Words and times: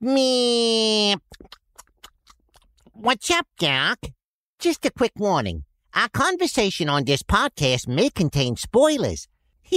Me. 0.00 1.16
What's 2.92 3.30
up, 3.30 3.46
Doc? 3.58 3.98
Just 4.58 4.84
a 4.84 4.90
quick 4.90 5.12
warning. 5.16 5.64
Our 5.94 6.10
conversation 6.10 6.90
on 6.90 7.04
this 7.04 7.22
podcast 7.22 7.88
may 7.88 8.10
contain 8.10 8.56
spoilers. 8.56 9.26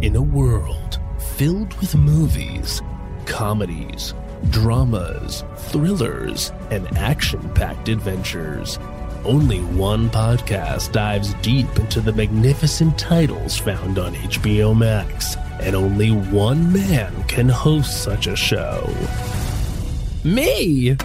In 0.00 0.14
a 0.14 0.22
world 0.22 1.00
filled 1.36 1.74
with 1.80 1.96
movies, 1.96 2.80
comedies, 3.26 4.14
dramas, 4.50 5.42
thrillers, 5.56 6.52
and 6.70 6.86
action 6.96 7.48
packed 7.54 7.88
adventures, 7.88 8.78
only 9.28 9.58
one 9.58 10.08
podcast 10.08 10.90
dives 10.90 11.34
deep 11.42 11.66
into 11.78 12.00
the 12.00 12.10
magnificent 12.10 12.98
titles 12.98 13.58
found 13.58 13.98
on 13.98 14.14
HBO 14.14 14.74
Max, 14.74 15.36
and 15.60 15.76
only 15.76 16.12
one 16.12 16.72
man 16.72 17.12
can 17.24 17.46
host 17.46 18.02
such 18.02 18.26
a 18.26 18.34
show. 18.34 18.90
Me! 20.24 20.96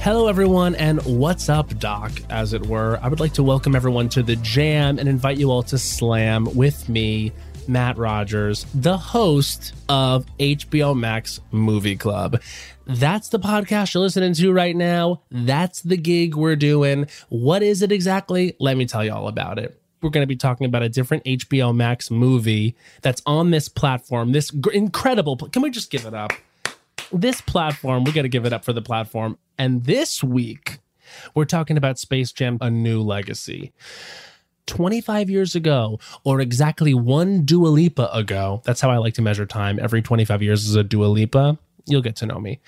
Hello, 0.00 0.26
everyone, 0.26 0.74
and 0.74 1.00
what's 1.04 1.48
up, 1.48 1.78
Doc, 1.78 2.10
as 2.28 2.54
it 2.54 2.66
were. 2.66 2.98
I 3.00 3.06
would 3.06 3.20
like 3.20 3.34
to 3.34 3.44
welcome 3.44 3.76
everyone 3.76 4.08
to 4.10 4.22
the 4.24 4.34
jam 4.36 4.98
and 4.98 5.08
invite 5.08 5.38
you 5.38 5.52
all 5.52 5.62
to 5.62 5.78
slam 5.78 6.48
with 6.56 6.88
me, 6.88 7.30
Matt 7.68 7.98
Rogers, 7.98 8.66
the 8.74 8.96
host 8.96 9.72
of 9.88 10.26
HBO 10.38 10.96
Max 10.98 11.40
Movie 11.50 11.96
Club. 11.96 12.40
That's 12.86 13.30
the 13.30 13.38
podcast 13.38 13.94
you're 13.94 14.02
listening 14.02 14.34
to 14.34 14.52
right 14.52 14.76
now. 14.76 15.22
That's 15.30 15.80
the 15.82 15.96
gig 15.96 16.34
we're 16.34 16.56
doing. 16.56 17.06
What 17.28 17.62
is 17.62 17.82
it 17.82 17.92
exactly? 17.92 18.54
Let 18.60 18.76
me 18.76 18.86
tell 18.86 19.04
you 19.04 19.12
all 19.12 19.28
about 19.28 19.58
it. 19.58 19.80
We're 20.02 20.10
going 20.10 20.22
to 20.22 20.28
be 20.28 20.36
talking 20.36 20.66
about 20.66 20.82
a 20.82 20.88
different 20.88 21.24
HBO 21.24 21.74
Max 21.74 22.10
movie 22.10 22.76
that's 23.00 23.22
on 23.24 23.50
this 23.50 23.68
platform. 23.68 24.32
This 24.32 24.52
incredible. 24.72 25.36
Can 25.36 25.62
we 25.62 25.70
just 25.70 25.90
give 25.90 26.04
it 26.04 26.12
up? 26.12 26.32
This 27.10 27.40
platform, 27.40 28.04
we 28.04 28.12
got 28.12 28.22
to 28.22 28.28
give 28.28 28.44
it 28.44 28.52
up 28.52 28.64
for 28.64 28.74
the 28.74 28.82
platform. 28.82 29.38
And 29.58 29.84
this 29.84 30.22
week, 30.22 30.78
we're 31.34 31.44
talking 31.44 31.76
about 31.76 31.98
Space 31.98 32.32
Jam 32.32 32.58
A 32.60 32.70
New 32.70 33.00
Legacy. 33.00 33.72
25 34.66 35.30
years 35.30 35.54
ago, 35.54 35.98
or 36.24 36.40
exactly 36.40 36.94
one 36.94 37.44
Dua 37.44 37.68
Lipa 37.68 38.10
ago, 38.12 38.62
that's 38.64 38.80
how 38.80 38.90
I 38.90 38.98
like 38.98 39.14
to 39.14 39.22
measure 39.22 39.46
time. 39.46 39.78
Every 39.80 40.02
25 40.02 40.42
years 40.42 40.66
is 40.66 40.76
a 40.76 40.84
Dua 40.84 41.06
Lipa. 41.06 41.58
You'll 41.86 42.02
get 42.02 42.16
to 42.16 42.26
know 42.26 42.38
me. 42.38 42.60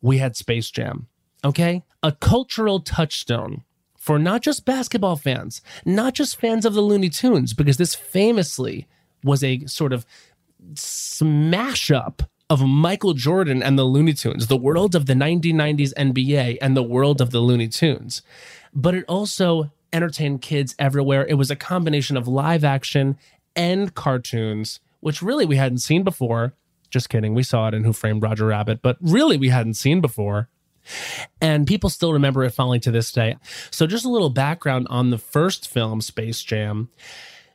We 0.00 0.18
had 0.18 0.36
Space 0.36 0.70
Jam, 0.70 1.06
okay? 1.44 1.82
A 2.02 2.12
cultural 2.12 2.80
touchstone 2.80 3.62
for 3.96 4.18
not 4.18 4.42
just 4.42 4.64
basketball 4.64 5.16
fans, 5.16 5.62
not 5.84 6.14
just 6.14 6.40
fans 6.40 6.64
of 6.64 6.74
the 6.74 6.80
Looney 6.80 7.08
Tunes, 7.08 7.52
because 7.52 7.76
this 7.76 7.94
famously 7.94 8.88
was 9.22 9.44
a 9.44 9.64
sort 9.66 9.92
of 9.92 10.04
smash 10.74 11.90
up 11.90 12.22
of 12.50 12.62
Michael 12.62 13.14
Jordan 13.14 13.62
and 13.62 13.78
the 13.78 13.84
Looney 13.84 14.12
Tunes, 14.12 14.48
the 14.48 14.56
world 14.56 14.94
of 14.94 15.06
the 15.06 15.14
1990s 15.14 15.94
NBA 15.94 16.58
and 16.60 16.76
the 16.76 16.82
world 16.82 17.20
of 17.20 17.30
the 17.30 17.40
Looney 17.40 17.68
Tunes. 17.68 18.22
But 18.74 18.94
it 18.94 19.04
also 19.08 19.70
entertained 19.92 20.42
kids 20.42 20.74
everywhere. 20.78 21.26
It 21.26 21.34
was 21.34 21.50
a 21.50 21.56
combination 21.56 22.16
of 22.16 22.28
live 22.28 22.64
action 22.64 23.16
and 23.54 23.94
cartoons, 23.94 24.80
which 25.00 25.22
really 25.22 25.44
we 25.44 25.56
hadn't 25.56 25.78
seen 25.78 26.02
before. 26.02 26.54
Just 26.90 27.08
kidding. 27.08 27.34
We 27.34 27.42
saw 27.42 27.68
it 27.68 27.74
in 27.74 27.84
Who 27.84 27.92
Framed 27.92 28.22
Roger 28.22 28.46
Rabbit, 28.46 28.80
but 28.82 28.96
really 29.00 29.36
we 29.36 29.48
hadn't 29.48 29.74
seen 29.74 30.00
before. 30.00 30.48
And 31.40 31.66
people 31.66 31.90
still 31.90 32.12
remember 32.12 32.44
it 32.44 32.50
fondly 32.50 32.80
to 32.80 32.90
this 32.90 33.12
day. 33.12 33.36
So, 33.70 33.86
just 33.86 34.04
a 34.04 34.10
little 34.10 34.30
background 34.30 34.88
on 34.90 35.10
the 35.10 35.18
first 35.18 35.68
film, 35.68 36.00
Space 36.00 36.42
Jam. 36.42 36.90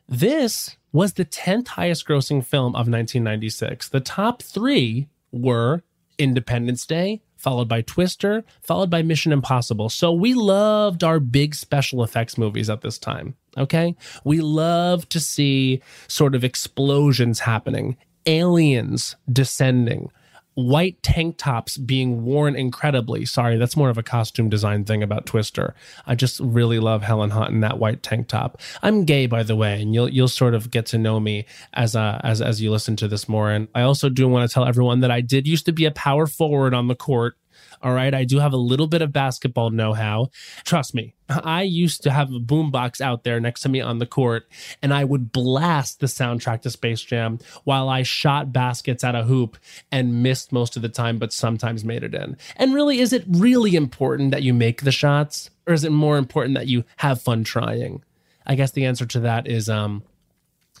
This 0.08 0.76
was 0.92 1.12
the 1.12 1.24
10th 1.26 1.68
highest 1.68 2.06
grossing 2.06 2.44
film 2.44 2.68
of 2.68 2.88
1996. 2.88 3.90
The 3.90 4.00
top 4.00 4.42
three 4.42 5.08
were 5.30 5.82
Independence 6.18 6.86
Day, 6.86 7.20
followed 7.38 7.68
by 7.68 7.80
Twister, 7.80 8.44
followed 8.60 8.90
by 8.90 9.00
Mission 9.00 9.32
Impossible. 9.32 9.88
So 9.88 10.12
we 10.12 10.34
loved 10.34 11.02
our 11.02 11.20
big 11.20 11.54
special 11.54 12.02
effects 12.02 12.36
movies 12.36 12.68
at 12.68 12.82
this 12.82 12.98
time. 12.98 13.34
Okay. 13.56 13.96
We 14.24 14.40
love 14.40 15.08
to 15.08 15.20
see 15.20 15.80
sort 16.08 16.34
of 16.34 16.44
explosions 16.44 17.40
happening, 17.40 17.96
aliens 18.26 19.16
descending, 19.32 20.10
white 20.58 21.00
tank 21.04 21.36
tops 21.38 21.76
being 21.76 22.24
worn 22.24 22.56
incredibly. 22.56 23.24
Sorry, 23.24 23.56
that's 23.56 23.76
more 23.76 23.90
of 23.90 23.96
a 23.96 24.02
costume 24.02 24.48
design 24.48 24.84
thing 24.84 25.04
about 25.04 25.24
Twister. 25.24 25.72
I 26.04 26.16
just 26.16 26.40
really 26.40 26.80
love 26.80 27.04
Helen 27.04 27.30
Hunt 27.30 27.50
in 27.50 27.60
that 27.60 27.78
white 27.78 28.02
tank 28.02 28.26
top. 28.26 28.60
I'm 28.82 29.04
gay, 29.04 29.26
by 29.26 29.44
the 29.44 29.54
way, 29.54 29.80
and 29.80 29.94
you'll 29.94 30.08
you'll 30.08 30.26
sort 30.26 30.54
of 30.54 30.72
get 30.72 30.86
to 30.86 30.98
know 30.98 31.20
me 31.20 31.46
as 31.74 31.94
uh, 31.94 32.20
as 32.24 32.42
as 32.42 32.60
you 32.60 32.72
listen 32.72 32.96
to 32.96 33.06
this 33.06 33.28
more. 33.28 33.52
And 33.52 33.68
I 33.72 33.82
also 33.82 34.08
do 34.08 34.26
want 34.26 34.50
to 34.50 34.52
tell 34.52 34.64
everyone 34.64 34.98
that 35.00 35.12
I 35.12 35.20
did 35.20 35.46
used 35.46 35.64
to 35.66 35.72
be 35.72 35.84
a 35.84 35.92
power 35.92 36.26
forward 36.26 36.74
on 36.74 36.88
the 36.88 36.96
court. 36.96 37.36
All 37.82 37.92
right. 37.92 38.12
I 38.14 38.24
do 38.24 38.38
have 38.38 38.52
a 38.52 38.58
little 38.58 38.86
bit 38.86 39.02
of 39.02 39.12
basketball 39.12 39.70
know 39.70 39.92
how. 39.92 40.30
Trust 40.64 40.94
me, 40.94 41.14
I 41.28 41.62
used 41.62 42.02
to 42.02 42.10
have 42.10 42.32
a 42.32 42.40
boombox 42.40 43.00
out 43.00 43.24
there 43.24 43.38
next 43.40 43.60
to 43.62 43.68
me 43.68 43.80
on 43.80 43.98
the 43.98 44.06
court, 44.06 44.48
and 44.82 44.92
I 44.92 45.04
would 45.04 45.30
blast 45.30 46.00
the 46.00 46.06
soundtrack 46.06 46.62
to 46.62 46.70
Space 46.70 47.02
Jam 47.02 47.38
while 47.64 47.88
I 47.88 48.02
shot 48.02 48.52
baskets 48.52 49.04
at 49.04 49.14
a 49.14 49.24
hoop 49.24 49.58
and 49.92 50.22
missed 50.22 50.52
most 50.52 50.76
of 50.76 50.82
the 50.82 50.88
time, 50.88 51.18
but 51.18 51.32
sometimes 51.32 51.84
made 51.84 52.02
it 52.02 52.14
in. 52.14 52.36
And 52.56 52.74
really, 52.74 52.98
is 52.98 53.12
it 53.12 53.24
really 53.28 53.76
important 53.76 54.30
that 54.30 54.42
you 54.42 54.54
make 54.54 54.82
the 54.82 54.92
shots, 54.92 55.50
or 55.66 55.74
is 55.74 55.84
it 55.84 55.92
more 55.92 56.18
important 56.18 56.54
that 56.56 56.66
you 56.66 56.84
have 56.96 57.20
fun 57.22 57.44
trying? 57.44 58.02
I 58.46 58.54
guess 58.54 58.70
the 58.70 58.86
answer 58.86 59.04
to 59.06 59.20
that 59.20 59.46
is 59.46 59.68
um, 59.68 60.02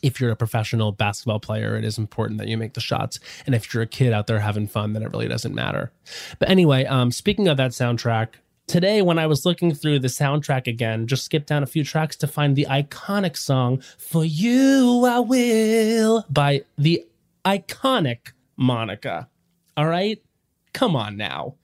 if 0.02 0.20
you're 0.20 0.30
a 0.30 0.36
professional 0.36 0.92
basketball 0.92 1.40
player, 1.40 1.76
it 1.76 1.84
is 1.84 1.98
important 1.98 2.38
that 2.38 2.48
you 2.48 2.56
make 2.56 2.74
the 2.74 2.80
shots. 2.80 3.18
And 3.46 3.54
if 3.54 3.72
you're 3.72 3.82
a 3.82 3.86
kid 3.86 4.12
out 4.12 4.26
there 4.26 4.40
having 4.40 4.66
fun, 4.66 4.92
then 4.92 5.02
it 5.02 5.10
really 5.12 5.28
doesn't 5.28 5.54
matter. 5.54 5.90
But 6.38 6.48
anyway, 6.48 6.84
um, 6.84 7.10
speaking 7.10 7.48
of 7.48 7.56
that 7.56 7.72
soundtrack, 7.72 8.28
today 8.66 9.02
when 9.02 9.18
I 9.18 9.26
was 9.26 9.44
looking 9.44 9.74
through 9.74 9.98
the 10.00 10.08
soundtrack 10.08 10.66
again, 10.66 11.06
just 11.06 11.24
skipped 11.24 11.48
down 11.48 11.62
a 11.62 11.66
few 11.66 11.84
tracks 11.84 12.16
to 12.16 12.26
find 12.26 12.54
the 12.54 12.66
iconic 12.68 13.36
song 13.36 13.82
"For 13.98 14.24
You 14.24 15.04
I 15.06 15.20
Will" 15.20 16.24
by 16.30 16.62
the 16.76 17.04
iconic 17.44 18.32
Monica. 18.56 19.28
All 19.76 19.86
right, 19.86 20.22
come 20.72 20.96
on 20.96 21.16
now. 21.16 21.54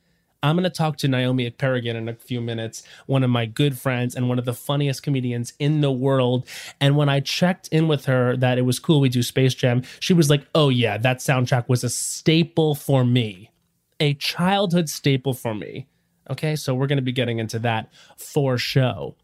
I'm 0.44 0.56
going 0.56 0.64
to 0.64 0.70
talk 0.70 0.98
to 0.98 1.08
Naomi 1.08 1.50
Ekperigin 1.50 1.94
in 1.94 2.06
a 2.06 2.14
few 2.14 2.42
minutes, 2.42 2.82
one 3.06 3.24
of 3.24 3.30
my 3.30 3.46
good 3.46 3.78
friends 3.78 4.14
and 4.14 4.28
one 4.28 4.38
of 4.38 4.44
the 4.44 4.52
funniest 4.52 5.02
comedians 5.02 5.54
in 5.58 5.80
the 5.80 5.90
world. 5.90 6.46
And 6.82 6.96
when 6.96 7.08
I 7.08 7.20
checked 7.20 7.68
in 7.68 7.88
with 7.88 8.04
her 8.04 8.36
that 8.36 8.58
it 8.58 8.62
was 8.62 8.78
cool 8.78 9.00
we 9.00 9.08
do 9.08 9.22
Space 9.22 9.54
Jam, 9.54 9.82
she 10.00 10.12
was 10.12 10.28
like, 10.28 10.46
oh, 10.54 10.68
yeah, 10.68 10.98
that 10.98 11.20
soundtrack 11.20 11.66
was 11.70 11.82
a 11.82 11.88
staple 11.88 12.74
for 12.74 13.06
me, 13.06 13.50
a 13.98 14.12
childhood 14.14 14.90
staple 14.90 15.32
for 15.32 15.54
me. 15.54 15.86
Okay, 16.28 16.56
so 16.56 16.74
we're 16.74 16.88
going 16.88 16.96
to 16.96 17.02
be 17.02 17.12
getting 17.12 17.38
into 17.38 17.58
that 17.60 17.90
for 18.18 18.58
show. 18.58 19.16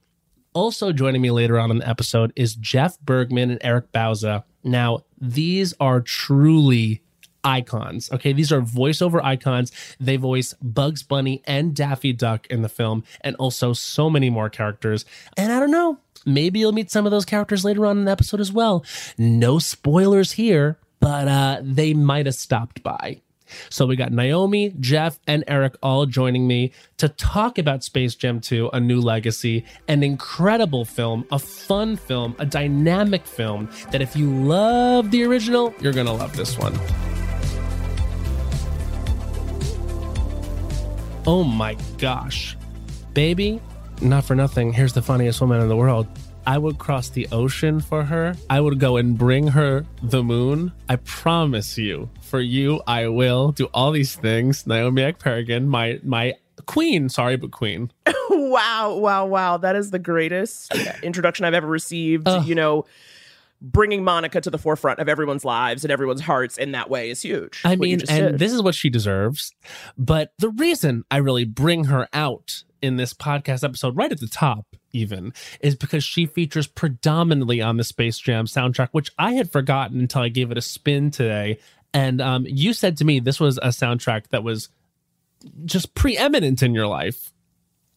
Also 0.54 0.90
joining 0.90 1.20
me 1.20 1.30
later 1.30 1.60
on 1.60 1.70
in 1.70 1.78
the 1.78 1.88
episode 1.88 2.32
is 2.34 2.54
Jeff 2.54 2.98
Bergman 2.98 3.50
and 3.50 3.60
Eric 3.62 3.92
Bauza. 3.92 4.44
Now, 4.64 5.04
these 5.20 5.74
are 5.80 6.00
truly 6.00 7.02
icons. 7.44 8.10
Okay, 8.12 8.32
these 8.32 8.52
are 8.52 8.60
voiceover 8.60 9.22
icons. 9.22 9.72
They 9.98 10.16
voice 10.16 10.54
Bugs 10.62 11.02
Bunny 11.02 11.42
and 11.44 11.74
Daffy 11.74 12.12
Duck 12.12 12.46
in 12.48 12.62
the 12.62 12.68
film, 12.68 13.04
and 13.20 13.36
also 13.36 13.72
so 13.72 14.10
many 14.10 14.30
more 14.30 14.50
characters. 14.50 15.04
And 15.36 15.52
I 15.52 15.60
don't 15.60 15.70
know, 15.70 15.98
maybe 16.26 16.58
you'll 16.58 16.72
meet 16.72 16.90
some 16.90 17.06
of 17.06 17.10
those 17.10 17.24
characters 17.24 17.64
later 17.64 17.86
on 17.86 17.98
in 17.98 18.04
the 18.04 18.12
episode 18.12 18.40
as 18.40 18.52
well. 18.52 18.84
No 19.18 19.58
spoilers 19.58 20.32
here, 20.32 20.78
but 21.00 21.28
uh, 21.28 21.60
they 21.62 21.94
might 21.94 22.26
have 22.26 22.34
stopped 22.34 22.82
by. 22.82 23.20
So 23.68 23.86
we 23.86 23.96
got 23.96 24.12
Naomi, 24.12 24.74
Jeff, 24.80 25.18
and 25.26 25.44
Eric 25.48 25.76
all 25.82 26.06
joining 26.06 26.46
me 26.46 26.72
to 26.98 27.08
talk 27.08 27.58
about 27.58 27.84
Space 27.84 28.14
Jam 28.14 28.40
2, 28.40 28.70
A 28.72 28.80
New 28.80 29.00
Legacy, 29.00 29.64
an 29.88 30.02
incredible 30.02 30.84
film, 30.84 31.26
a 31.32 31.38
fun 31.38 31.96
film, 31.96 32.36
a 32.38 32.46
dynamic 32.46 33.26
film 33.26 33.68
that 33.90 34.02
if 34.02 34.16
you 34.16 34.30
love 34.30 35.10
the 35.10 35.24
original, 35.24 35.74
you're 35.80 35.92
going 35.92 36.06
to 36.06 36.12
love 36.12 36.36
this 36.36 36.58
one. 36.58 36.78
Oh 41.26 41.44
my 41.44 41.76
gosh. 41.98 42.56
baby, 43.12 43.60
not 44.00 44.24
for 44.24 44.34
nothing. 44.34 44.72
Here's 44.72 44.92
the 44.92 45.02
funniest 45.02 45.40
woman 45.40 45.60
in 45.60 45.68
the 45.68 45.76
world. 45.76 46.06
I 46.46 46.56
would 46.58 46.78
cross 46.78 47.10
the 47.10 47.28
ocean 47.32 47.80
for 47.80 48.02
her. 48.04 48.34
I 48.48 48.60
would 48.60 48.80
go 48.80 48.96
and 48.96 49.16
bring 49.18 49.48
her 49.48 49.84
the 50.02 50.22
moon. 50.22 50.72
I 50.88 50.96
promise 50.96 51.76
you, 51.76 52.08
for 52.22 52.40
you, 52.40 52.80
I 52.86 53.08
will 53.08 53.52
do 53.52 53.66
all 53.74 53.90
these 53.90 54.14
things. 54.16 54.66
Naomi 54.66 55.02
Ekperigin, 55.02 55.66
my 55.66 56.00
my 56.02 56.34
queen. 56.66 57.08
Sorry, 57.10 57.36
but 57.36 57.50
queen. 57.50 57.90
wow, 58.30 58.94
wow, 58.94 59.26
wow. 59.26 59.56
That 59.58 59.76
is 59.76 59.90
the 59.90 59.98
greatest 59.98 60.72
introduction 61.02 61.44
I've 61.44 61.54
ever 61.54 61.66
received. 61.68 62.26
Ugh. 62.26 62.46
You 62.46 62.54
know, 62.54 62.86
bringing 63.60 64.04
Monica 64.04 64.40
to 64.40 64.50
the 64.50 64.58
forefront 64.58 64.98
of 64.98 65.08
everyone's 65.08 65.44
lives 65.44 65.84
and 65.84 65.92
everyone's 65.92 66.20
hearts 66.20 66.56
in 66.56 66.72
that 66.72 66.88
way 66.88 67.10
is 67.10 67.22
huge. 67.22 67.60
I 67.64 67.76
mean, 67.76 68.00
and 68.08 68.32
did. 68.32 68.38
this 68.38 68.52
is 68.52 68.62
what 68.62 68.74
she 68.74 68.90
deserves. 68.90 69.52
But 69.98 70.32
the 70.38 70.50
reason 70.50 71.04
I 71.10 71.18
really 71.18 71.44
bring 71.44 71.84
her 71.84 72.08
out 72.12 72.64
in 72.82 72.96
this 72.96 73.12
podcast 73.12 73.62
episode, 73.64 73.96
right 73.96 74.10
at 74.10 74.20
the 74.20 74.26
top, 74.28 74.66
even, 74.92 75.32
is 75.60 75.74
because 75.76 76.02
she 76.02 76.26
features 76.26 76.66
predominantly 76.66 77.60
on 77.60 77.76
the 77.76 77.84
Space 77.84 78.18
Jam 78.18 78.46
soundtrack, 78.46 78.88
which 78.92 79.10
I 79.18 79.32
had 79.32 79.52
forgotten 79.52 80.00
until 80.00 80.22
I 80.22 80.28
gave 80.28 80.50
it 80.50 80.58
a 80.58 80.62
spin 80.62 81.10
today. 81.10 81.58
And 81.92 82.20
um, 82.20 82.46
you 82.48 82.72
said 82.72 82.96
to 82.98 83.04
me 83.04 83.20
this 83.20 83.40
was 83.40 83.58
a 83.58 83.68
soundtrack 83.68 84.28
that 84.28 84.42
was 84.42 84.68
just 85.64 85.94
preeminent 85.94 86.62
in 86.62 86.74
your 86.74 86.86
life. 86.86 87.32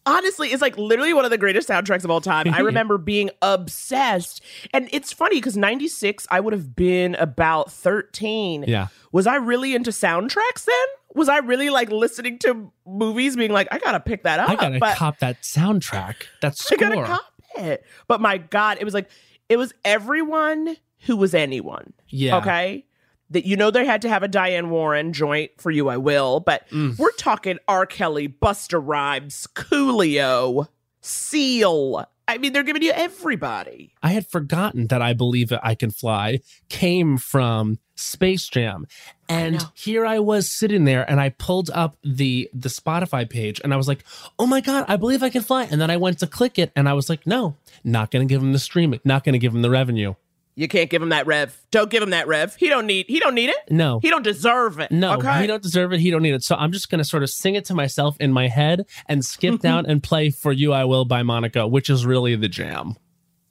Honestly 0.05 0.49
it's 0.51 0.61
like 0.61 0.77
literally 0.77 1.13
one 1.13 1.23
of 1.25 1.31
the 1.31 1.37
greatest 1.37 1.69
soundtracks 1.69 2.03
of 2.03 2.11
all 2.11 2.21
time. 2.21 2.47
I 2.53 2.59
remember 2.71 2.97
being 2.97 3.29
obsessed. 3.41 4.41
And 4.73 4.89
it's 4.91 5.13
funny 5.13 5.37
because 5.37 5.55
96 5.57 6.27
i 6.31 6.39
would 6.39 6.53
have 6.53 6.75
been 6.75 7.15
about 7.15 7.71
13 7.71 8.65
Yeah. 8.67 8.87
was 9.11 9.27
i 9.27 9.35
really 9.35 9.73
into 9.75 9.91
soundtracks 9.91 10.65
then? 10.65 10.85
Was 11.15 11.29
i 11.29 11.37
really 11.37 11.69
like 11.69 11.89
listening 11.91 12.39
to 12.39 12.71
movies 12.85 13.35
being 13.35 13.51
like 13.51 13.67
i 13.71 13.79
gotta 13.79 13.99
pick 13.99 14.23
that 14.23 14.39
up 14.39 14.49
I 14.49 14.55
gotta 14.55 14.79
but 14.79 14.97
cop 14.97 15.19
that 15.19 15.41
soundtrack, 15.43 16.15
That's 16.41 16.69
i 16.71 16.75
gotta 16.75 17.03
cop 17.03 17.21
it. 17.57 17.85
But 18.07 18.19
my 18.21 18.37
god 18.39 18.77
it 18.81 18.85
was 18.85 18.93
like 18.93 19.09
it 19.49 19.57
was 19.57 19.73
everyone 19.85 20.75
who 21.05 21.15
was 21.17 21.33
anyone 21.33 21.93
Yeah. 22.09 22.37
okay 22.37 22.85
that 23.29 23.45
you 23.45 23.55
know 23.57 23.71
they 23.71 23.85
had 23.85 24.01
to 24.03 24.09
have 24.09 24.23
a 24.23 24.27
Diane 24.27 24.69
Warren 24.69 25.13
joint 25.13 25.51
for 25.57 25.71
you 25.71 25.89
I 25.89 25.97
will, 25.97 26.39
but 26.39 26.67
Mm. 26.69 26.97
we're 26.99 27.11
talking 27.13 27.57
R. 27.67 27.85
Kelly, 27.85 28.27
Busta 28.27 28.81
Rhymes, 28.83 29.47
Coolio, 29.55 30.67
Seal. 31.01 32.05
I 32.25 32.37
mean, 32.37 32.53
they're 32.53 32.63
giving 32.63 32.81
you 32.81 32.91
everybody. 32.91 33.93
I 34.01 34.09
had 34.11 34.25
forgotten 34.27 34.87
that 34.87 35.01
I 35.01 35.11
Believe 35.13 35.51
I 35.61 35.75
Can 35.75 35.91
Fly 35.91 36.39
came 36.69 37.17
from 37.17 37.79
Space 37.95 38.47
Jam. 38.47 38.87
And 39.27 39.55
know. 39.55 39.65
here 39.73 40.05
I 40.05 40.19
was 40.19 40.49
sitting 40.49 40.85
there 40.85 41.09
and 41.09 41.19
I 41.19 41.29
pulled 41.29 41.69
up 41.71 41.97
the 42.03 42.49
the 42.53 42.69
Spotify 42.69 43.29
page 43.29 43.59
and 43.63 43.73
I 43.73 43.77
was 43.77 43.87
like, 43.89 44.05
"Oh 44.39 44.45
my 44.47 44.61
god, 44.61 44.85
I 44.87 44.95
believe 44.95 45.21
I 45.21 45.29
can 45.29 45.41
fly." 45.41 45.67
And 45.69 45.81
then 45.81 45.91
I 45.91 45.97
went 45.97 46.19
to 46.19 46.27
click 46.27 46.57
it 46.57 46.71
and 46.77 46.87
I 46.87 46.93
was 46.93 47.09
like, 47.09 47.27
"No, 47.27 47.57
not 47.83 48.09
going 48.09 48.25
to 48.25 48.31
give 48.33 48.41
him 48.41 48.53
the 48.53 48.59
streaming, 48.59 49.01
not 49.03 49.23
going 49.25 49.33
to 49.33 49.39
give 49.39 49.53
him 49.53 49.61
the 49.61 49.69
revenue." 49.69 50.13
You 50.55 50.67
can't 50.67 50.89
give 50.89 51.01
him 51.01 51.09
that 51.09 51.25
rev. 51.25 51.57
Don't 51.71 51.89
give 51.89 52.03
him 52.03 52.11
that 52.11 52.27
rev. 52.27 52.55
He 52.55 52.69
don't 52.69 52.85
need. 52.85 53.07
He 53.09 53.19
don't 53.19 53.33
need 53.33 53.49
it. 53.49 53.57
No. 53.71 53.99
He 54.01 54.09
don't 54.09 54.21
deserve 54.23 54.79
it. 54.79 54.91
No, 54.91 55.15
okay? 55.15 55.41
he 55.41 55.47
don't 55.47 55.63
deserve 55.63 55.93
it. 55.93 55.99
He 55.99 56.11
don't 56.11 56.21
need 56.21 56.35
it. 56.35 56.43
So 56.43 56.55
I'm 56.55 56.71
just 56.71 56.89
going 56.91 56.99
to 56.99 57.03
sort 57.03 57.23
of 57.23 57.29
sing 57.31 57.55
it 57.55 57.65
to 57.65 57.73
myself 57.73 58.15
in 58.19 58.31
my 58.31 58.47
head 58.47 58.85
and 59.07 59.25
skip 59.25 59.59
down 59.61 59.85
and 59.87 60.03
play 60.03 60.29
"For 60.29 60.51
You 60.51 60.71
I 60.71 60.85
Will" 60.85 61.05
by 61.05 61.23
Monica, 61.23 61.67
which 61.67 61.89
is 61.89 62.05
really 62.05 62.35
the 62.35 62.47
jam. 62.49 62.95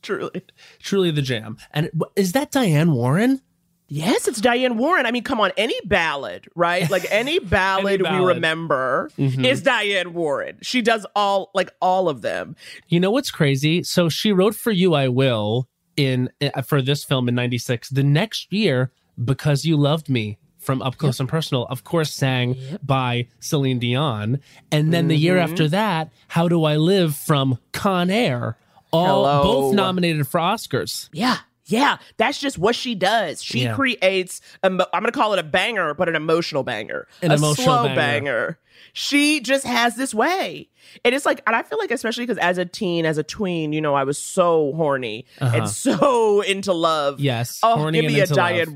Truly. 0.03 0.43
Truly 0.81 1.11
the 1.11 1.23
jam. 1.23 1.59
And 1.73 1.91
is 2.17 2.33
that 2.33 2.51
Diane 2.53 2.93
Warren? 2.93 3.41
Yes, 3.89 4.27
it's 4.27 4.41
Diane 4.41 4.79
Warren. 4.79 5.05
I 5.05 5.11
mean, 5.11 5.23
come 5.23 5.39
on, 5.41 5.51
any 5.59 5.79
ballad, 5.85 6.49
right? 6.55 6.89
Like 6.91 7.05
any 7.11 7.39
ballad, 7.41 8.01
we 8.01 8.05
ballad. 8.05 8.37
remember 8.37 9.11
Mhm. 9.19 9.45
is 9.45 9.61
Diane 9.63 10.15
Warren. 10.15 10.57
She 10.63 10.81
does 10.83 11.05
all 11.15 11.51
like 11.55 11.71
all 11.83 12.09
of 12.09 12.23
them. 12.23 12.57
You 12.89 13.01
know 13.01 13.11
what's 13.11 13.31
crazy? 13.31 13.83
So 13.83 14.09
she 14.09 14.33
wrote 14.33 14.55
"For 14.55 14.71
You 14.71 14.95
I 14.95 15.09
Will" 15.09 15.69
in 15.97 16.31
uh, 16.41 16.63
for 16.63 16.81
this 16.83 17.05
film 17.05 17.29
in 17.29 17.35
'96. 17.35 17.91
The 17.91 18.03
next 18.03 18.53
year, 18.53 18.91
"Because 19.23 19.65
You 19.65 19.77
Loved 19.77 20.09
Me" 20.09 20.39
from 20.59 20.81
Up 20.81 20.97
Close 20.97 21.19
and 21.19 21.29
Personal, 21.29 21.67
of 21.67 21.83
course, 21.85 22.15
sang 22.15 22.57
by 22.83 23.27
Celine 23.41 23.79
Dion, 23.81 24.39
and 24.71 24.93
then 24.93 25.09
the 25.09 25.17
year 25.17 25.35
Mm-hmm. 25.37 25.53
after 25.53 25.69
that, 25.69 26.11
"How 26.29 26.49
Do 26.49 26.65
I 26.65 26.77
Live" 26.77 27.17
from 27.17 27.59
Con 27.73 28.11
Air, 28.11 28.57
all 28.93 29.25
Hello. 29.25 29.43
both 29.43 29.75
nominated 29.75 30.27
for 30.29 30.39
Oscars. 30.41 31.09
Yeah. 31.13 31.39
Yeah, 31.73 31.99
that's 32.17 32.39
just 32.39 32.59
what 32.59 32.75
she 32.75 32.95
does. 32.95 33.43
She 33.43 33.63
Yeah. 33.65 33.75
creates. 33.75 34.41
Emo- 34.65 34.87
I'm 34.93 35.03
going 35.03 35.13
to 35.13 35.19
call 35.19 35.33
it 35.33 35.39
a 35.39 35.43
banger, 35.43 35.95
but 35.95 36.09
an 36.09 36.17
emotional 36.17 36.63
banger, 36.63 37.07
An 37.23 37.31
a 37.31 37.35
emotional 37.35 37.65
slow 37.65 37.83
banger. 37.85 37.97
banger. 37.97 38.59
She 38.95 39.41
just 39.41 39.65
has 39.65 39.97
this 39.97 40.13
way, 40.13 40.69
and 41.05 41.15
it's 41.15 41.25
like, 41.25 41.41
and 41.47 41.55
I 41.57 41.63
feel 41.63 41.79
like, 41.79 41.91
especially 41.91 42.25
because 42.27 42.37
as 42.39 42.59
a 42.59 42.65
teen, 42.65 43.07
as 43.07 43.17
a 43.17 43.23
tween, 43.23 43.73
you 43.73 43.81
know, 43.81 43.95
I 43.95 44.05
was 44.05 44.19
so 44.19 44.73
horny 44.75 45.25
Uh-huh. 45.41 45.57
and 45.57 45.69
so 45.69 46.41
into 46.43 46.73
love. 46.75 47.19
Yes, 47.21 47.59
Oh, 47.63 47.77
horny 47.77 48.01
give 48.03 48.11
me 48.13 48.19
a 48.21 48.25
into 48.25 48.35
love. 48.35 48.69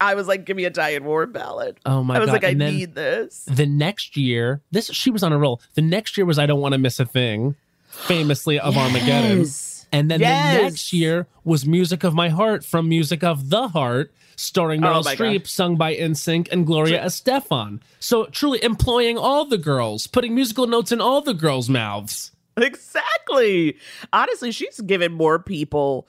I 0.00 0.14
was 0.14 0.26
like, 0.28 0.44
give 0.44 0.56
me 0.56 0.64
a 0.64 0.70
Diane 0.70 1.04
Warren 1.04 1.32
ballad. 1.32 1.78
Oh 1.84 2.02
my 2.04 2.16
I 2.16 2.18
was 2.20 2.28
God. 2.28 2.32
like, 2.34 2.44
I 2.44 2.52
need 2.54 2.94
this. 2.94 3.44
The 3.48 3.66
next 3.66 4.16
year, 4.16 4.62
this 4.70 4.86
she 4.86 5.10
was 5.10 5.22
on 5.22 5.32
a 5.32 5.38
roll. 5.38 5.60
The 5.74 5.82
next 5.82 6.16
year 6.16 6.24
was 6.24 6.38
"I 6.38 6.46
Don't 6.46 6.60
Want 6.60 6.72
to 6.72 6.78
Miss 6.78 6.98
a 7.00 7.04
Thing," 7.04 7.54
famously 7.90 8.58
of 8.60 8.76
Armageddon. 8.76 9.40
And 9.92 10.10
then 10.10 10.20
Yes. 10.20 10.56
the 10.56 10.62
next 10.62 10.92
year 10.92 11.26
was 11.44 11.64
Music 11.66 12.04
of 12.04 12.14
My 12.14 12.28
Heart 12.28 12.64
from 12.64 12.88
Music 12.88 13.24
of 13.24 13.48
the 13.50 13.68
Heart, 13.68 14.12
starring 14.36 14.80
Meryl 14.82 14.96
Oh 15.06 15.14
Streep, 15.14 15.38
God. 15.40 15.46
sung 15.46 15.76
by 15.76 15.94
NSYNC 15.96 16.48
and 16.52 16.66
Gloria 16.66 17.02
Estefan. 17.04 17.80
So 17.98 18.26
truly 18.26 18.62
employing 18.62 19.16
all 19.18 19.44
the 19.46 19.58
girls, 19.58 20.06
putting 20.06 20.34
musical 20.34 20.66
notes 20.66 20.92
in 20.92 21.00
all 21.00 21.20
the 21.22 21.34
girls' 21.34 21.68
mouths. 21.68 22.32
Exactly. 22.56 23.76
Honestly, 24.12 24.52
she's 24.52 24.80
given 24.80 25.12
more 25.12 25.38
people 25.38 26.08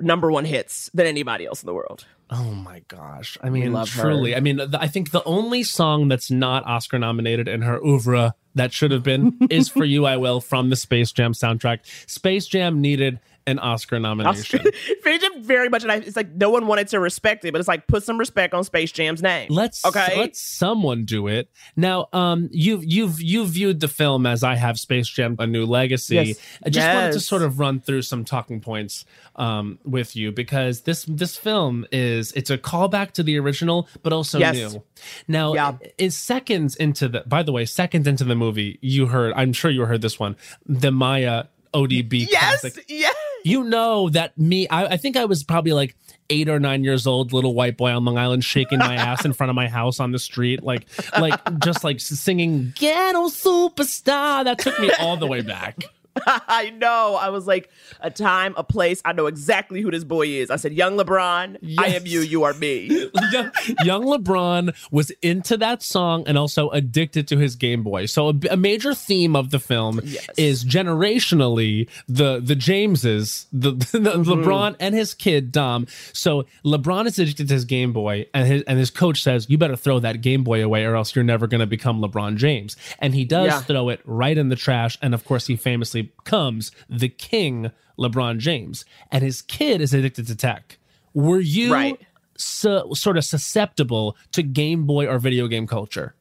number 0.00 0.30
one 0.30 0.44
hits 0.44 0.90
than 0.94 1.06
anybody 1.06 1.46
else 1.46 1.62
in 1.62 1.66
the 1.66 1.74
world. 1.74 2.06
Oh 2.30 2.52
my 2.52 2.82
gosh. 2.86 3.36
I 3.42 3.50
mean, 3.50 3.72
love 3.72 3.92
her. 3.94 4.02
truly. 4.02 4.36
I 4.36 4.40
mean, 4.40 4.58
th- 4.58 4.70
I 4.74 4.86
think 4.86 5.10
the 5.10 5.24
only 5.24 5.64
song 5.64 6.08
that's 6.08 6.30
not 6.30 6.64
Oscar 6.64 6.98
nominated 6.98 7.48
in 7.48 7.62
her 7.62 7.78
oeuvre 7.84 8.34
that 8.54 8.72
should 8.72 8.92
have 8.92 9.02
been 9.02 9.36
is 9.50 9.68
For 9.68 9.84
You 9.84 10.06
I 10.06 10.16
Will 10.16 10.40
from 10.40 10.70
the 10.70 10.76
Space 10.76 11.10
Jam 11.10 11.32
soundtrack. 11.32 11.80
Space 12.08 12.46
Jam 12.46 12.80
needed 12.80 13.18
an 13.46 13.58
Oscar 13.58 13.98
nomination. 13.98 14.64
Very 15.40 15.68
much, 15.68 15.82
and 15.82 15.92
I, 15.92 15.96
it's 15.96 16.16
like 16.16 16.32
no 16.34 16.50
one 16.50 16.66
wanted 16.66 16.88
to 16.88 17.00
respect 17.00 17.44
it, 17.44 17.52
but 17.52 17.58
it's 17.58 17.68
like 17.68 17.86
put 17.86 18.02
some 18.02 18.18
respect 18.18 18.54
on 18.54 18.64
Space 18.64 18.92
Jam's 18.92 19.22
name. 19.22 19.48
Let's 19.50 19.84
okay. 19.84 20.16
let 20.16 20.36
someone 20.36 21.04
do 21.04 21.26
it. 21.26 21.50
Now, 21.76 22.08
um, 22.12 22.48
you've 22.52 22.84
you've 22.84 23.20
you 23.20 23.46
viewed 23.46 23.80
the 23.80 23.88
film 23.88 24.26
as 24.26 24.44
I 24.44 24.56
have 24.56 24.78
Space 24.78 25.08
Jam: 25.08 25.36
A 25.38 25.46
New 25.46 25.66
Legacy. 25.66 26.14
Yes. 26.14 26.38
I 26.64 26.70
just 26.70 26.86
wanted 26.94 27.12
to 27.12 27.20
sort 27.20 27.42
of 27.42 27.58
run 27.58 27.80
through 27.80 28.02
some 28.02 28.24
talking 28.24 28.60
points 28.60 29.04
um, 29.36 29.78
with 29.84 30.16
you 30.16 30.32
because 30.32 30.82
this 30.82 31.04
this 31.04 31.36
film 31.36 31.86
is 31.92 32.32
it's 32.32 32.50
a 32.50 32.58
callback 32.58 33.12
to 33.12 33.22
the 33.22 33.38
original, 33.38 33.88
but 34.02 34.12
also 34.12 34.38
Yes. 34.38 34.54
new. 34.54 34.82
Now, 35.28 35.54
Yeah. 35.54 35.72
is 35.98 36.16
seconds 36.16 36.76
into 36.76 37.08
the. 37.08 37.24
By 37.26 37.42
the 37.42 37.52
way, 37.52 37.64
seconds 37.64 38.06
into 38.06 38.24
the 38.24 38.34
movie, 38.34 38.78
you 38.80 39.06
heard. 39.06 39.32
I'm 39.36 39.52
sure 39.52 39.70
you 39.70 39.84
heard 39.84 40.02
this 40.02 40.18
one. 40.18 40.36
The 40.66 40.90
Mýa 40.90 41.48
ODB 41.72 42.26
yes, 42.28 42.60
classic 42.60 42.84
yes. 42.88 43.14
You 43.44 43.64
know 43.64 44.08
that 44.10 44.36
me 44.38 44.68
I, 44.68 44.86
I 44.86 44.96
think 44.96 45.16
i 45.16 45.24
was 45.24 45.44
probably 45.44 45.72
like 45.72 45.96
eight 46.30 46.48
or 46.48 46.60
nine 46.60 46.84
years 46.84 47.06
old 47.06 47.32
little 47.32 47.54
white 47.54 47.76
boy 47.76 47.90
on 47.90 48.04
long 48.04 48.16
island 48.16 48.44
shaking 48.44 48.78
my 48.78 48.94
ass 48.94 49.24
in 49.24 49.32
front 49.32 49.50
of 49.50 49.56
my 49.56 49.68
house 49.68 50.00
on 50.00 50.12
the 50.12 50.18
street 50.18 50.62
like 50.62 50.86
like 51.18 51.38
just 51.60 51.84
like 51.84 52.00
singing 52.00 52.72
ghetto 52.76 53.28
superstar. 53.28 54.44
That 54.44 54.58
took 54.58 54.78
me 54.78 54.90
all 55.00 55.16
the 55.16 55.26
way 55.26 55.42
back 55.42 55.84
I 56.26 56.70
know. 56.70 57.16
I 57.20 57.30
was 57.30 57.46
like, 57.46 57.70
a 58.00 58.10
time, 58.10 58.54
a 58.56 58.64
place. 58.64 59.00
I 59.04 59.12
know 59.12 59.26
exactly 59.26 59.80
who 59.80 59.90
this 59.90 60.04
boy 60.04 60.26
is. 60.28 60.50
I 60.50 60.56
said, 60.56 60.72
Young 60.72 60.96
LeBron, 60.96 61.58
I 61.78 61.86
am 61.88 62.06
you, 62.06 62.20
you 62.20 62.44
are 62.44 62.54
me. 62.54 62.86
young, 63.32 63.50
young 63.84 64.04
lebron 64.04 64.74
was 64.90 65.10
into 65.22 65.56
that 65.58 65.82
song 65.82 66.24
and 66.26 66.36
also 66.38 66.70
addicted 66.70 67.28
to 67.28 67.36
his 67.38 67.56
game 67.56 67.82
boy 67.82 68.06
so 68.06 68.28
a, 68.30 68.34
a 68.50 68.56
major 68.56 68.94
theme 68.94 69.36
of 69.36 69.50
the 69.50 69.58
film 69.58 70.00
Yes. 70.04 70.28
is 70.36 70.64
generationally 70.64 71.88
the 72.08 72.40
the 72.40 72.54
jameses 72.54 73.46
the, 73.52 73.72
the 73.92 74.10
Mm-hmm. 74.10 74.30
lebron 74.30 74.76
and 74.80 74.94
his 74.94 75.14
kid 75.14 75.52
dom 75.52 75.86
so 76.12 76.44
lebron 76.64 77.06
is 77.06 77.18
addicted 77.18 77.48
to 77.48 77.54
his 77.54 77.64
game 77.64 77.92
boy 77.92 78.26
and 78.34 78.46
his 78.46 78.62
and 78.64 78.78
his 78.78 78.90
coach 78.90 79.22
says 79.22 79.48
you 79.48 79.56
better 79.58 79.76
throw 79.76 79.98
that 80.00 80.20
game 80.20 80.42
boy 80.44 80.62
away 80.64 80.84
or 80.84 80.94
else 80.96 81.14
you're 81.14 81.24
never 81.24 81.46
going 81.46 81.60
to 81.60 81.66
become 81.66 82.00
lebron 82.00 82.36
james 82.36 82.76
and 82.98 83.14
he 83.14 83.24
does 83.24 83.46
Yeah. 83.48 83.60
throw 83.60 83.88
it 83.88 84.00
right 84.04 84.36
in 84.36 84.48
the 84.48 84.56
trash 84.56 84.98
and 85.02 85.14
of 85.14 85.24
course 85.24 85.46
he 85.46 85.56
famously 85.56 86.09
becomes 86.16 86.72
the 86.88 87.08
king 87.08 87.70
lebron 87.98 88.38
james 88.38 88.84
and 89.10 89.22
his 89.22 89.42
kid 89.42 89.80
is 89.80 89.92
addicted 89.94 90.26
to 90.26 90.34
tech 90.36 90.78
were 91.14 91.40
you 91.40 91.72
Right. 91.72 92.00
so, 92.36 92.92
sort 92.94 93.16
of 93.18 93.24
susceptible 93.24 94.16
to 94.32 94.42
Game 94.42 94.86
Boy 94.86 95.06
or 95.06 95.18
video 95.18 95.46
game 95.48 95.66
culture. 95.66 96.14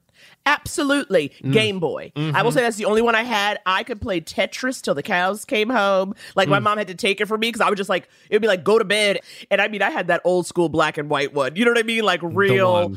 Absolutely. 0.46 1.32
Mm. 1.44 1.54
Game 1.54 1.80
Boy. 1.80 2.12
I 2.16 2.20
Mm-hmm. 2.20 2.44
will 2.44 2.52
say 2.52 2.62
that's 2.62 2.78
the 2.78 2.86
only 2.86 3.02
one 3.02 3.14
I 3.16 3.24
had. 3.24 3.60
I 3.66 3.84
could 3.84 4.02
play 4.02 4.20
Tetris 4.20 4.82
till 4.82 4.96
the 4.96 5.04
cows 5.04 5.46
came 5.46 5.70
home. 5.70 6.16
Like 6.36 6.48
Mm. 6.48 6.52
my 6.52 6.60
mom 6.60 6.78
had 6.78 6.88
to 6.88 6.96
take 6.96 7.22
it 7.22 7.28
from 7.28 7.40
me 7.40 7.50
because 7.50 7.62
I 7.62 7.70
would 7.70 7.78
just 7.78 7.90
like, 7.90 8.08
it 8.30 8.36
would 8.36 8.42
be 8.42 8.48
like, 8.48 8.64
go 8.64 8.80
to 8.80 8.86
bed. 8.86 9.20
And 9.52 9.62
I 9.62 9.68
mean, 9.68 9.82
I 9.82 9.92
had 9.92 10.08
that 10.08 10.22
old 10.24 10.48
school 10.48 10.70
black 10.70 10.98
and 10.98 11.10
white 11.10 11.34
one. 11.34 11.56
You 11.56 11.66
know 11.66 11.72
what 11.72 11.78
I 11.80 11.84
mean? 11.84 12.04
Like 12.04 12.22
real. 12.24 12.96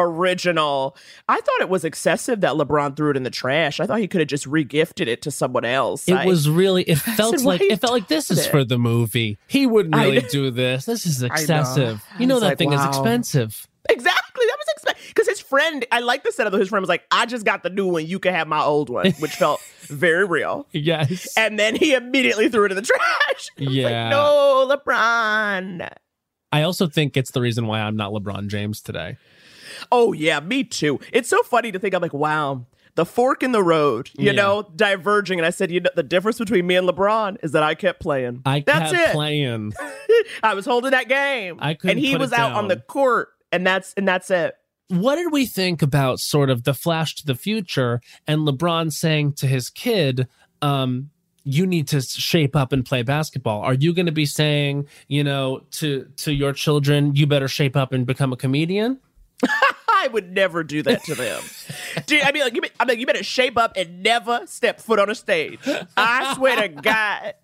Original. 0.00 0.96
I 1.28 1.36
thought 1.40 1.60
it 1.60 1.68
was 1.68 1.84
excessive 1.84 2.40
that 2.40 2.54
LeBron 2.54 2.96
threw 2.96 3.10
it 3.10 3.16
in 3.16 3.22
the 3.22 3.30
trash. 3.30 3.80
I 3.80 3.86
thought 3.86 4.00
he 4.00 4.08
could 4.08 4.20
have 4.20 4.28
just 4.28 4.46
regifted 4.46 5.06
it 5.06 5.22
to 5.22 5.30
someone 5.30 5.64
else. 5.64 6.08
It 6.08 6.14
I- 6.14 6.26
was 6.26 6.48
really. 6.48 6.82
It 6.84 6.96
felt 6.98 7.38
said, 7.38 7.46
like 7.46 7.60
it 7.60 7.80
felt 7.80 7.92
like 7.92 8.08
this 8.08 8.30
is 8.30 8.46
it?" 8.46 8.50
for 8.50 8.64
the 8.64 8.78
movie. 8.78 9.38
He 9.46 9.66
wouldn't 9.66 9.94
really 9.94 10.20
know. 10.20 10.28
do 10.28 10.50
this. 10.50 10.84
This 10.84 11.06
is 11.06 11.22
excessive. 11.22 12.02
I 12.14 12.20
You 12.20 12.26
know 12.26 12.40
that 12.40 12.46
like, 12.46 12.58
thing 12.58 12.72
is 12.72 12.84
expensive. 12.84 13.66
Exactly. 13.88 14.44
That 14.46 14.56
was 14.58 14.66
expensive. 14.76 15.08
because 15.08 15.26
his 15.28 15.40
friend. 15.40 15.84
I 15.90 16.00
like 16.00 16.22
the 16.22 16.30
setup. 16.32 16.52
of 16.52 16.60
His 16.60 16.68
friend 16.68 16.82
was 16.82 16.88
like, 16.88 17.02
"I 17.10 17.26
just 17.26 17.44
got 17.44 17.62
the 17.62 17.70
new 17.70 17.86
one. 17.88 18.06
You 18.06 18.18
can 18.18 18.34
have 18.34 18.46
my 18.46 18.62
old 18.62 18.88
one," 18.90 19.10
which 19.18 19.32
felt 19.32 19.60
very 19.82 20.24
real. 20.26 20.66
Yes. 20.72 21.32
And 21.36 21.58
then 21.58 21.74
he 21.76 21.94
immediately 21.94 22.48
threw 22.48 22.66
it 22.66 22.72
in 22.72 22.76
the 22.76 22.82
trash. 22.82 23.48
Yeah. 23.56 23.84
Like, 24.04 24.10
no, 24.10 24.76
LeBron. 24.76 25.88
I 26.52 26.62
also 26.62 26.86
think 26.88 27.16
it's 27.16 27.30
the 27.30 27.40
reason 27.40 27.66
why 27.66 27.80
I'm 27.80 27.96
not 27.96 28.12
LeBron 28.12 28.48
James 28.48 28.80
today. 28.80 29.16
Oh 29.92 30.12
yeah, 30.12 30.40
me 30.40 30.64
too. 30.64 31.00
It's 31.12 31.28
so 31.28 31.42
funny 31.42 31.72
to 31.72 31.78
think. 31.78 31.94
I'm 31.94 32.02
like, 32.02 32.14
wow. 32.14 32.66
The 32.96 33.06
fork 33.06 33.42
in 33.44 33.52
the 33.52 33.62
road, 33.62 34.10
you 34.18 34.26
Yeah. 34.26 34.32
know, 34.32 34.68
diverging. 34.74 35.38
And 35.38 35.46
I 35.46 35.50
said, 35.50 35.70
you 35.70 35.80
know, 35.80 35.90
the 35.94 36.02
difference 36.02 36.38
between 36.38 36.66
me 36.66 36.74
and 36.74 36.88
LeBron 36.88 37.36
is 37.42 37.52
that 37.52 37.62
I 37.62 37.74
kept 37.76 38.00
playing. 38.00 38.42
I 38.44 38.64
That's 38.66 38.90
kept 38.90 39.10
it. 39.10 39.12
playing. 39.12 39.72
I 40.42 40.54
was 40.54 40.66
holding 40.66 40.90
that 40.90 41.08
game. 41.08 41.56
I 41.60 41.74
couldn't 41.74 41.98
and 41.98 42.04
he 42.04 42.16
was 42.16 42.32
out 42.32 42.52
on 42.52 42.66
the 42.68 42.76
court, 42.76 43.28
and 43.52 43.64
that's 43.66 43.94
and 43.94 44.06
that's 44.08 44.30
it. 44.30 44.56
What 44.88 45.14
did 45.16 45.30
we 45.32 45.46
think 45.46 45.82
about 45.82 46.18
sort 46.18 46.50
of 46.50 46.64
the 46.64 46.74
flash 46.74 47.14
to 47.16 47.26
the 47.26 47.36
future 47.36 48.00
and 48.26 48.40
LeBron 48.40 48.92
saying 48.92 49.34
to 49.34 49.46
his 49.46 49.70
kid, 49.70 50.26
um, 50.60 51.10
you 51.44 51.64
need 51.66 51.86
to 51.88 52.00
shape 52.02 52.56
up 52.56 52.72
and 52.72 52.84
play 52.84 53.02
basketball. 53.02 53.60
Are 53.62 53.72
you 53.74 53.94
going 53.94 54.06
to 54.06 54.12
be 54.12 54.26
saying, 54.26 54.88
you 55.06 55.22
know, 55.22 55.62
to 55.72 56.06
to 56.18 56.32
your 56.34 56.52
children, 56.52 57.14
you 57.14 57.26
better 57.28 57.48
shape 57.48 57.76
up 57.76 57.92
and 57.92 58.04
become 58.04 58.32
a 58.32 58.36
comedian? 58.36 58.98
I 59.88 60.08
would 60.12 60.32
never 60.32 60.62
do 60.62 60.82
that 60.82 61.04
to 61.04 61.14
them. 61.14 61.42
Dude, 62.06 62.22
I 62.22 62.32
mean, 62.32 62.42
like, 62.42 62.54
you, 62.54 62.62
I 62.78 62.84
mean, 62.84 63.00
you 63.00 63.06
better 63.06 63.22
shape 63.22 63.56
up 63.58 63.72
and 63.76 64.02
never 64.02 64.46
step 64.46 64.80
foot 64.80 64.98
on 64.98 65.10
a 65.10 65.14
stage. 65.14 65.60
I 65.96 66.34
swear 66.34 66.56
to 66.56 66.68
God. 66.68 67.34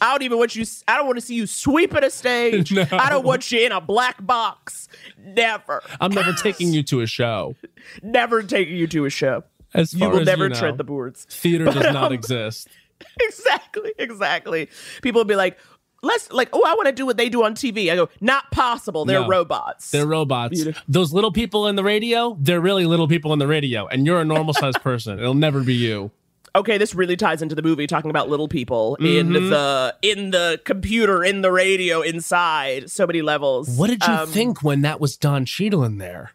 I 0.00 0.10
don't 0.10 0.22
even 0.22 0.38
want 0.38 0.56
you. 0.56 0.64
I 0.88 0.96
don't 0.96 1.06
want 1.06 1.18
to 1.18 1.24
see 1.24 1.36
you 1.36 1.46
sweeping 1.46 2.02
a 2.02 2.10
stage. 2.10 2.72
No. 2.82 2.86
I 2.90 3.08
don't 3.10 3.24
want 3.24 3.52
you 3.52 3.60
in 3.60 3.70
a 3.70 3.80
black 3.80 4.24
box. 4.24 4.88
Never, 5.18 5.82
I'm 6.00 6.10
never 6.10 6.32
taking 6.32 6.72
you 6.72 6.82
to 6.84 7.00
a 7.02 7.06
show. 7.06 7.54
never 8.02 8.42
taking 8.42 8.76
you 8.76 8.86
to 8.88 9.04
a 9.04 9.10
show. 9.10 9.44
As 9.74 9.94
You 9.94 10.08
will 10.08 10.20
as 10.20 10.26
never 10.26 10.48
know, 10.48 10.54
tread 10.54 10.78
the 10.78 10.84
boards. 10.84 11.24
theater 11.26 11.66
does 11.66 11.76
not 11.76 11.96
um, 11.96 12.12
exist. 12.12 12.68
exactly, 13.20 13.92
exactly. 13.98 14.68
People 15.02 15.20
will 15.20 15.26
be 15.26 15.36
like, 15.36 15.58
"Let's 16.02 16.30
like, 16.32 16.48
oh, 16.52 16.62
I 16.66 16.74
want 16.74 16.86
to 16.86 16.92
do 16.92 17.06
what 17.06 17.16
they 17.16 17.28
do 17.28 17.44
on 17.44 17.54
TV." 17.54 17.90
I 17.90 17.96
go, 17.96 18.08
"Not 18.20 18.50
possible. 18.50 19.04
They're 19.04 19.20
No. 19.20 19.28
robots." 19.28 19.90
They're 19.90 20.06
robots. 20.06 20.54
Beautiful. 20.54 20.82
Those 20.88 21.12
little 21.12 21.32
people 21.32 21.66
in 21.68 21.76
the 21.76 21.84
radio, 21.84 22.36
they're 22.40 22.60
really 22.60 22.84
little 22.86 23.08
people 23.08 23.32
in 23.32 23.38
the 23.38 23.46
radio, 23.46 23.86
and 23.86 24.04
you're 24.06 24.20
a 24.20 24.24
normal 24.24 24.52
sized 24.54 24.80
person. 24.82 25.18
It'll 25.18 25.34
never 25.34 25.60
be 25.62 25.74
you. 25.74 26.10
okay, 26.54 26.76
this 26.76 26.94
really 26.94 27.16
ties 27.16 27.40
into 27.40 27.54
the 27.54 27.62
movie 27.62 27.86
talking 27.86 28.10
about 28.10 28.28
little 28.28 28.46
people 28.48 28.96
in 28.96 29.28
Mm-hmm. 29.30 29.48
the 29.48 29.94
in 30.02 30.32
the 30.32 30.60
computer, 30.64 31.24
in 31.24 31.40
the 31.40 31.50
radio, 31.50 32.02
inside 32.02 32.90
so 32.90 33.06
many 33.06 33.22
levels. 33.22 33.70
What 33.70 33.88
did 33.88 34.02
you 34.06 34.12
Um, 34.12 34.28
think 34.28 34.62
when 34.62 34.82
that 34.82 35.00
was 35.00 35.16
Don 35.16 35.46
Cheadle 35.46 35.82
in 35.82 35.96
there? 35.96 36.32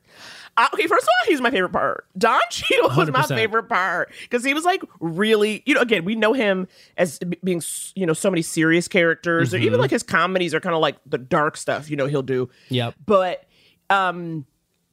I- 0.57 0.69
okay, 0.73 0.87
first 0.87 1.03
of 1.03 1.07
all, 1.09 1.31
he's 1.31 1.39
my 1.41 1.51
favorite 1.51 1.71
part. 1.71 2.05
Don 2.17 2.41
Cheadle 2.49 2.89
was 2.97 3.11
my 3.11 3.21
100%. 3.21 3.27
favorite 3.35 3.63
part 3.69 4.11
because 4.23 4.43
he 4.43 4.53
was 4.53 4.65
like 4.65 4.81
really, 4.99 5.61
you 5.65 5.73
know, 5.75 5.81
again, 5.81 6.03
we 6.03 6.15
know 6.15 6.33
him 6.33 6.67
as 6.97 7.19
being, 7.43 7.61
you 7.95 8.05
know, 8.05 8.13
so 8.13 8.29
many 8.31 8.41
serious 8.41 8.87
characters, 8.87 9.53
or 9.53 9.57
Mm-hmm. 9.57 9.65
even 9.67 9.79
like 9.79 9.91
his 9.91 10.03
comedies 10.03 10.53
are 10.53 10.59
kind 10.59 10.75
of 10.75 10.81
like 10.81 10.97
the 11.05 11.17
dark 11.19 11.57
stuff, 11.57 11.89
you 11.89 11.95
know, 11.95 12.07
he'll 12.07 12.23
do. 12.23 12.49
Yep. 12.69 12.95
But 13.05 13.45
um 13.89 14.45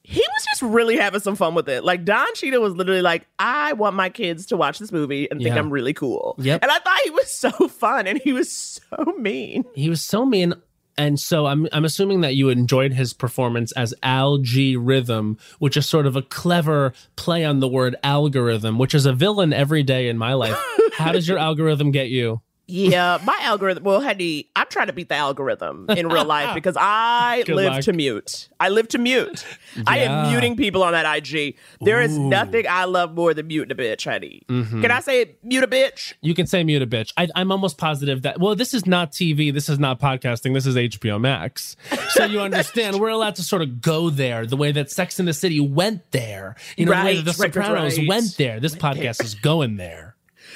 he 0.07 0.19
was 0.21 0.45
just 0.51 0.61
really 0.61 0.99
having 0.99 1.21
some 1.21 1.35
fun 1.35 1.55
with 1.55 1.67
it. 1.67 1.83
Like 1.83 2.05
Don 2.05 2.27
Cheadle 2.35 2.61
was 2.61 2.75
literally 2.77 3.01
like, 3.01 3.27
I 3.39 3.73
want 3.73 3.97
my 3.97 4.11
kids 4.11 4.45
to 4.47 4.57
watch 4.59 4.79
this 4.79 4.93
movie 4.93 5.31
and 5.31 5.41
think 5.41 5.55
Yeah. 5.55 5.59
I'm 5.59 5.71
really 5.71 5.95
cool. 5.95 6.35
Yep. 6.41 6.61
And 6.63 6.71
I 6.71 6.79
thought 6.79 6.99
he 7.05 7.11
was 7.11 7.31
so 7.41 7.51
fun 7.69 8.07
and 8.07 8.21
he 8.23 8.35
was 8.35 8.53
so 8.53 9.15
mean. 9.19 9.65
He 9.75 9.89
was 9.89 10.03
so 10.03 10.27
mean. 10.27 10.53
And 10.97 11.19
so 11.19 11.47
I'm 11.47 11.67
I'm 11.73 11.85
assuming 11.85 12.21
that 12.21 12.35
you 12.35 12.49
enjoyed 12.51 12.93
his 12.93 13.13
performance 13.13 13.73
as 13.73 13.95
Al 14.03 14.39
G 14.39 14.77
Rhythm, 14.77 15.39
which 15.59 15.77
is 15.77 15.87
sort 15.87 16.07
of 16.07 16.15
a 16.15 16.23
clever 16.23 16.93
play 17.17 17.45
on 17.45 17.61
the 17.61 17.69
word 17.69 17.97
algorithm, 18.03 18.79
which 18.79 18.95
is 18.95 19.07
a 19.07 19.13
villain 19.13 19.53
every 19.53 19.83
day 19.83 20.09
in 20.09 20.19
my 20.19 20.35
life. 20.35 20.59
How 20.95 21.13
does 21.13 21.27
your 21.27 21.39
algorithm 21.49 21.91
get 21.91 22.09
you? 22.11 22.43
Yeah, 22.67 23.19
my 23.25 23.39
algorithm. 23.43 23.85
Well, 23.85 24.01
honey, 24.01 24.49
I'm 24.57 24.67
trying 24.71 24.87
to 24.87 24.95
beat 24.95 25.11
the 25.11 25.17
algorithm 25.17 25.87
in 25.91 26.09
real 26.09 26.25
life 26.25 26.55
because 26.55 26.77
I 26.79 27.43
Good 27.45 27.57
live 27.57 27.73
luck. 27.73 27.83
to 27.83 27.93
mute. 27.93 28.49
I 28.59 28.71
live 28.71 28.89
to 28.89 28.99
mute. 28.99 29.45
I 29.87 29.99
am 29.99 30.31
muting 30.31 30.57
people 30.57 30.83
on 30.83 30.93
that 30.93 31.05
IG. 31.17 31.57
There 31.83 32.01
is 32.01 32.17
Ooh. 32.17 32.21
Mm-hmm. 32.21 32.29
nothing 32.31 32.65
I 32.69 32.85
love 32.85 33.15
more 33.15 33.35
than 33.35 33.49
muting 33.49 33.71
a 33.71 33.75
bitch, 33.75 34.05
honey. 34.11 34.43
Can 34.49 34.91
I 34.91 35.01
say 35.01 35.37
mute 35.43 35.63
a 35.63 35.67
bitch? 35.69 36.15
You 36.23 36.35
can 36.35 36.47
say 36.47 36.65
mute 36.65 36.81
a 36.81 36.87
bitch. 36.87 37.13
I, 37.19 37.29
I'm 37.35 37.53
almost 37.53 37.77
positive 37.77 38.23
that, 38.23 38.41
well, 38.41 38.55
this 38.57 38.73
is 38.73 38.87
not 38.87 39.13
TV. 39.13 39.53
This 39.53 39.69
is 39.69 39.79
not 39.79 40.01
podcasting. 40.01 40.55
This 40.55 40.65
is 40.67 40.75
HBO 40.75 41.21
Max. 41.21 41.77
So 42.11 42.25
you 42.25 42.41
understand, 42.41 42.99
we're 42.99 43.11
allowed 43.11 43.37
to 43.37 43.43
sort 43.43 43.61
of 43.61 43.83
go 43.83 44.09
there 44.09 44.47
the 44.47 44.57
way 44.57 44.73
that 44.73 44.91
Sex 44.91 45.21
in 45.21 45.27
the 45.27 45.35
City 45.35 45.61
went 45.61 46.11
there. 46.13 46.57
You 46.79 46.87
know, 46.87 46.97
the 46.99 47.05
way 47.05 47.21
that 47.21 47.25
The 47.25 47.31
right, 47.33 47.55
right, 47.55 47.65
Sopranos 47.67 47.99
right. 47.99 48.09
went 48.09 48.37
there. 48.39 48.59
This 48.59 48.75
podcast 48.75 49.23
is 49.23 49.35
going 49.35 49.77
there. 49.77 50.14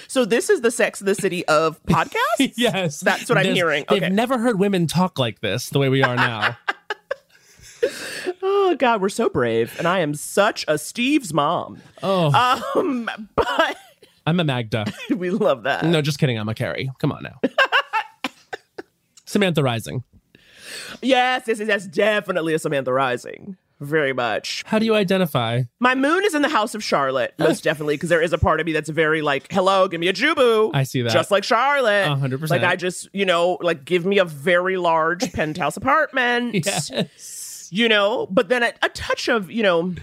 So 0.09 0.25
this 0.25 0.51
is 0.51 0.63
the 0.63 0.71
Sex 0.71 1.01
of 1.01 1.07
the 1.07 1.15
City 1.15 1.47
of 1.47 1.81
podcasts. 1.87 2.55
Yes. 2.57 2.99
that's 3.01 3.29
what 3.29 3.39
I'm 3.39 3.55
hearing. 3.55 3.85
They've 3.89 4.11
never 4.11 4.39
heard 4.39 4.59
women 4.59 4.87
talk 4.89 5.19
like 5.19 5.41
this 5.41 5.69
the 5.69 5.79
way 5.79 5.89
we 5.89 6.03
are 6.03 6.17
now. 6.17 6.57
Oh 8.43 8.75
God, 8.79 9.01
we're 9.01 9.09
so 9.09 9.29
brave, 9.29 9.75
and 9.79 9.87
I 9.87 10.01
am 10.01 10.15
such 10.15 10.65
a 10.69 10.79
Steve's 10.79 11.33
mom. 11.33 11.81
oh, 12.03 12.61
Um, 12.75 13.09
but 13.37 13.77
I'm 14.27 14.41
a 14.41 14.45
Magda. 14.45 14.85
we 15.17 15.31
love 15.31 15.63
that. 15.63 15.85
No, 15.85 16.03
just 16.03 16.19
kidding. 16.19 16.39
I'm 16.39 16.49
a 16.49 16.55
Carrie. 16.55 16.91
Come 16.99 17.13
on 17.13 17.23
now. 17.23 17.41
Samantha 19.25 19.63
Rising. 19.63 20.03
Yes, 21.01 21.45
yes, 21.47 21.59
yes, 21.61 21.69
that's 21.69 21.87
definitely 21.87 22.53
a 22.55 22.59
Samantha 22.59 22.93
Rising. 22.93 23.57
Very 23.81 24.13
much. 24.13 24.65
How 24.67 24.79
do 24.79 24.85
you 24.85 24.95
identify? 24.95 25.63
My 25.79 25.95
moon 25.95 26.25
is 26.25 26.35
in 26.35 26.43
the 26.43 26.49
house 26.49 26.75
of 26.75 26.83
Charlotte, 26.83 27.35
most 27.39 27.63
definitely, 27.65 27.95
because 27.95 28.09
there 28.09 28.21
is 28.21 28.33
a 28.33 28.39
part 28.39 28.59
of 28.59 28.67
me 28.67 28.73
that's 28.73 28.89
very 28.89 29.23
like, 29.23 29.53
hello, 29.53 29.87
give 29.87 30.01
me 30.01 30.09
a 30.09 30.13
jubu. 30.13 30.71
I 30.75 30.83
see 30.83 31.03
that. 31.03 31.13
Just 31.13 31.31
like 31.31 31.45
Charlotte. 31.45 32.09
Hundred 32.09 32.41
percent. 32.41 32.63
Like 32.63 32.71
I 32.71 32.77
just, 32.77 33.09
you 33.13 33.25
know, 33.25 33.59
like 33.61 33.85
give 33.85 34.05
me 34.05 34.19
a 34.19 34.25
very 34.25 34.77
large 34.77 35.33
penthouse 35.35 35.77
apartment. 35.77 36.55
Yes. 36.67 37.69
You 37.71 37.89
know, 37.89 38.27
but 38.31 38.49
then 38.49 38.63
a, 38.63 38.73
a 38.83 38.89
touch 38.89 39.29
of, 39.29 39.51
you 39.51 39.63
know, 39.63 39.95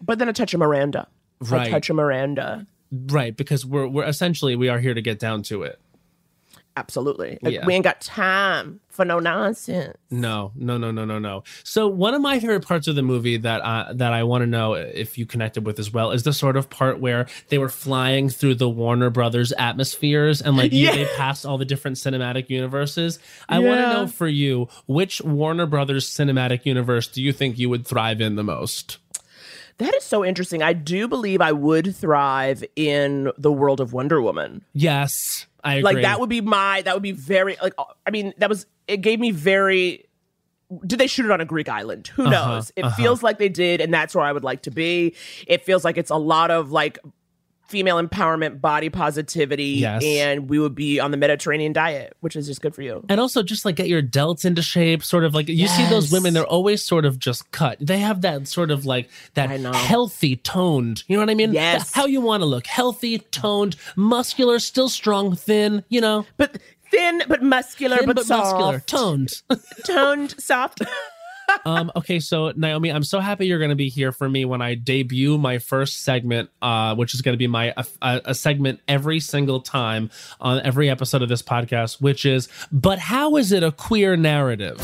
but 0.00 0.18
then 0.18 0.28
a 0.28 0.32
touch 0.32 0.54
of 0.54 0.60
Miranda. 0.60 1.06
Right. 1.40 1.68
A 1.68 1.70
touch 1.70 1.90
of 1.90 1.96
Miranda. 1.96 2.66
Right, 2.90 3.36
because 3.36 3.66
we're 3.66 3.86
we're 3.86 4.04
essentially 4.04 4.56
we 4.56 4.70
are 4.70 4.78
here 4.78 4.94
to 4.94 5.02
get 5.02 5.18
down 5.18 5.42
to 5.44 5.62
it. 5.62 5.78
Absolutely. 6.78 7.38
Like, 7.42 7.54
Yeah. 7.54 7.66
We 7.66 7.74
ain't 7.74 7.84
got 7.84 8.00
time 8.00 8.78
for 8.88 9.04
no 9.04 9.18
nonsense. 9.18 9.96
No, 10.10 10.52
no, 10.54 10.76
no, 10.78 10.90
no, 10.90 11.04
no, 11.04 11.18
no. 11.18 11.42
So 11.64 11.88
one 11.88 12.14
of 12.14 12.20
my 12.22 12.38
favorite 12.38 12.66
parts 12.66 12.86
of 12.88 12.94
the 12.96 13.02
movie 13.02 13.36
that 13.36 13.60
uh, 13.62 13.92
that 13.94 14.12
I 14.12 14.22
want 14.22 14.42
to 14.42 14.46
know 14.46 14.74
if 14.74 15.18
you 15.18 15.26
connected 15.26 15.64
with 15.66 15.78
as 15.78 15.92
well 15.92 16.10
is 16.12 16.22
the 16.22 16.32
sort 16.32 16.56
of 16.56 16.70
part 16.70 17.00
where 17.00 17.26
they 17.48 17.58
were 17.58 17.68
flying 17.68 18.28
through 18.28 18.54
the 18.56 18.68
Warner 18.68 19.10
Brothers 19.10 19.52
atmospheres 19.58 20.40
and 20.40 20.56
like 20.56 20.72
Yeah. 20.72 20.92
they 20.94 21.04
passed 21.16 21.44
all 21.44 21.58
the 21.58 21.64
different 21.64 21.96
cinematic 21.96 22.48
universes. 22.48 23.18
I 23.48 23.58
want 23.58 23.80
to 23.80 23.92
know 23.92 24.06
for 24.06 24.28
you 24.28 24.68
which 24.86 25.20
Warner 25.22 25.66
Brothers 25.66 26.08
cinematic 26.08 26.64
universe 26.64 27.08
do 27.08 27.22
you 27.22 27.32
think 27.32 27.58
you 27.58 27.68
would 27.68 27.86
thrive 27.86 28.20
in 28.20 28.36
the 28.36 28.44
most? 28.44 28.98
That 29.78 29.94
is 29.94 30.02
so 30.02 30.24
interesting. 30.24 30.60
I 30.60 30.72
do 30.72 31.06
believe 31.06 31.40
I 31.40 31.52
would 31.52 31.94
thrive 31.94 32.64
in 32.74 33.30
the 33.38 33.52
world 33.52 33.80
of 33.80 33.92
Wonder 33.92 34.20
Woman. 34.20 34.64
Yes, 34.74 35.46
I 35.64 35.74
agree. 35.76 35.82
Like 35.94 36.02
that 36.02 36.20
would 36.20 36.28
be 36.30 36.40
my 36.40 36.82
that 36.82 36.94
would 36.94 37.02
be 37.02 37.12
very 37.12 37.56
like 37.62 37.74
I 38.06 38.10
mean 38.10 38.32
that 38.38 38.48
was 38.48 38.66
it 38.86 38.98
gave 38.98 39.18
me 39.20 39.30
very 39.30 40.04
did 40.86 40.98
they 41.00 41.06
shoot 41.06 41.24
it 41.24 41.30
on 41.30 41.40
a 41.40 41.46
Greek 41.46 41.68
island? 41.68 42.08
Who 42.08 42.26
Uh-huh, 42.26 42.30
knows? 42.54 42.72
It 42.76 42.88
feels 42.90 43.22
like 43.22 43.38
they 43.38 43.48
did 43.48 43.80
and 43.80 43.92
that's 43.92 44.14
where 44.14 44.24
I 44.24 44.32
would 44.32 44.44
like 44.44 44.62
to 44.62 44.70
be. 44.70 45.14
It 45.46 45.64
feels 45.64 45.84
like 45.84 45.96
it's 45.96 46.10
a 46.10 46.16
lot 46.16 46.50
of 46.50 46.70
like 46.70 46.98
female 47.68 48.02
empowerment, 48.02 48.60
body 48.60 48.88
positivity 48.88 49.64
Yes. 49.64 50.02
and 50.04 50.48
we 50.48 50.58
would 50.58 50.74
be 50.74 50.98
on 51.00 51.10
the 51.10 51.16
Mediterranean 51.16 51.72
diet, 51.72 52.16
which 52.20 52.34
is 52.34 52.46
just 52.46 52.60
good 52.62 52.74
for 52.74 52.82
you. 52.82 53.04
and 53.08 53.20
also 53.20 53.42
just 53.42 53.64
like 53.64 53.76
get 53.76 53.88
your 53.88 54.02
delts 54.02 54.44
into 54.44 54.62
shape 54.62 55.04
sort 55.04 55.22
of 55.24 55.34
like 55.34 55.48
you 55.48 55.68
see 55.68 55.84
those 55.90 56.10
women 56.10 56.32
they're 56.34 56.46
always 56.46 56.82
sort 56.82 57.04
of 57.04 57.18
just 57.18 57.50
cut 57.52 57.76
they 57.80 57.98
have 57.98 58.22
that 58.22 58.48
sort 58.48 58.70
of 58.70 58.86
like 58.86 59.08
that 59.34 59.50
healthy 59.74 60.36
toned 60.36 61.04
you 61.08 61.16
know 61.16 61.22
what 61.22 61.30
i 61.30 61.34
mean 61.34 61.52
Yes. 61.52 61.92
how 61.92 62.06
you 62.06 62.20
want 62.20 62.40
to 62.40 62.46
look 62.46 62.66
healthy 62.66 63.18
toned 63.18 63.76
muscular 63.96 64.58
still 64.58 64.88
strong 64.88 65.36
thin 65.36 65.84
you 65.88 66.00
know 66.00 66.24
But 66.36 66.58
thin 66.90 67.22
but 67.28 67.42
muscular 67.42 67.98
thin 67.98 68.06
but, 68.06 68.16
but, 68.16 68.24
soft. 68.26 68.52
muscular 68.58 68.80
toned 68.80 69.42
toned 69.84 70.34
soft. 70.40 70.80
Um 71.64 71.90
okay 71.96 72.20
so 72.20 72.52
naomi 72.56 72.90
i'm 72.90 73.02
so 73.02 73.20
happy 73.20 73.46
you're 73.46 73.58
going 73.58 73.70
to 73.70 73.74
be 73.76 73.88
here 73.88 74.12
for 74.12 74.28
me 74.28 74.44
when 74.44 74.60
i 74.62 74.74
debut 74.74 75.38
my 75.38 75.58
first 75.58 76.02
segment 76.02 76.50
uh 76.62 76.94
which 76.94 77.14
is 77.14 77.22
going 77.22 77.32
to 77.34 77.38
be 77.38 77.46
my 77.46 77.72
a, 78.02 78.20
a 78.26 78.34
segment 78.34 78.80
every 78.88 79.20
single 79.20 79.60
time 79.60 80.10
on 80.40 80.60
every 80.62 80.88
episode 80.90 81.22
of 81.22 81.28
this 81.28 81.42
podcast 81.42 82.00
which 82.00 82.24
is 82.26 82.48
but 82.72 82.98
how 82.98 83.36
is 83.36 83.52
it 83.52 83.62
a 83.62 83.72
queer 83.72 84.16
narrative 84.16 84.78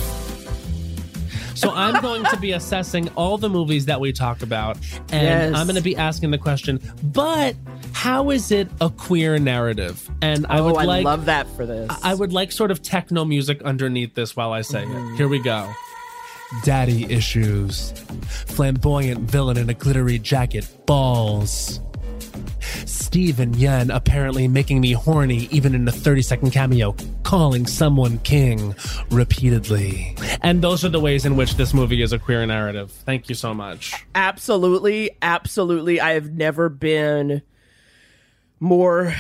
So 1.55 1.71
I'm 1.75 2.03
going 2.03 2.25
to 2.25 2.37
be 2.37 2.51
assessing 2.53 3.09
all 3.11 3.39
the 3.39 3.49
movies 3.49 3.87
that 3.87 4.01
we 4.01 4.13
talk 4.13 4.43
about, 4.43 4.77
and 5.13 5.23
Yes. 5.23 5.55
I'm 5.55 5.67
going 5.67 5.77
to 5.77 5.83
be 5.83 5.97
asking 5.97 6.33
the 6.33 6.39
question, 6.39 6.81
but 7.03 7.55
how 7.93 8.31
is 8.31 8.51
it 8.51 8.69
a 8.81 8.91
queer 8.91 9.39
narrative? 9.39 10.11
And 10.21 10.47
I 10.49 10.59
oh, 10.59 10.65
would 10.73 10.77
I 10.79 10.85
like 10.85 11.05
love 11.05 11.27
that 11.27 11.47
for 11.55 11.65
this. 11.65 11.89
I 12.03 12.13
would 12.13 12.33
like 12.33 12.51
sort 12.51 12.73
of 12.73 12.83
techno 12.83 13.25
music 13.25 13.63
underneath 13.63 14.15
this 14.15 14.35
while 14.35 14.53
I 14.53 14.63
say 14.63 14.83
it. 14.83 15.17
Here 15.17 15.29
we 15.29 15.39
go. 15.39 15.73
Daddy 16.63 17.05
issues. 17.13 17.93
Flamboyant 18.47 19.21
villain 19.31 19.57
in 19.57 19.69
a 19.69 19.75
glittery 19.75 20.19
jacket. 20.19 20.67
Balls. 20.87 21.81
Steven 22.87 23.55
Yeun 23.55 23.95
apparently 23.95 24.49
making 24.49 24.81
me 24.81 24.93
horny 24.93 25.49
even 25.51 25.75
in 25.75 25.87
a 25.87 25.93
30 25.93 26.23
second 26.23 26.51
cameo, 26.51 26.97
calling 27.23 27.67
someone 27.67 28.19
king 28.19 28.75
repeatedly. 29.11 30.17
And 30.43 30.63
those 30.63 30.85
are 30.85 30.89
the 30.89 31.01
ways 31.01 31.25
in 31.25 31.37
which 31.37 31.57
this 31.57 31.73
movie 31.73 32.03
is 32.03 32.13
a 32.13 32.19
queer 32.19 32.45
narrative. 32.47 32.91
Thank 32.91 33.29
you 33.29 33.35
so 33.35 33.55
much. 33.55 33.95
absolutely, 34.15 35.13
absolutely. 35.23 36.01
I 36.01 36.15
have 36.15 36.33
never 36.33 36.69
been 36.69 37.43
more 38.61 39.15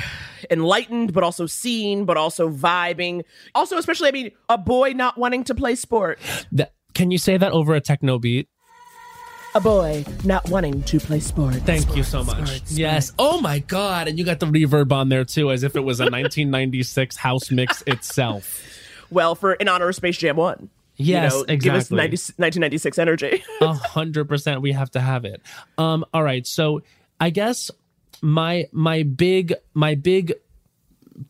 enlightened, 0.50 1.12
but 1.12 1.22
also 1.22 1.46
seen, 1.46 2.04
but 2.04 2.16
also 2.16 2.50
vibing. 2.50 3.22
Also, 3.54 3.78
especially, 3.78 4.08
I 4.08 4.12
mean, 4.12 4.30
a 4.48 4.58
boy 4.58 4.92
not 4.92 5.16
wanting 5.18 5.44
to 5.44 5.54
play 5.54 5.74
sport. 5.74 6.18
That, 6.52 6.74
can 6.94 7.10
you 7.10 7.18
say 7.18 7.36
that 7.36 7.52
over 7.52 7.74
a 7.74 7.80
techno 7.80 8.18
beat? 8.18 8.48
A 9.56 9.60
boy 9.60 10.04
not 10.24 10.48
wanting 10.48 10.82
to 10.84 10.98
play 10.98 11.20
sport. 11.20 11.54
Thank 11.56 11.94
you 11.94 12.02
so 12.02 12.24
much. 12.24 12.62
Yes. 12.68 13.12
Oh 13.18 13.40
my 13.40 13.60
god, 13.60 14.08
and 14.08 14.18
you 14.18 14.24
got 14.24 14.40
the 14.40 14.46
reverb 14.46 14.90
on 14.90 15.08
there 15.10 15.24
too, 15.24 15.52
as 15.52 15.62
if 15.62 15.76
it 15.76 15.80
was 15.80 16.00
a 16.00 16.04
1996 16.10 17.16
house 17.16 17.50
mix 17.52 17.82
itself. 17.86 18.62
Well, 19.10 19.36
for 19.36 19.52
in 19.52 19.68
honor 19.68 19.88
of 19.88 19.94
Space 19.94 20.16
Jam 20.18 20.36
One. 20.36 20.70
Yes, 20.96 21.32
you 21.32 21.46
know, 21.46 21.56
Give 21.56 21.74
us 21.74 21.90
90, 21.90 22.10
1996 22.36 22.98
energy. 22.98 23.44
A 23.60 23.72
hundred 23.72 24.28
percent, 24.28 24.60
we 24.60 24.72
have 24.72 24.90
to 24.92 25.00
have 25.00 25.24
it. 25.24 25.40
Um. 25.78 26.04
All 26.12 26.22
right. 26.22 26.46
So 26.46 26.82
I 27.20 27.30
guess 27.30 27.70
my 28.22 28.66
my 28.72 29.02
big 29.02 29.54
my 29.72 29.94
big 29.94 30.34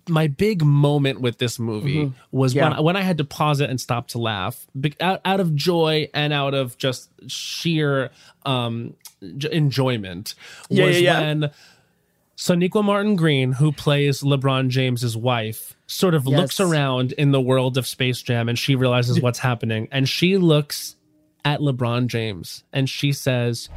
my 0.08 0.26
big 0.28 0.64
moment 0.64 1.20
with 1.20 1.38
this 1.38 1.58
movie 1.58 2.12
was 2.32 2.54
Yeah. 2.54 2.70
when 2.70 2.84
when 2.84 2.96
I 2.96 3.02
had 3.02 3.18
to 3.18 3.24
pause 3.24 3.60
it 3.60 3.68
and 3.70 3.80
stop 3.80 4.08
to 4.08 4.18
laugh 4.18 4.66
out, 5.00 5.20
out 5.24 5.40
of 5.40 5.54
joy 5.54 6.08
and 6.14 6.32
out 6.32 6.54
of 6.54 6.78
just 6.78 7.10
sheer 7.30 8.10
um 8.46 8.94
enjoyment 9.50 10.34
Yeah, 10.70 10.86
was 10.86 11.00
yeah, 11.00 11.20
when 11.20 11.50
Sonequa 12.36 12.82
Martin 12.84 13.14
Green, 13.16 13.52
who 13.52 13.70
plays 13.72 14.22
LeBron 14.22 14.68
James's 14.68 15.16
wife, 15.16 15.76
sort 15.86 16.14
of 16.14 16.26
looks 16.26 16.58
around 16.58 17.12
in 17.12 17.30
the 17.30 17.40
world 17.40 17.78
of 17.78 17.86
Space 17.86 18.20
Jam 18.22 18.48
and 18.48 18.58
she 18.58 18.74
realizes 18.74 19.20
what's 19.20 19.38
happening. 19.38 19.86
And 19.92 20.08
she 20.08 20.36
looks 20.36 20.96
at 21.44 21.60
LeBron 21.60 22.08
James 22.08 22.64
and 22.72 22.88
she 22.90 23.12
says, 23.12 23.68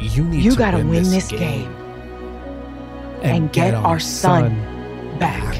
You 0.00 0.24
need 0.24 0.42
You 0.42 0.52
to 0.52 0.56
gotta 0.56 0.78
win, 0.78 0.88
win 0.90 1.10
this, 1.10 1.28
game, 1.28 1.40
game 1.40 1.72
and 3.22 3.52
get 3.52 3.74
our 3.74 3.98
son 4.00 4.56
back. 5.18 5.54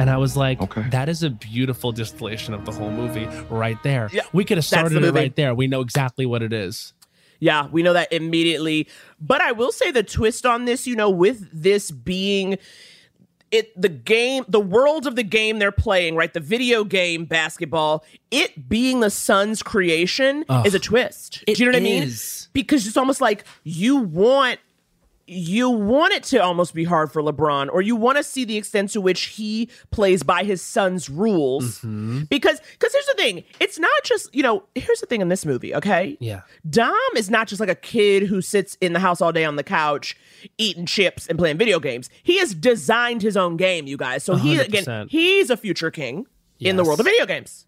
And 0.00 0.08
I 0.08 0.16
was 0.16 0.36
like, 0.36 0.60
Okay. 0.62 0.82
that 0.90 1.08
is 1.08 1.22
a 1.22 1.30
beautiful 1.30 1.92
distillation 1.92 2.54
of 2.54 2.64
the 2.64 2.72
whole 2.72 2.90
movie 2.90 3.26
right 3.50 3.80
there. 3.82 4.08
Yeah, 4.12 4.22
we 4.32 4.44
could 4.44 4.56
have 4.56 4.64
started 4.64 5.04
it 5.04 5.12
right 5.12 5.34
there. 5.36 5.54
We 5.54 5.66
know 5.66 5.80
exactly 5.82 6.24
what 6.24 6.42
it 6.42 6.52
is. 6.52 6.94
Yeah, 7.38 7.68
we 7.68 7.82
know 7.82 7.92
that 7.92 8.12
immediately. 8.12 8.88
But 9.20 9.40
I 9.40 9.52
will 9.52 9.72
say 9.72 9.90
the 9.90 10.02
twist 10.02 10.46
on 10.46 10.64
this, 10.64 10.86
you 10.86 10.96
know, 10.96 11.10
with 11.10 11.48
this 11.52 11.90
being 11.90 12.58
it 13.50 13.78
the 13.80 13.88
game, 13.88 14.44
the 14.48 14.60
world 14.60 15.06
of 15.06 15.16
the 15.16 15.22
game 15.24 15.58
they're 15.58 15.72
playing, 15.72 16.14
right? 16.14 16.32
The 16.32 16.40
video 16.40 16.84
game 16.84 17.24
basketball, 17.24 18.04
it 18.30 18.68
being 18.68 19.00
the 19.00 19.10
son's 19.10 19.62
creation 19.62 20.44
is 20.64 20.74
a 20.74 20.78
twist. 20.78 21.42
It 21.46 21.56
Do 21.56 21.64
you 21.64 21.70
know 21.70 21.76
what 21.76 21.80
I 21.82 21.84
mean? 21.84 22.10
Because 22.52 22.86
it's 22.86 22.96
almost 22.96 23.20
like 23.20 23.44
you 23.64 23.96
want 23.96 24.60
you 25.30 25.70
want 25.70 26.12
it 26.12 26.24
to 26.24 26.38
almost 26.38 26.74
be 26.74 26.82
hard 26.82 27.12
for 27.12 27.22
LeBron, 27.22 27.68
or 27.72 27.80
you 27.80 27.94
want 27.94 28.18
to 28.18 28.24
see 28.24 28.44
the 28.44 28.56
extent 28.56 28.90
to 28.90 29.00
which 29.00 29.22
he 29.26 29.70
plays 29.92 30.24
by 30.24 30.42
his 30.42 30.60
son's 30.60 31.08
rules. 31.08 31.78
Mm-hmm. 31.78 32.22
Because 32.24 32.60
because 32.72 32.92
here's 32.92 33.06
the 33.06 33.14
thing, 33.16 33.44
it's 33.60 33.78
not 33.78 34.02
just 34.02 34.34
you 34.34 34.42
know. 34.42 34.64
Here's 34.74 35.00
the 35.00 35.06
thing 35.06 35.20
in 35.20 35.28
this 35.28 35.46
movie, 35.46 35.74
okay? 35.74 36.16
Yeah. 36.20 36.40
Dom 36.68 36.92
is 37.16 37.30
not 37.30 37.46
just 37.46 37.60
like 37.60 37.68
a 37.68 37.74
kid 37.76 38.24
who 38.24 38.40
sits 38.40 38.76
in 38.80 38.92
the 38.92 38.98
house 38.98 39.20
all 39.20 39.30
day 39.30 39.44
on 39.44 39.54
the 39.54 39.62
couch 39.62 40.16
eating 40.58 40.86
chips 40.86 41.28
and 41.28 41.38
playing 41.38 41.58
video 41.58 41.78
games. 41.78 42.10
He 42.22 42.38
has 42.38 42.52
designed 42.52 43.22
his 43.22 43.36
own 43.36 43.56
game, 43.56 43.86
you 43.86 43.96
guys. 43.96 44.24
So 44.24 44.34
he 44.34 44.58
again, 44.58 45.06
he's 45.08 45.48
a 45.48 45.56
future 45.56 45.92
king 45.92 46.26
in 46.58 46.76
the 46.76 46.82
world 46.82 46.98
of 46.98 47.06
video 47.06 47.26
games. 47.26 47.66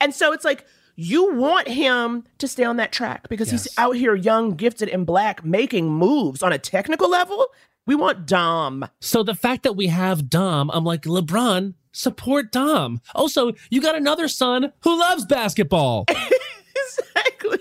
And 0.00 0.14
so 0.14 0.32
it's 0.32 0.44
like 0.44 0.64
you 0.96 1.34
want 1.34 1.68
him 1.68 2.24
to 2.38 2.46
stay 2.48 2.64
on 2.64 2.76
that 2.76 2.92
track 2.92 3.28
because 3.28 3.50
he's 3.50 3.66
out 3.78 3.96
here 3.96 4.14
young, 4.14 4.52
gifted, 4.52 4.88
and 4.88 5.04
black 5.06 5.44
making 5.44 5.90
moves 5.90 6.42
on 6.42 6.52
a 6.52 6.58
technical 6.58 7.10
level. 7.10 7.48
We 7.86 7.94
want 7.94 8.26
Dom. 8.26 8.86
So 9.00 9.22
the 9.22 9.34
fact 9.34 9.62
that 9.64 9.74
we 9.74 9.88
have 9.88 10.30
Dom, 10.30 10.70
I'm 10.72 10.84
like, 10.84 11.02
LeBron, 11.02 11.74
support 11.92 12.50
Dom. 12.52 13.00
Also, 13.14 13.52
you 13.70 13.82
got 13.82 13.94
another 13.96 14.28
son 14.28 14.72
who 14.82 14.98
loves 14.98 15.26
basketball. 15.26 16.06
exactly. 16.76 17.58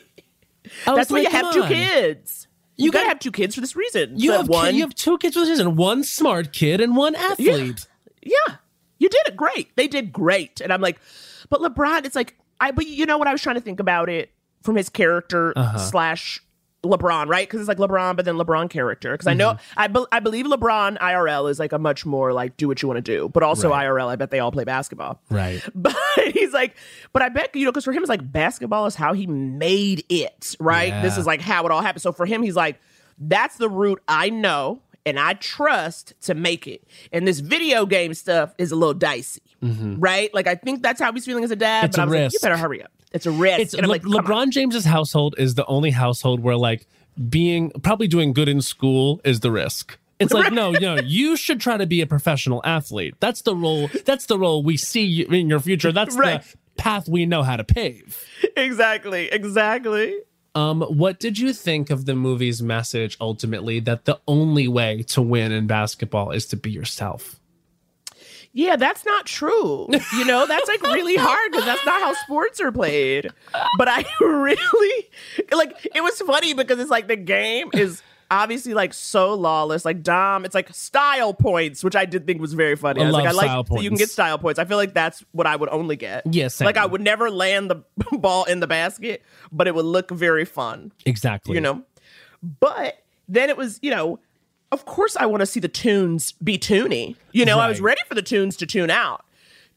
That's 0.86 1.10
why 1.12 1.20
you 1.22 1.30
have 1.30 1.42
come 1.46 1.54
two 1.54 1.64
kids. 1.66 2.48
You, 2.78 2.86
You 2.86 2.92
gotta 2.92 3.04
got- 3.06 3.10
have 3.10 3.20
two 3.20 3.32
kids 3.32 3.56
for 3.56 3.62
this 3.62 3.76
reason. 3.76 4.18
You 4.20 4.32
So 4.32 4.38
have, 4.38 4.50
one. 4.50 4.76
you 4.76 4.82
have 4.82 4.96
two 4.96 5.18
kids 5.18 5.36
with 5.36 5.60
and 5.60 5.78
one 5.78 6.04
smart 6.04 6.54
kid 6.54 6.82
and 6.82 6.96
one 6.96 7.16
athlete. 7.16 7.86
Yeah, 8.22 8.56
you 9.00 9.10
did 9.10 9.22
it 9.28 9.36
great. 9.36 9.76
They 9.76 9.88
did 9.88 10.12
great. 10.14 10.62
And 10.62 10.72
I'm 10.72 10.82
like, 10.82 11.00
but 11.50 11.60
LeBron, 11.62 12.06
it's 12.06 12.16
like, 12.16 12.36
I, 12.64 12.72
but 12.72 12.88
you 12.88 13.06
know 13.06 13.18
what? 13.18 13.28
I 13.28 13.32
was 13.32 13.42
trying 13.42 13.56
to 13.56 13.62
think 13.62 13.80
about 13.80 14.10
it 14.10 14.32
from 14.62 14.76
his 14.76 14.90
character 14.90 15.54
Uh-huh. 15.56 15.78
slash 15.78 16.42
LeBron, 16.84 17.28
right? 17.28 17.48
Because 17.48 17.62
it's 17.62 17.68
like 17.70 17.78
LeBron, 17.78 18.18
but 18.18 18.26
then 18.26 18.36
LeBron 18.36 18.70
character. 18.70 19.14
Because 19.14 19.28
I 19.28 19.34
know, 19.34 19.52
Mm-hmm. 19.54 19.80
I, 19.80 19.88
be, 19.88 20.06
I 20.12 20.20
believe 20.20 20.46
LeBron 20.46 20.98
IRL 21.00 21.50
is 21.50 21.58
like 21.58 21.72
a 21.72 21.80
much 21.80 22.06
more 22.06 22.34
like 22.34 22.58
do 22.58 22.68
what 22.68 22.82
you 22.82 22.90
want 22.90 22.98
to 22.98 23.02
do, 23.02 23.30
but 23.30 23.42
also 23.42 23.70
Right. 23.70 23.86
IRL, 23.86 24.08
I 24.08 24.18
bet 24.18 24.32
they 24.32 24.40
all 24.40 24.52
play 24.52 24.66
basketball. 24.66 25.22
Right. 25.30 25.62
But 25.74 25.96
he's 26.34 26.52
like, 26.54 26.76
but 27.14 27.22
I 27.22 27.30
bet, 27.30 27.56
you 27.56 27.64
know, 27.66 27.72
because 27.72 27.86
for 27.86 27.94
him, 27.94 28.04
it's 28.04 28.10
like 28.10 28.30
basketball 28.32 28.86
is 28.86 28.96
how 28.96 29.14
he 29.14 29.28
made 29.28 30.04
it, 30.10 30.56
right? 30.60 31.02
This 31.02 31.18
is 31.18 31.26
like 31.26 31.40
how 31.42 31.66
it 31.66 31.72
all 31.72 31.82
happened. 31.82 32.02
So 32.02 32.12
for 32.12 32.26
him, 32.26 32.44
he's 32.44 32.56
like, 32.56 32.80
that's 33.18 33.56
the 33.58 33.70
route 33.70 34.02
I 34.10 34.30
know 34.30 34.82
and 35.06 35.18
I 35.20 35.34
trust 35.36 36.14
to 36.22 36.34
make 36.34 36.68
it. 36.68 36.84
And 37.14 37.26
this 37.28 37.40
video 37.40 37.86
game 37.86 38.14
stuff 38.14 38.54
is 38.58 38.72
a 38.72 38.76
little 38.76 38.94
dicey, 38.94 39.42
right? 40.00 40.34
Like, 40.34 40.48
I 40.48 40.56
think 40.56 40.82
that's 40.84 41.00
how 41.02 41.12
he's 41.14 41.26
feeling 41.26 41.44
as 41.44 41.52
a 41.52 41.56
dad. 41.56 41.92
Mm-hmm. 41.92 41.94
It's 41.94 41.96
but 41.98 42.02
a 42.02 42.02
I 42.02 42.06
was 42.06 42.14
like, 42.24 42.34
you 42.34 42.40
better 42.42 42.58
hurry 42.58 42.84
up. 42.84 42.92
It's 43.12 43.26
a 43.26 43.32
risk. 43.32 43.60
It's 43.60 43.74
and 43.74 43.88
Le- 43.88 43.92
like, 43.92 44.04
come 44.04 44.16
on. 44.16 44.24
LeBron 44.26 44.50
James's 44.50 44.86
household 44.86 45.36
is 45.38 45.56
the 45.56 45.66
only 45.68 45.92
household 45.92 46.40
where 46.42 46.56
like 46.58 46.88
being 47.30 47.70
probably 47.84 48.08
doing 48.08 48.34
good 48.34 48.50
in 48.50 48.62
school 48.62 49.22
is 49.24 49.40
the 49.42 49.52
risk. 49.52 49.98
It's 50.20 50.32
like 50.34 50.54
no, 50.54 50.72
no, 50.72 50.96
you 50.96 51.36
should 51.36 51.60
try 51.60 51.76
to 51.78 51.86
be 51.86 52.00
a 52.02 52.08
professional 52.08 52.62
athlete. 52.64 53.16
That's 53.20 53.42
the 53.42 53.56
role. 53.56 53.90
That's 54.06 54.26
the 54.28 54.40
role 54.40 54.64
we 54.64 54.78
see 54.78 55.22
in 55.22 55.50
your 55.50 55.60
future. 55.60 55.92
That's 55.94 56.16
Right. 56.16 56.42
the 56.42 56.58
path 56.78 57.10
we 57.10 57.26
know 57.26 57.44
how 57.44 57.58
to 57.58 57.64
pave. 57.64 58.24
exactly, 58.56 59.28
exactly. 59.32 60.16
Um, 60.56 60.82
what 60.84 61.20
did 61.20 61.40
you 61.40 61.52
think 61.52 61.90
of 61.90 62.06
the 62.06 62.16
movie's 62.16 62.62
message 62.62 63.18
ultimately 63.20 63.80
that 63.82 64.06
the 64.06 64.20
only 64.28 64.68
way 64.68 65.04
to 65.10 65.22
win 65.22 65.52
in 65.52 65.66
basketball 65.68 66.32
is 66.32 66.46
to 66.48 66.56
be 66.58 66.72
yourself? 66.72 67.40
Yeah, 68.54 68.76
that's 68.76 69.04
not 69.04 69.26
true. 69.26 69.88
You 70.16 70.26
know, 70.26 70.46
that's 70.46 70.68
like 70.68 70.82
really 70.84 71.16
hard 71.16 71.52
because 71.52 71.66
that's 71.66 71.86
not 71.86 72.00
how 72.02 72.14
sports 72.14 72.62
are 72.62 72.72
played. 72.72 73.30
But 73.78 73.88
I 73.88 74.06
really 74.22 75.10
like 75.52 75.88
it 75.94 76.02
was 76.02 76.22
funny 76.22 76.54
because 76.54 76.80
it's 76.80 76.92
like 76.92 77.08
the 77.08 77.16
game 77.16 77.70
is 77.74 78.04
obviously 78.30 78.74
like 78.74 78.94
so 78.94 79.34
lawless. 79.34 79.86
Like 79.86 80.04
Dom, 80.04 80.46
it's 80.46 80.56
like 80.56 80.74
style 80.74 81.34
points, 81.34 81.84
which 81.84 81.96
I 81.96 82.06
did 82.06 82.28
think 82.28 82.42
was 82.42 82.54
very 82.54 82.76
funny. 82.76 83.02
I 83.02 83.04
I, 83.04 83.08
was 83.08 83.14
like, 83.14 83.26
I 83.26 83.32
love 83.32 83.36
like 83.36 83.46
style 83.46 83.64
that 83.64 83.84
you 83.84 83.90
can 83.90 83.98
get 83.98 84.10
style 84.10 84.38
points. 84.38 84.60
I 84.60 84.66
feel 84.66 84.78
like 84.78 84.94
that's 84.94 85.24
what 85.32 85.48
I 85.48 85.56
would 85.56 85.70
only 85.70 85.96
get. 85.96 86.24
Yeah, 86.32 86.50
like 86.62 86.78
I 86.78 86.86
would 86.86 87.02
never 87.02 87.32
land 87.32 87.72
the 87.72 87.84
ball 88.18 88.44
in 88.46 88.60
the 88.60 88.68
basket, 88.68 89.24
but 89.52 89.68
it 89.68 89.74
would 89.76 89.86
look 89.86 90.12
very 90.12 90.46
fun 90.46 90.92
Exactly. 91.06 91.56
you 91.56 91.62
know. 91.62 91.84
But 92.60 93.04
then 93.28 93.50
it 93.50 93.58
was, 93.58 93.80
you 93.82 93.90
know, 93.90 94.20
of 94.74 94.86
course 94.86 95.16
I 95.16 95.28
want 95.28 95.42
to 95.42 95.46
see 95.46 95.60
the 95.60 95.68
tunes 95.68 96.32
be 96.34 96.58
tuny. 96.58 97.16
You 97.32 97.46
know, 97.46 97.60
I 97.60 97.70
was 97.70 97.80
ready 97.80 98.02
for 98.08 98.16
the 98.16 98.22
tunes 98.22 98.58
to 98.58 98.66
tune 98.66 98.90
out. 98.90 99.24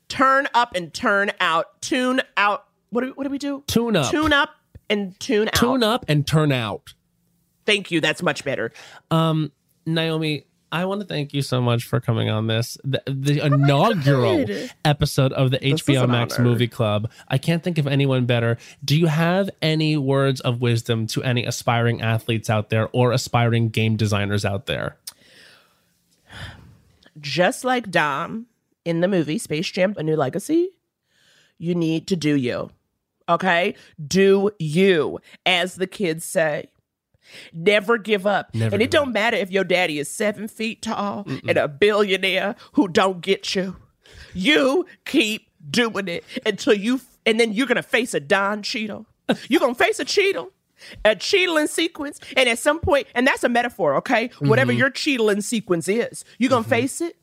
Turn 0.09 0.49
up 0.55 0.75
and 0.75 0.93
turn 0.93 1.33
out. 1.39 1.81
Tune 1.83 2.23
out. 2.37 2.67
What 2.91 3.03
do 3.03 3.09
we, 3.09 3.13
what 3.13 3.25
do 3.25 3.31
we 3.31 3.39
do? 3.39 3.63
Tune 3.67 3.95
up. 3.95 4.11
Tune 4.11 4.33
up 4.33 4.51
and 4.89 5.19
tune 5.21 5.49
out. 5.49 5.55
Tune 5.55 5.83
up 5.83 6.05
and 6.09 6.27
turn 6.27 6.51
out. 6.51 6.95
Thank 7.67 7.91
you. 7.91 8.01
That's 8.01 8.23
much 8.23 8.45
better. 8.45 8.73
Um, 9.11 9.53
Naomi, 9.85 10.46
I 10.73 10.85
want 10.85 11.01
to 11.01 11.07
thank 11.07 11.33
you 11.33 11.43
so 11.43 11.61
much 11.61 11.85
for 11.85 12.01
coming 12.01 12.29
on 12.29 12.49
this, 12.49 12.77
the, 12.83 13.01
the 13.07 13.41
oh 13.41 13.47
inaugural 13.47 14.45
God. 14.45 14.71
episode 14.85 15.33
of 15.33 15.51
the 15.51 15.65
is 15.65 15.81
HBO 15.83 16.09
Max. 16.09 16.39
Movie 16.39 16.67
Club. 16.69 17.11
I 17.29 17.39
can't 17.39 17.63
think 17.63 17.79
of 17.79 17.87
anyone 17.87 18.27
better. 18.27 18.59
Do 18.85 18.97
you 18.97 19.07
have 19.07 19.49
any 19.63 19.97
words 19.97 20.41
of 20.41 20.61
wisdom 20.61 21.07
to 21.09 21.23
any 21.23 21.45
aspiring 21.45 22.03
athletes 22.03 22.51
out 22.51 22.71
there 22.71 22.89
or 22.93 23.13
aspiring 23.13 23.69
game 23.69 23.97
designers 23.97 24.45
out 24.45 24.67
there? 24.67 24.97
Just 27.21 27.65
like 27.65 27.91
Dom 27.91 28.47
in 28.85 29.01
the 29.01 29.09
movie 29.09 29.39
Space 29.39 29.71
Jam: 29.71 29.95
A 29.97 30.03
New 30.03 30.17
Legacy, 30.17 30.71
you 31.59 31.75
need 31.75 32.07
to 32.09 32.17
do 32.17 32.37
you. 32.37 32.71
Okay? 33.29 33.75
Do 34.05 34.51
you, 34.59 35.21
as 35.45 35.77
the 35.77 35.87
kids 35.87 36.25
say. 36.25 36.71
Never 37.53 37.99
give 37.99 38.27
up. 38.27 38.55
Never 38.55 38.75
and 38.75 38.83
it 38.83 38.91
don't 38.91 39.13
matter 39.13 39.37
if 39.37 39.51
your 39.51 39.65
daddy 39.65 39.99
is 39.99 40.11
seven 40.11 40.49
feet 40.49 40.83
tall 40.83 41.27
and 41.47 41.59
a 41.59 41.69
billionaire 41.69 42.57
who 42.73 42.89
don't 42.89 43.21
get 43.21 43.55
you. 43.55 43.77
You 44.35 44.87
keep 45.05 45.49
doing 45.69 46.09
it 46.09 46.25
until 46.45 46.75
you, 46.75 47.01
and 47.25 47.41
then 47.41 47.53
you're 47.53 47.67
gonna 47.67 47.83
face 47.83 48.15
a 48.15 48.21
Don 48.21 48.63
Cheadle. 48.63 49.07
You're 49.49 49.59
gonna 49.59 49.75
face 49.75 49.99
a 49.99 50.05
Cheadle, 50.05 50.53
a 51.05 51.17
Cheadling 51.17 51.67
sequence, 51.67 52.21
and 52.37 52.49
at 52.49 52.61
some 52.61 52.79
point, 52.79 53.09
and 53.13 53.27
that's 53.27 53.43
a 53.43 53.49
metaphor, 53.49 53.97
okay? 53.97 54.31
Whatever 54.39 54.71
mm-hmm. 54.71 54.79
your 54.79 54.91
Cheadling 54.91 55.41
sequence 55.41 55.89
is, 55.89 56.25
you're 56.39 56.49
gonna 56.49 56.63
mm-hmm. 56.63 56.71
face 56.71 57.01
it, 57.01 57.17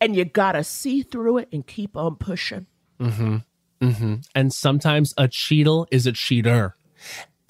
and 0.00 0.16
you 0.16 0.24
gotta 0.24 0.64
see 0.64 1.02
through 1.02 1.38
it 1.38 1.48
and 1.52 1.66
keep 1.66 1.94
on 1.94 2.16
pushing. 2.16 2.66
Mm-hmm. 3.82 4.14
And 4.34 4.52
sometimes 4.52 5.12
a 5.18 5.24
cheatle 5.24 5.86
is 5.90 6.06
a 6.06 6.12
cheater. 6.12 6.74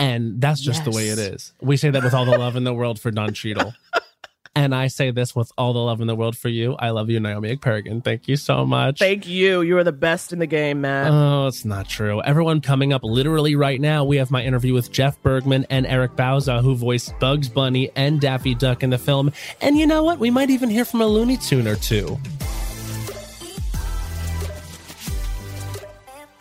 And 0.03 0.41
that's 0.41 0.61
just 0.61 0.85
the 0.85 0.91
way 0.91 1.09
it 1.11 1.19
is. 1.19 1.53
We 1.61 1.77
say 1.77 1.91
that 1.91 2.03
with 2.03 2.13
all 2.13 2.25
the 2.25 2.37
love 2.37 2.57
in 2.57 2.65
the 2.65 2.75
world 2.75 2.99
for 2.99 3.13
Don 3.13 3.33
Cheadle. 3.35 3.73
and 4.57 4.75
I 4.75 4.89
say 4.89 5.13
this 5.13 5.37
with 5.37 5.53
all 5.57 5.73
the 5.73 5.79
love 5.79 6.01
in 6.01 6.09
the 6.09 6.17
world 6.17 6.37
for 6.37 6.49
you. 6.49 6.75
I 6.75 6.91
love 6.91 7.09
you, 7.09 7.21
Naomi 7.21 7.57
Ekperigin. 7.57 8.03
Thank 8.03 8.27
you 8.27 8.37
so 8.37 8.67
much. 8.67 8.99
Thank 8.99 9.29
you. 9.29 9.63
You 9.63 9.79
are 9.79 9.85
the 9.85 9.93
best 9.93 10.33
in 10.33 10.41
the 10.41 10.47
game, 10.49 10.81
Matt. 10.81 11.13
Oh, 11.13 11.47
it's 11.47 11.65
not 11.65 11.89
true. 11.89 12.21
Everyone 12.23 12.61
coming 12.61 12.93
up 12.93 13.05
literally 13.05 13.55
right 13.55 13.81
now, 13.81 14.05
we 14.05 14.17
have 14.17 14.33
my 14.33 14.43
interview 14.43 14.75
with 14.75 14.91
Jeff 14.91 15.23
Bergman 15.23 15.67
and 15.71 15.87
Eric 15.87 16.17
Bauza, 16.17 16.61
who 16.63 16.75
voiced 16.75 17.17
Bugs 17.21 17.49
Bunny 17.49 17.93
and 17.95 18.21
Daffy 18.21 18.57
Duck 18.57 18.83
in 18.83 18.91
the 18.91 18.99
film. 18.99 19.31
And 19.61 19.79
you 19.79 19.87
know 19.87 20.03
what? 20.03 20.19
We 20.19 20.33
might 20.33 20.51
even 20.51 20.69
hear 20.69 20.85
from 20.85 21.01
a 21.01 21.07
Looney 21.07 21.37
Tune 21.37 21.69
or 21.69 21.77
two. 21.77 22.19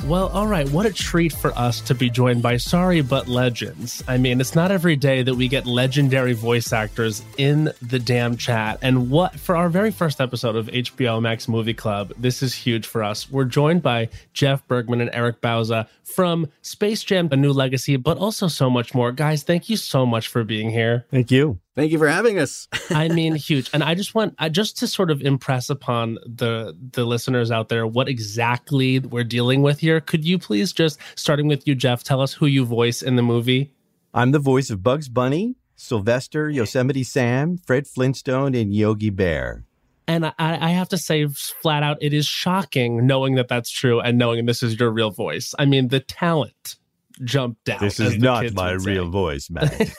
Well, 0.08 0.30
all 0.30 0.48
right. 0.48 0.68
What 0.70 0.86
a 0.86 0.92
treat 0.92 1.32
for 1.32 1.52
us 1.58 1.80
to 1.82 1.94
be 1.94 2.10
joined 2.10 2.42
by 2.42 2.58
Sorry 2.58 3.02
But 3.02 3.28
Legends. 3.28 4.04
I 4.08 4.18
mean, 4.18 4.42
it's 4.42 4.56
not 4.56 4.72
every 4.72 4.96
day 4.96 5.22
that 5.22 5.36
we 5.36 5.48
get 5.48 5.66
legendary 5.66 6.34
voice 6.34 6.74
actors 6.74 7.24
in 7.38 7.72
the 7.82 8.00
damn 8.00 8.36
chat. 8.36 8.80
And 8.82 9.12
what, 9.12 9.40
for 9.40 9.56
our 9.56 9.70
very 9.70 9.92
first 9.92 10.20
episode 10.20 10.56
of 10.56 10.68
HBO 10.68 11.22
Max 11.22 11.48
Movie 11.48 11.76
Club, 11.76 12.14
this 12.18 12.42
is 12.42 12.54
huge 12.54 12.88
for 12.88 13.04
us. 13.04 13.30
We're 13.30 13.46
joined 13.46 13.84
by 13.84 14.10
Jeff 14.34 14.68
Bergman 14.68 15.02
and 15.02 15.12
Eric 15.14 15.40
Bauza 15.40 15.88
from 16.04 16.48
Space 16.62 17.04
Jam 17.04 17.30
A 17.32 17.38
New 17.38 17.54
Legacy, 17.54 17.96
but 17.96 18.18
also 18.18 18.48
so 18.48 18.70
much 18.70 18.94
more. 18.96 19.12
Guys, 19.12 19.44
thank 19.44 19.70
you 19.70 19.78
so 19.78 20.06
much 20.06 20.28
for 20.28 20.44
being 20.44 20.72
here. 20.72 21.06
Thank 21.12 21.32
you. 21.32 21.60
Thank 21.76 21.92
you 21.92 21.98
for 21.98 22.08
having 22.08 22.38
us. 22.38 22.68
I 22.90 23.08
mean, 23.08 23.36
huge. 23.36 23.70
And 23.74 23.84
I 23.84 23.96
just 23.96 24.14
want, 24.14 24.36
I 24.38 24.50
just 24.50 24.78
to 24.80 24.88
sort 24.88 25.10
of 25.10 25.22
impress 25.22 25.70
upon 25.70 26.18
the 26.26 26.78
the 26.92 27.06
listeners 27.06 27.50
out 27.50 27.70
there 27.70 27.88
what 27.88 28.10
exactly 28.10 29.00
we're 29.00 29.24
dealing 29.24 29.62
with 29.62 29.80
here. 29.80 30.02
Could 30.02 30.26
you 30.26 30.38
please 30.38 30.74
just, 30.74 31.00
starting 31.16 31.48
with 31.48 31.66
you, 31.68 31.76
Jeff, 31.76 32.04
tell 32.04 32.22
us 32.22 32.34
who 32.34 32.46
you 32.46 32.66
voice 32.66 33.02
in 33.02 33.16
the 33.16 33.22
movie? 33.22 33.74
I'm 34.14 34.32
the 34.32 34.40
voice 34.40 34.70
of 34.70 34.84
Bugs 34.84 35.08
Bunny, 35.08 35.56
Sylvester, 35.76 36.50
Yosemite 36.50 37.04
Sam, 37.04 37.58
Fred 37.58 37.88
Flintstone, 37.88 38.54
and 38.54 38.74
Yogi 38.74 39.10
Bear. 39.10 39.64
And 40.08 40.26
I, 40.26 40.34
I 40.38 40.70
have 40.72 40.90
to 40.90 40.98
say, 40.98 41.26
flat 41.28 41.84
out, 41.84 41.98
it 42.02 42.12
is 42.12 42.26
shocking 42.26 43.08
knowing 43.08 43.36
that 43.36 43.48
that's 43.48 43.70
true 43.70 44.02
and 44.02 44.18
knowing 44.18 44.46
this 44.46 44.62
is 44.62 44.78
your 44.78 44.92
real 44.92 45.12
voice. 45.12 45.56
I 45.58 45.64
mean, 45.64 45.88
the 45.88 46.02
talent 46.02 46.76
jumped 47.24 47.70
out. 47.70 47.80
This 47.80 48.00
is 48.00 48.18
not 48.18 48.54
my 48.54 48.74
would 48.74 48.82
say. 48.82 48.92
real 48.92 49.10
voice, 49.10 49.50
Matt. 49.50 49.92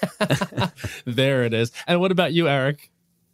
there 1.05 1.45
it 1.45 1.55
is. 1.55 1.73
And 1.87 2.01
what 2.01 2.13
about 2.13 2.33
you, 2.33 2.49
Eric? 2.49 2.91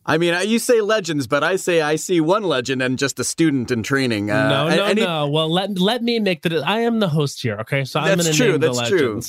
I 0.09 0.17
mean, 0.17 0.33
uh, 0.33 0.41
you 0.41 0.59
say 0.59 0.81
legends, 0.81 1.27
but 1.27 1.45
I 1.45 1.57
say 1.57 1.83
I 1.83 1.97
see 1.97 2.19
one 2.19 2.43
legend 2.43 2.81
and 2.81 2.99
just 2.99 3.21
a 3.21 3.25
student 3.25 3.71
in 3.71 3.83
training. 3.83 4.31
Uh, 4.31 4.49
no, 4.49 4.75
no, 4.75 4.85
any- 4.85 5.03
no. 5.03 5.29
Well, 5.29 5.53
let 5.53 5.79
let 5.79 6.03
me 6.03 6.19
make 6.19 6.41
the. 6.41 6.63
I 6.67 6.81
am 6.81 6.99
the 6.99 7.11
host 7.11 7.43
here. 7.43 7.59
Okay, 7.61 7.85
so 7.85 8.01
I'm 8.01 8.17
That's 8.17 8.23
going 8.23 8.33
to 8.33 8.39
true. 8.39 8.59
name 8.59 8.61
That's 8.61 8.89
true. 8.89 9.21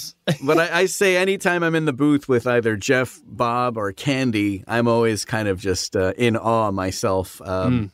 but 0.47 0.57
I, 0.57 0.79
I 0.79 0.85
say 0.85 1.17
anytime 1.17 1.63
I'm 1.63 1.75
in 1.75 1.83
the 1.83 1.91
booth 1.91 2.29
with 2.29 2.47
either 2.47 2.77
Jeff, 2.77 3.19
Bob, 3.25 3.77
or 3.77 3.91
Candi, 3.91 4.63
I'm 4.67 4.87
always 4.87 5.25
kind 5.25 5.49
of 5.49 5.59
just 5.59 5.97
uh, 5.97 6.13
in 6.17 6.37
awe 6.37 6.71
myself. 6.71 7.41
Um, 7.41 7.91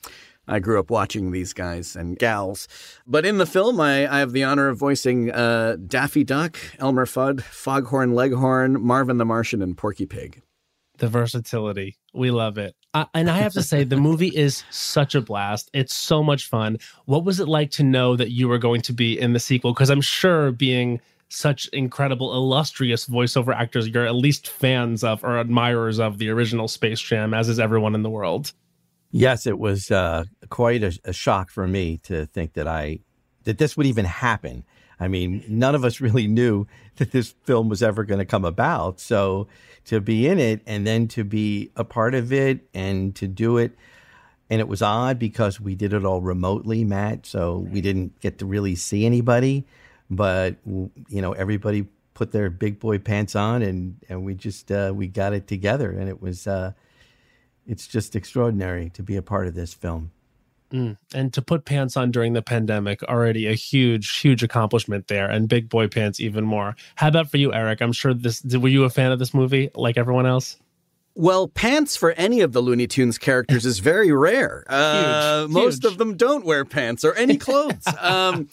I 0.48 0.60
grew 0.60 0.80
up 0.80 0.90
watching 0.90 1.32
these 1.32 1.54
guys 1.54 1.96
and 1.96 2.18
gals. 2.18 2.68
But 3.08 3.26
in 3.26 3.38
the 3.38 3.46
film, 3.46 3.80
I, 3.82 4.08
I 4.12 4.20
have 4.20 4.32
the 4.32 4.44
honor 4.44 4.68
of 4.70 4.78
voicing 4.78 5.32
uh, 5.32 5.78
Daffy 5.86 6.24
Duck, 6.24 6.58
Elmer 6.80 7.06
Fudd, 7.06 7.42
Foghorn 7.42 8.14
Leghorn, 8.14 8.82
Marvin 8.82 9.18
the 9.18 9.26
Martian, 9.26 9.62
and 9.62 9.78
Porky 9.78 10.06
Pig. 10.06 10.42
the 10.98 11.08
versatility. 11.08 11.98
We 12.14 12.32
love 12.32 12.58
it. 12.58 12.76
I, 12.94 13.08
and 13.14 13.30
I 13.30 13.40
have 13.40 13.54
to 13.54 13.64
say, 13.64 13.84
the 13.84 13.98
movie 13.98 14.30
is 14.30 14.64
such 14.70 15.16
a 15.16 15.22
blast. 15.22 15.70
It's 15.74 15.96
so 15.96 16.24
much 16.24 16.48
fun. 16.48 16.78
What 17.06 17.26
was 17.26 17.40
it 17.40 17.48
like 17.48 17.72
to 17.72 17.84
know 17.84 18.16
that 18.16 18.32
you 18.32 18.48
were 18.48 18.58
going 18.58 18.82
to 18.84 18.94
be 18.94 19.20
in 19.20 19.34
the 19.34 19.40
sequel? 19.40 19.74
Because 19.74 19.90
I'm 19.90 20.02
sure 20.02 20.52
being 20.52 21.02
such 21.28 21.68
incredible, 21.74 22.34
illustrious 22.34 23.08
voiceover 23.08 23.54
actors, 23.54 23.88
you're 23.90 24.06
at 24.06 24.16
least 24.16 24.48
fans 24.48 25.04
of 25.04 25.24
or 25.24 25.38
admirers 25.40 26.00
of 26.00 26.18
the 26.20 26.30
original 26.30 26.68
Space 26.68 27.02
Jam, 27.02 27.34
as 27.34 27.50
is 27.50 27.60
everyone 27.60 27.96
in 27.96 28.04
the 28.04 28.10
world. 28.10 28.54
Yes, 29.20 29.48
it 29.48 29.60
was 29.60 29.92
uh, 29.92 30.26
quite 30.50 30.84
a, 30.84 30.98
a 31.06 31.14
shock 31.14 31.50
for 31.50 31.68
me 31.68 31.98
to 32.04 32.26
think 32.28 32.54
that 32.54 32.68
I 32.68 33.00
that 33.44 33.58
this 33.58 33.78
would 33.78 33.86
even 33.86 34.06
happen. 34.06 34.64
I 35.00 35.08
mean, 35.08 35.44
none 35.48 35.76
of 35.76 35.86
us 35.86 36.02
really 36.02 36.28
knew 36.28 36.68
that 36.98 37.12
this 37.12 37.34
film 37.44 37.70
was 37.70 37.84
ever 37.84 38.04
going 38.04 38.20
to 38.20 38.26
come 38.26 38.46
about. 38.46 39.00
So 39.00 39.48
to 39.86 40.02
be 40.02 40.28
in 40.28 40.40
it 40.40 40.62
and 40.66 40.88
then 40.88 41.08
to 41.10 41.24
be 41.24 41.72
a 41.76 41.84
part 41.84 42.16
of 42.16 42.34
it 42.34 42.68
and 42.74 43.16
to 43.16 43.28
do 43.28 43.58
it 43.58 43.78
and 44.50 44.62
it 44.62 44.68
was 44.68 44.82
odd 44.82 45.18
because 45.18 45.60
we 45.60 45.76
did 45.76 45.94
it 45.94 46.06
all 46.06 46.22
remotely, 46.22 46.84
Matt. 46.84 47.26
So 47.26 47.60
we 47.72 47.82
didn't 47.82 48.20
get 48.20 48.38
to 48.40 48.46
really 48.46 48.76
see 48.76 49.06
anybody, 49.06 49.66
but 50.10 50.56
you 50.66 50.92
know, 51.10 51.34
everybody 51.34 51.88
put 52.14 52.32
their 52.32 52.50
big 52.50 52.80
boy 52.80 53.00
pants 53.00 53.36
on, 53.36 53.62
and 53.62 53.98
and 54.08 54.24
we 54.24 54.36
just 54.36 54.72
uh, 54.72 54.94
we 54.96 55.08
got 55.08 55.34
it 55.34 55.48
together, 55.48 55.92
and 55.92 56.08
it 56.08 56.22
was 56.22 56.46
uh, 56.48 56.74
it's 57.68 57.88
just 57.88 58.16
extraordinary 58.16 58.90
to 58.92 59.04
be 59.04 59.16
a 59.16 59.22
part 59.22 59.48
of 59.48 59.56
this 59.56 59.74
film. 59.74 60.12
And 61.14 61.32
to 61.32 61.42
put 61.42 61.64
pants 61.64 61.96
on 61.96 62.12
during 62.12 62.34
the 62.34 62.42
pandemic, 62.42 63.02
already 63.04 63.48
a 63.48 63.54
huge, 63.54 64.18
huge 64.18 64.44
accomplishment 64.44 65.08
there, 65.08 65.30
and 65.30 65.48
big 65.48 65.70
boy 65.70 65.88
pants 65.88 66.20
even 66.20 66.44
more. 66.44 66.76
How 66.96 67.08
about 67.08 67.32
for 67.32 67.38
you, 67.38 67.54
Eric? 67.54 67.80
I'm 67.82 67.94
sure 67.94 68.14
this. 68.14 68.44
Were 68.44 68.68
you 68.68 68.84
a 68.84 68.90
fan 68.90 69.14
of 69.14 69.20
this 69.20 69.34
movie, 69.34 69.70
like 69.74 69.96
everyone 69.98 70.26
else? 70.26 70.58
Well, 71.14 71.48
pants 71.48 71.96
for 71.96 72.12
any 72.14 72.42
of 72.42 72.52
the 72.52 72.60
Looney 72.60 72.88
Tunes 72.88 73.18
characters 73.18 73.66
is 73.66 73.80
very 73.80 74.12
rare. 74.12 74.66
Uh, 74.70 75.44
Huge, 75.44 75.52
most 75.52 75.84
huge. 75.84 75.94
of 75.94 75.98
them 75.98 76.18
don't 76.18 76.44
wear 76.44 76.66
pants 76.66 77.06
or 77.06 77.14
any 77.14 77.38
clothes. 77.38 77.88
um, 78.02 78.50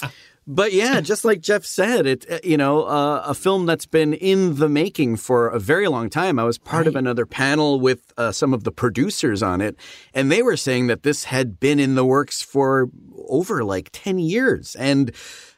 but 0.47 0.73
yeah, 0.73 1.01
just 1.13 1.25
like 1.25 1.41
Jeff 1.41 1.65
said, 1.65 2.07
it 2.07 2.31
uh, 2.31 2.39
you 2.43 2.57
know 2.57 2.85
uh, 2.85 3.23
a 3.27 3.35
film 3.35 3.67
that's 3.67 3.87
been 3.87 4.15
in 4.15 4.57
the 4.57 4.69
making 4.69 5.17
for 5.17 5.49
a 5.49 5.59
very 5.59 5.89
long 5.89 6.11
time. 6.11 6.39
I 6.39 6.45
was 6.45 6.59
part 6.59 6.87
of 6.87 6.97
another 6.97 7.27
panel 7.27 7.81
with 7.81 8.13
uh, 8.17 8.33
some 8.33 8.53
of 8.53 8.65
the 8.65 8.73
producers 8.73 9.43
on 9.43 9.61
it, 9.61 9.77
and 10.15 10.31
they 10.31 10.43
were 10.43 10.57
saying 10.57 10.87
that 10.89 11.03
this 11.03 11.25
had 11.25 11.61
been 11.61 11.79
in 11.79 11.95
the 11.95 12.05
works 12.05 12.43
for 12.43 12.89
over 13.29 13.65
like 13.65 13.91
ten 13.93 14.19
years, 14.19 14.75
and 14.77 15.13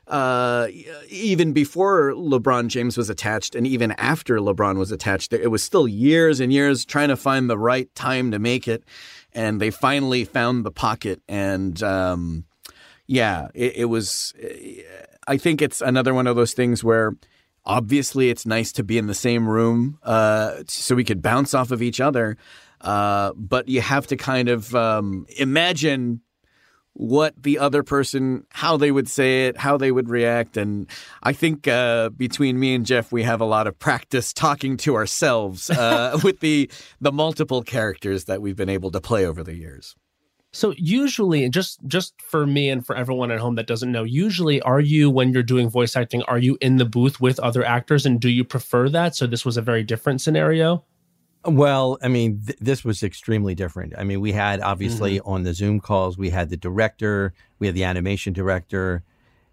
uh, 0.06 0.68
even 1.08 1.52
before 1.52 2.12
LeBron 2.12 2.68
James 2.68 2.96
was 2.96 3.08
attached, 3.08 3.54
and 3.54 3.66
even 3.66 3.92
after 3.92 4.38
LeBron 4.38 4.76
was 4.76 4.92
attached, 4.92 5.32
it 5.32 5.50
was 5.50 5.62
still 5.62 5.88
years 5.88 6.40
and 6.40 6.52
years 6.52 6.84
trying 6.84 7.08
to 7.08 7.16
find 7.16 7.48
the 7.48 7.58
right 7.58 7.92
time 7.94 8.30
to 8.30 8.38
make 8.38 8.68
it, 8.68 8.84
and 9.32 9.60
they 9.60 9.70
finally 9.70 10.24
found 10.24 10.64
the 10.64 10.70
pocket. 10.70 11.22
And 11.26 11.82
um, 11.82 12.44
yeah, 13.06 13.48
it, 13.54 13.76
it 13.76 13.84
was. 13.86 14.34
I 15.26 15.36
think 15.36 15.62
it's 15.62 15.80
another 15.80 16.14
one 16.14 16.26
of 16.26 16.36
those 16.36 16.52
things 16.52 16.82
where. 16.82 17.14
Obviously, 17.66 18.28
it's 18.28 18.44
nice 18.44 18.72
to 18.72 18.84
be 18.84 18.98
in 18.98 19.06
the 19.06 19.14
same 19.14 19.48
room 19.48 19.98
uh, 20.02 20.64
so 20.68 20.94
we 20.94 21.02
could 21.02 21.22
bounce 21.22 21.54
off 21.54 21.70
of 21.70 21.80
each 21.80 21.98
other. 21.98 22.36
Uh, 22.84 23.32
but 23.34 23.68
you 23.68 23.80
have 23.80 24.06
to 24.08 24.18
kind 24.18 24.50
of 24.50 24.74
um, 24.74 25.24
imagine 25.38 26.20
what 26.94 27.34
the 27.42 27.58
other 27.58 27.82
person, 27.82 28.46
how 28.50 28.76
they 28.76 28.90
would 28.90 29.08
say 29.08 29.46
it, 29.46 29.56
how 29.56 29.76
they 29.76 29.90
would 29.90 30.08
react. 30.08 30.56
And 30.56 30.88
I 31.22 31.32
think 31.32 31.66
uh, 31.66 32.10
between 32.10 32.58
me 32.58 32.74
and 32.74 32.86
Jeff, 32.86 33.10
we 33.10 33.24
have 33.24 33.40
a 33.40 33.44
lot 33.44 33.66
of 33.66 33.78
practice 33.78 34.32
talking 34.32 34.76
to 34.78 34.94
ourselves 34.94 35.70
uh, 35.70 36.18
with 36.24 36.40
the 36.40 36.70
the 37.00 37.12
multiple 37.12 37.62
characters 37.62 38.24
that 38.24 38.40
we've 38.40 38.56
been 38.56 38.68
able 38.68 38.90
to 38.92 39.00
play 39.00 39.26
over 39.26 39.42
the 39.42 39.56
years. 39.56 39.96
So 40.54 40.72
usually, 40.78 41.48
just 41.48 41.84
just 41.88 42.14
for 42.22 42.46
me 42.46 42.70
and 42.70 42.86
for 42.86 42.94
everyone 42.94 43.32
at 43.32 43.40
home 43.40 43.56
that 43.56 43.66
doesn't 43.66 43.90
know, 43.90 44.04
usually 44.04 44.62
are 44.62 44.80
you 44.80 45.10
when 45.10 45.32
you're 45.32 45.42
doing 45.42 45.68
voice 45.68 45.96
acting, 45.96 46.22
are 46.22 46.38
you 46.38 46.56
in 46.60 46.76
the 46.76 46.84
booth 46.84 47.20
with 47.20 47.40
other 47.40 47.64
actors, 47.64 48.06
and 48.06 48.20
do 48.20 48.28
you 48.28 48.44
prefer 48.44 48.88
that? 48.90 49.16
So 49.16 49.26
this 49.26 49.44
was 49.44 49.56
a 49.56 49.62
very 49.62 49.82
different 49.82 50.20
scenario. 50.20 50.84
Well, 51.44 51.98
I 52.02 52.06
mean, 52.08 52.40
th- 52.46 52.58
this 52.60 52.84
was 52.84 53.02
extremely 53.02 53.56
different. 53.56 53.94
I 53.98 54.04
mean, 54.04 54.20
we 54.20 54.30
had 54.30 54.60
obviously 54.60 55.18
mm-hmm. 55.18 55.28
on 55.28 55.42
the 55.42 55.54
Zoom 55.54 55.80
calls, 55.80 56.16
we 56.16 56.30
had 56.30 56.50
the 56.50 56.56
director, 56.56 57.34
we 57.58 57.66
had 57.66 57.74
the 57.74 57.82
animation 57.82 58.32
director, 58.32 59.02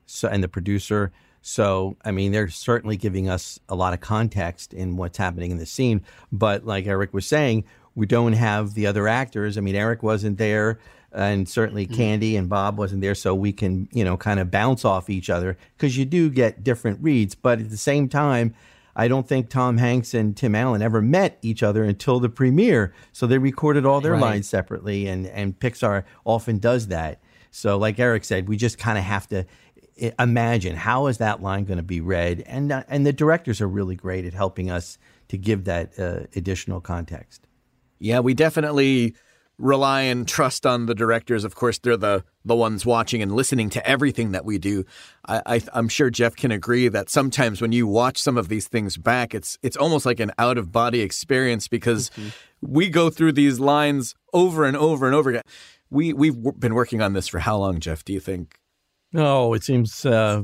so 0.06 0.28
and 0.28 0.44
the 0.44 0.48
producer. 0.48 1.12
So, 1.42 1.98
I 2.06 2.12
mean, 2.12 2.32
they're 2.32 2.48
certainly 2.48 2.96
giving 2.96 3.28
us 3.28 3.60
a 3.68 3.74
lot 3.74 3.94
of 3.94 4.02
context 4.02 4.72
in 4.72 4.98
what's 4.98 5.18
happening 5.18 5.50
in 5.50 5.58
the 5.58 5.66
scene. 5.66 6.04
But 6.32 6.64
like 6.64 6.86
Eric 6.86 7.12
was 7.12 7.26
saying, 7.26 7.66
we 7.96 8.06
don't 8.06 8.34
have 8.34 8.74
the 8.74 8.88
other 8.88 9.08
actors. 9.08 9.58
I 9.58 9.62
mean, 9.62 9.76
Eric 9.76 10.02
wasn't 10.04 10.38
there. 10.38 10.80
and 11.14 11.50
certainly 11.50 11.86
Candi 11.86 12.38
and 12.38 12.48
Bob 12.48 12.78
wasn't 12.78 13.02
there, 13.02 13.16
so 13.16 13.36
we 13.36 13.52
can 13.52 13.90
you 13.92 14.04
know 14.06 14.16
kind 14.16 14.40
of 14.40 14.50
bounce 14.50 14.86
off 14.86 15.10
each 15.10 15.30
other 15.30 15.58
because 15.78 15.98
you 15.98 16.06
do 16.06 16.30
get 16.30 16.64
different 16.64 17.00
reads. 17.04 17.36
But 17.36 17.60
at 17.60 17.70
the 17.70 17.76
same 17.78 18.08
time, 18.08 18.54
I 18.96 19.10
don't 19.10 19.28
think 19.28 19.50
Tom 19.50 19.78
Hanks 19.78 20.14
and 20.14 20.38
Tim 20.38 20.56
Allen 20.56 20.82
ever 20.82 21.02
met 21.02 21.38
each 21.42 21.64
other 21.64 21.84
until 21.84 22.22
the 22.22 22.30
premiere, 22.30 22.94
so 23.12 23.28
they 23.28 23.38
recorded 23.40 23.86
all 23.86 24.00
their 24.00 24.14
Right. 24.14 24.22
lines 24.22 24.48
separately, 24.48 25.06
and 25.08 25.28
and 25.28 25.60
Pixar 25.60 26.04
often 26.24 26.60
does 26.60 26.88
that. 26.88 27.20
So, 27.52 27.78
like 27.78 28.00
Eric 28.00 28.24
said, 28.24 28.48
we 28.48 28.56
just 28.56 28.78
kind 28.78 28.98
of 28.98 29.04
have 29.04 29.28
to 29.28 29.46
imagine 30.18 30.76
how 30.78 31.08
is 31.08 31.18
that 31.18 31.42
line 31.42 31.66
going 31.66 31.78
to 31.78 31.84
be 31.84 32.00
read, 32.00 32.42
and 32.48 32.72
uh, 32.72 32.84
and 32.88 33.06
the 33.06 33.12
directors 33.14 33.60
are 33.60 33.68
really 33.68 33.96
great 33.98 34.24
at 34.26 34.34
helping 34.34 34.72
us 34.72 34.98
to 35.28 35.38
give 35.38 35.66
that 35.66 36.00
uh, 36.00 36.28
additional 36.38 36.80
context. 36.80 37.48
Yeah, 38.02 38.20
we 38.20 38.34
definitely 38.34 39.16
rely 39.62 40.02
and 40.02 40.28
trust 40.28 40.66
on 40.66 40.88
the 40.88 40.96
directors. 40.96 41.44
Of 41.44 41.56
course, 41.56 41.78
they're 41.80 41.96
the 41.96 42.24
the 42.44 42.56
ones 42.56 42.86
watching 42.86 43.22
and 43.22 43.32
listening 43.32 43.70
to 43.70 43.88
everything 43.88 44.32
that 44.32 44.44
we 44.44 44.58
do. 44.58 44.84
I, 45.28 45.42
I, 45.46 45.62
I'm 45.74 45.88
sure 45.88 46.10
Jeff 46.10 46.36
can 46.36 46.52
agree 46.52 46.88
that 46.88 47.10
sometimes 47.10 47.62
when 47.62 47.72
you 47.72 47.86
watch 47.86 48.18
some 48.18 48.38
of 48.38 48.50
these 48.50 48.68
things 48.68 48.98
back, 48.98 49.36
it's 49.36 49.58
it's 49.62 49.78
almost 49.78 50.06
like 50.06 50.20
an 50.20 50.32
out 50.40 50.58
of 50.58 50.72
body 50.72 51.02
experience 51.02 51.68
because 51.68 52.10
we 52.62 52.90
go 52.90 53.10
through 53.10 53.34
these 53.34 53.60
lines 53.60 54.16
over 54.34 54.66
and 54.66 54.76
over 54.76 55.06
and 55.06 55.16
over 55.16 55.30
again. 55.30 55.44
We 55.90 56.14
we've 56.14 56.36
been 56.60 56.74
working 56.74 57.02
on 57.02 57.14
this 57.14 57.28
for 57.28 57.40
how 57.40 57.58
long, 57.58 57.80
Jeff? 57.80 58.04
Do 58.04 58.14
you 58.14 58.20
think? 58.20 58.58
Oh, 59.14 59.54
it 59.54 59.64
seems. 59.64 60.06
Uh, 60.06 60.44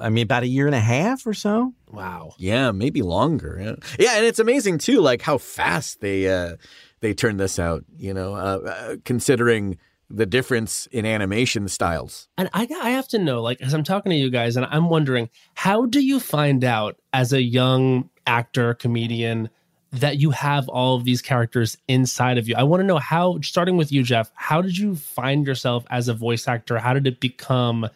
I 0.00 0.08
mean, 0.08 0.22
about 0.22 0.42
a 0.42 0.46
year 0.46 0.66
and 0.66 0.74
a 0.74 0.80
half 0.80 1.26
or 1.26 1.34
so. 1.34 1.74
Wow. 1.90 2.34
Yeah, 2.38 2.70
maybe 2.70 3.02
longer. 3.02 3.58
Yeah, 3.60 3.74
yeah 3.98 4.16
and 4.16 4.24
it's 4.24 4.38
amazing 4.38 4.78
too, 4.78 5.00
like 5.00 5.22
how 5.22 5.38
fast 5.38 6.00
they 6.00 6.26
uh, 6.28 6.56
they 7.00 7.12
turn 7.12 7.36
this 7.36 7.58
out. 7.58 7.84
You 7.98 8.14
know, 8.14 8.34
uh, 8.34 8.58
uh, 8.64 8.96
considering 9.04 9.78
the 10.08 10.26
difference 10.26 10.86
in 10.86 11.06
animation 11.06 11.68
styles. 11.68 12.28
And 12.36 12.50
I, 12.52 12.68
I 12.82 12.90
have 12.90 13.08
to 13.08 13.18
know, 13.18 13.40
like, 13.40 13.60
as 13.62 13.72
I'm 13.72 13.82
talking 13.82 14.10
to 14.10 14.16
you 14.16 14.30
guys, 14.30 14.56
and 14.56 14.66
I'm 14.66 14.90
wondering, 14.90 15.30
how 15.54 15.86
do 15.86 16.00
you 16.00 16.20
find 16.20 16.64
out 16.64 16.96
as 17.14 17.32
a 17.32 17.42
young 17.42 18.10
actor, 18.26 18.74
comedian, 18.74 19.48
that 19.90 20.18
you 20.18 20.30
have 20.30 20.68
all 20.68 20.96
of 20.96 21.04
these 21.04 21.22
characters 21.22 21.78
inside 21.88 22.36
of 22.36 22.46
you? 22.46 22.54
I 22.56 22.62
want 22.62 22.82
to 22.82 22.86
know 22.86 22.98
how, 22.98 23.40
starting 23.40 23.78
with 23.78 23.90
you, 23.90 24.02
Jeff, 24.02 24.30
how 24.34 24.60
did 24.60 24.76
you 24.76 24.96
find 24.96 25.46
yourself 25.46 25.84
as 25.88 26.08
a 26.08 26.14
voice 26.14 26.46
actor? 26.46 26.78
How 26.78 26.92
did 26.92 27.06
it 27.06 27.18
become 27.18 27.88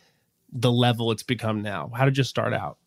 the 0.60 0.72
level 0.72 1.10
it's 1.10 1.22
become 1.22 1.62
now? 1.62 1.90
How 1.94 2.04
did 2.04 2.16
you 2.16 2.24
start 2.24 2.52
mm. 2.52 2.60
out? 2.60 2.78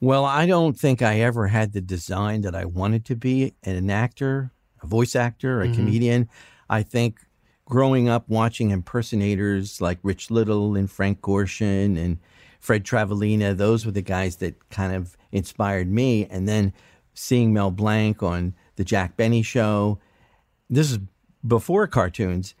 Well, 0.00 0.24
I 0.24 0.46
don't 0.46 0.76
think 0.76 1.00
I 1.00 1.20
ever 1.20 1.46
had 1.46 1.72
the 1.72 1.80
design 1.80 2.40
that 2.40 2.56
I 2.56 2.64
wanted 2.64 3.04
to 3.06 3.16
be 3.16 3.54
an 3.62 3.88
actor, 3.88 4.50
a 4.82 4.86
voice 4.86 5.14
actor, 5.14 5.60
a 5.60 5.66
mm-hmm. 5.66 5.74
comedian. 5.74 6.28
I 6.68 6.82
think 6.82 7.20
growing 7.66 8.08
up 8.08 8.28
watching 8.28 8.70
impersonators 8.70 9.80
like 9.80 9.98
Rich 10.02 10.30
Little 10.30 10.74
and 10.74 10.90
Frank 10.90 11.20
Gorshin 11.20 11.96
and 11.96 12.18
Fred 12.58 12.84
Travalena, 12.84 13.56
those 13.56 13.86
were 13.86 13.92
the 13.92 14.02
guys 14.02 14.36
that 14.36 14.68
kind 14.70 14.92
of 14.94 15.16
inspired 15.30 15.88
me. 15.88 16.26
And 16.26 16.48
then 16.48 16.72
seeing 17.14 17.52
Mel 17.52 17.70
Blanc 17.70 18.22
on 18.22 18.54
the 18.76 18.84
Jack 18.84 19.16
Benny 19.16 19.42
show, 19.42 20.00
this 20.68 20.90
is 20.90 20.98
before 21.46 21.86
cartoons. 21.86 22.54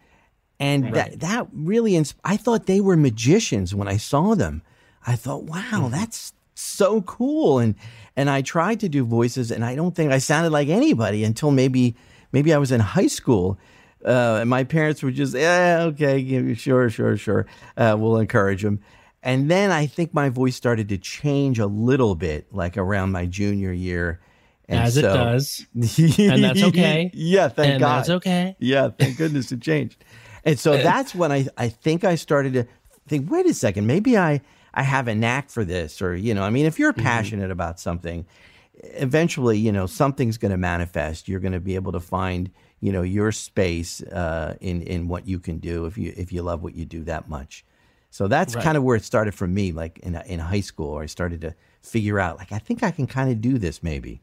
And 0.60 0.94
that, 0.94 1.20
that 1.20 1.48
really, 1.52 1.96
ins- 1.96 2.14
I 2.24 2.36
thought 2.36 2.66
they 2.66 2.80
were 2.80 2.96
magicians 2.96 3.74
when 3.74 3.88
I 3.88 3.96
saw 3.96 4.34
them. 4.34 4.62
I 5.06 5.16
thought, 5.16 5.44
wow, 5.44 5.88
that's 5.90 6.32
so 6.54 7.02
cool. 7.02 7.58
And, 7.58 7.74
and 8.16 8.30
I 8.30 8.42
tried 8.42 8.78
to 8.80 8.88
do 8.88 9.04
voices 9.04 9.50
and 9.50 9.64
I 9.64 9.74
don't 9.74 9.94
think 9.94 10.12
I 10.12 10.18
sounded 10.18 10.50
like 10.50 10.68
anybody 10.68 11.24
until 11.24 11.50
maybe, 11.50 11.96
maybe 12.30 12.54
I 12.54 12.58
was 12.58 12.70
in 12.70 12.80
high 12.80 13.08
school. 13.08 13.58
Uh, 14.04 14.38
and 14.40 14.50
my 14.50 14.62
parents 14.64 15.02
were 15.02 15.10
just, 15.10 15.34
yeah, 15.34 15.80
okay, 15.88 16.22
give- 16.22 16.58
sure, 16.60 16.88
sure, 16.90 17.16
sure. 17.16 17.46
Uh, 17.76 17.96
we'll 17.98 18.18
encourage 18.18 18.62
them. 18.62 18.80
And 19.22 19.50
then 19.50 19.70
I 19.70 19.86
think 19.86 20.12
my 20.12 20.28
voice 20.28 20.56
started 20.56 20.88
to 20.88 20.98
change 20.98 21.58
a 21.58 21.66
little 21.66 22.14
bit, 22.14 22.52
like 22.52 22.76
around 22.76 23.12
my 23.12 23.26
junior 23.26 23.72
year. 23.72 24.20
And 24.68 24.80
as 24.80 24.96
it 24.96 25.02
does. 25.02 25.66
And 25.74 26.42
that's 26.44 26.62
okay. 26.62 27.10
yeah, 27.14 27.48
thank 27.48 27.72
and 27.72 27.80
God. 27.80 27.98
that's 27.98 28.10
okay. 28.10 28.56
Yeah, 28.58 28.90
thank 28.90 29.16
goodness 29.18 29.52
it 29.52 29.60
changed. 29.60 30.04
And 30.44 30.58
so 30.58 30.76
that's 30.76 31.14
when 31.14 31.30
I, 31.30 31.46
I 31.56 31.68
think 31.68 32.04
I 32.04 32.16
started 32.16 32.52
to 32.54 32.66
think, 33.06 33.30
wait 33.30 33.46
a 33.46 33.54
second, 33.54 33.86
maybe 33.86 34.18
I, 34.18 34.40
I 34.74 34.82
have 34.82 35.08
a 35.08 35.14
knack 35.14 35.50
for 35.50 35.64
this. 35.64 36.02
Or, 36.02 36.14
you 36.14 36.34
know, 36.34 36.42
I 36.42 36.50
mean, 36.50 36.66
if 36.66 36.78
you're 36.78 36.92
passionate 36.92 37.50
about 37.50 37.78
something, 37.78 38.26
eventually, 38.74 39.58
you 39.58 39.70
know, 39.70 39.86
something's 39.86 40.38
going 40.38 40.50
to 40.50 40.56
manifest. 40.56 41.28
You're 41.28 41.40
going 41.40 41.52
to 41.52 41.60
be 41.60 41.74
able 41.74 41.92
to 41.92 42.00
find, 42.00 42.50
you 42.80 42.90
know, 42.90 43.02
your 43.02 43.30
space 43.30 44.02
uh, 44.02 44.56
in, 44.60 44.82
in 44.82 45.08
what 45.08 45.28
you 45.28 45.38
can 45.38 45.58
do 45.58 45.86
if 45.86 45.96
you, 45.96 46.12
if 46.16 46.32
you 46.32 46.42
love 46.42 46.62
what 46.62 46.74
you 46.74 46.84
do 46.84 47.04
that 47.04 47.28
much. 47.28 47.64
So 48.10 48.28
that's 48.28 48.54
kind 48.54 48.76
of 48.76 48.82
where 48.82 48.96
it 48.96 49.04
started 49.04 49.34
for 49.34 49.46
me, 49.46 49.72
like 49.72 49.98
in, 50.00 50.16
in 50.26 50.38
high 50.38 50.60
school, 50.60 50.98
I 50.98 51.06
started 51.06 51.40
to 51.42 51.54
figure 51.80 52.20
out, 52.20 52.36
like, 52.36 52.52
I 52.52 52.58
think 52.58 52.82
I 52.82 52.90
can 52.90 53.06
kind 53.06 53.30
of 53.30 53.40
do 53.40 53.58
this 53.58 53.82
maybe. 53.82 54.20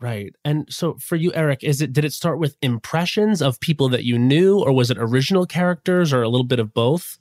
Right. 0.00 0.34
And 0.46 0.66
so 0.72 0.94
for 0.94 1.16
you, 1.16 1.30
Eric, 1.34 1.62
is 1.62 1.82
it 1.82 1.92
did 1.92 2.06
it 2.06 2.12
start 2.14 2.38
with 2.38 2.56
impressions 2.62 3.42
of 3.42 3.60
people 3.60 3.90
that 3.90 4.02
you 4.04 4.18
knew, 4.18 4.58
or 4.58 4.72
was 4.72 4.90
it 4.90 4.96
original 4.98 5.44
characters, 5.44 6.12
or 6.12 6.22
a 6.22 6.28
little 6.28 6.46
bit 6.46 6.58
of 6.58 6.72
both? 6.72 7.18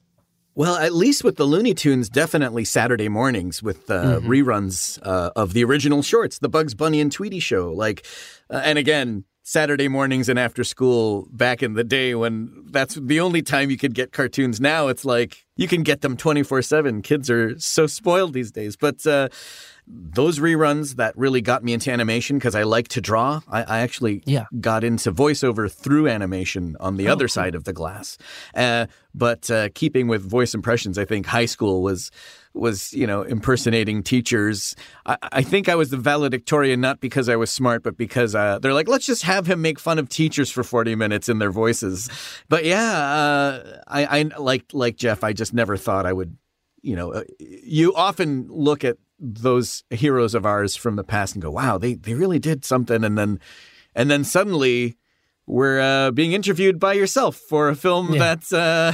Well, 0.55 0.77
at 0.77 0.93
least 0.93 1.23
with 1.23 1.35
the 1.37 1.45
Looney 1.45 1.73
Tunes, 1.73 2.09
definitely 2.09 2.65
Saturday 2.65 3.07
mornings 3.07 3.61
with 3.61 3.89
uh, 3.89 4.19
reruns 4.21 4.99
uh, 5.03 5.31
of 5.35 5.53
the 5.53 5.63
original 5.63 6.01
shorts, 6.01 6.39
the 6.39 6.49
Bugs 6.49 6.73
Bunny 6.73 6.99
and 6.99 7.11
Tweety 7.11 7.39
show. 7.39 7.71
Like, 7.71 8.05
uh, 8.49 8.61
and 8.65 8.77
again, 8.77 9.25
Saturday 9.49 9.87
mornings 9.87 10.29
and 10.29 10.37
after 10.37 10.63
school 10.63 11.27
back 11.31 11.63
in 11.63 11.73
the 11.73 11.83
day 11.83 12.13
when 12.13 12.65
that's 12.69 12.95
the 12.95 13.19
only 13.19 13.41
time 13.41 13.71
you 13.71 13.77
could 13.77 13.95
get 13.95 14.11
cartoons. 14.11 14.61
Now 14.61 14.89
it's 14.89 15.03
like 15.03 15.45
you 15.55 15.67
can 15.67 15.81
get 15.81 16.01
them 16.01 16.15
24 16.15 16.61
7. 16.61 17.01
Kids 17.01 17.29
are 17.29 17.57
so 17.57 17.87
spoiled 17.87 18.33
these 18.33 18.51
days. 18.51 18.75
But 18.75 19.07
uh, 19.07 19.29
those 19.91 20.37
reruns 20.37 20.97
that 20.97 21.17
really 21.17 21.41
got 21.41 21.63
me 21.63 21.73
into 21.73 21.91
animation 21.91 22.37
because 22.37 22.53
I 22.53 22.61
like 22.61 22.89
to 22.89 23.01
draw. 23.01 23.41
I, 23.49 23.63
I 23.63 23.79
actually 23.79 24.21
Yeah. 24.25 24.45
got 24.61 24.83
into 24.83 25.11
voiceover 25.11 25.71
through 25.71 26.07
animation 26.07 26.77
on 26.79 26.97
the 26.97 27.07
other 27.07 27.27
side 27.27 27.55
of 27.55 27.63
the 27.63 27.73
glass. 27.73 28.17
Uh, 28.53 28.85
but 29.15 29.49
uh, 29.49 29.69
keeping 29.73 30.07
with 30.07 30.21
voice 30.21 30.53
impressions, 30.53 30.99
I 30.99 31.05
think 31.05 31.25
high 31.25 31.47
school 31.47 31.81
was 31.81 32.11
was 32.53 32.93
you 32.93 33.07
know 33.07 33.21
impersonating 33.23 34.03
teachers. 34.03 34.75
I, 35.07 35.17
I 35.31 35.41
think 35.41 35.67
I 35.67 35.75
was 35.75 35.89
the 35.89 35.97
valedictorian 35.97 36.81
not 36.81 36.99
because 36.99 37.27
I 37.27 37.35
was 37.35 37.49
smart, 37.49 37.81
but 37.81 37.97
because 37.97 38.35
uh, 38.35 38.59
they're 38.59 38.73
like, 38.73 38.87
let's 38.87 39.05
just 39.07 39.23
have 39.23 39.47
him 39.47 39.61
make 39.61 39.79
fun 39.79 39.97
of 39.97 40.07
teachers 40.09 40.51
for 40.51 40.63
forty 40.63 40.93
minutes 40.93 41.29
in 41.29 41.39
their 41.39 41.51
voices. 41.51 42.09
But 42.47 42.63
yeah, 42.63 42.91
uh, 42.93 43.81
I, 43.87 44.19
I 44.19 44.21
like 44.37 44.65
like 44.71 44.97
Jeff. 44.97 45.23
I 45.23 45.33
just 45.33 45.53
never 45.53 45.77
thought 45.77 46.05
I 46.05 46.13
would 46.13 46.37
you 46.81 46.95
know, 46.95 47.11
uh, 47.11 47.23
you 47.39 47.93
often 47.93 48.47
look 48.49 48.85
at 48.85 48.97
those 49.19 49.83
heroes 49.89 50.33
of 50.33 50.45
ours 50.45 50.75
from 50.75 50.95
the 50.95 51.03
past 51.03 51.35
and 51.35 51.41
go, 51.41 51.51
"Wow, 51.51 51.77
they 51.77 51.95
they 51.95 52.13
really 52.13 52.39
did 52.39 52.63
something," 52.65 53.03
and 53.03 53.17
then 53.17 53.39
and 53.95 54.09
then 54.09 54.23
suddenly 54.23 54.97
we're 55.49 55.79
uh, 55.79 56.11
being 56.11 56.33
interviewed 56.33 56.79
by 56.79 56.93
yourself 56.93 57.35
for 57.35 57.69
a 57.69 57.75
film 57.75 58.13
Yeah. 58.13 58.35
that 58.35 58.53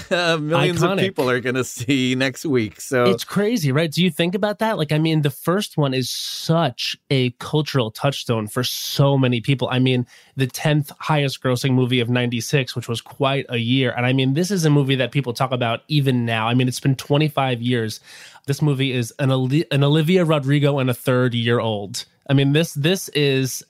uh, 0.10 0.38
millions 0.42 0.82
Iconic. 0.82 0.94
of 0.94 1.00
people 1.00 1.30
are 1.30 1.42
going 1.42 1.56
to 1.56 1.66
see 1.66 2.16
next 2.16 2.46
week. 2.46 2.80
So 2.80 3.04
It's 3.12 3.26
crazy, 3.26 3.74
right? 3.74 3.92
Do 3.92 4.02
you 4.02 4.10
think 4.10 4.36
about 4.36 4.60
that? 4.60 4.78
Like, 4.78 4.94
I 4.94 4.98
mean, 4.98 5.22
the 5.22 5.30
first 5.30 5.76
one 5.78 5.94
is 5.94 6.10
such 6.10 6.96
a 7.10 7.32
cultural 7.40 7.92
touchstone 7.92 8.48
for 8.48 8.64
so 8.64 9.18
many 9.18 9.42
people. 9.42 9.68
I 9.70 9.80
mean, 9.80 10.08
the 10.38 10.48
10th 10.48 10.92
highest 11.00 11.44
grossing 11.44 11.74
movie 11.74 12.00
of 12.00 12.10
96, 12.10 12.74
which 12.74 12.88
was 12.88 13.02
quite 13.02 13.46
a 13.50 13.58
year. 13.58 13.94
And 13.96 14.06
I 14.06 14.14
mean, 14.14 14.34
this 14.34 14.50
is 14.50 14.64
a 14.64 14.70
movie 14.70 14.96
that 14.96 15.12
people 15.12 15.34
talk 15.34 15.52
about 15.52 15.82
even 15.90 16.26
now. 16.26 16.48
I 16.48 16.54
mean, 16.54 16.70
it's 16.70 16.80
been 16.80 16.96
25 16.96 17.62
years. 17.62 18.00
This 18.48 18.62
movie 18.62 18.94
is 18.94 19.14
an, 19.20 19.30
an 19.30 19.84
Olivia 19.84 20.24
Rodrigo 20.24 20.80
and 20.80 20.90
a 20.90 20.94
third 20.94 21.34
year 21.34 21.60
old. 21.60 22.06
I 22.30 22.34
mean, 22.34 22.54
this 22.54 22.74
this 22.74 23.10
is 23.10 23.62
uh, 23.62 23.66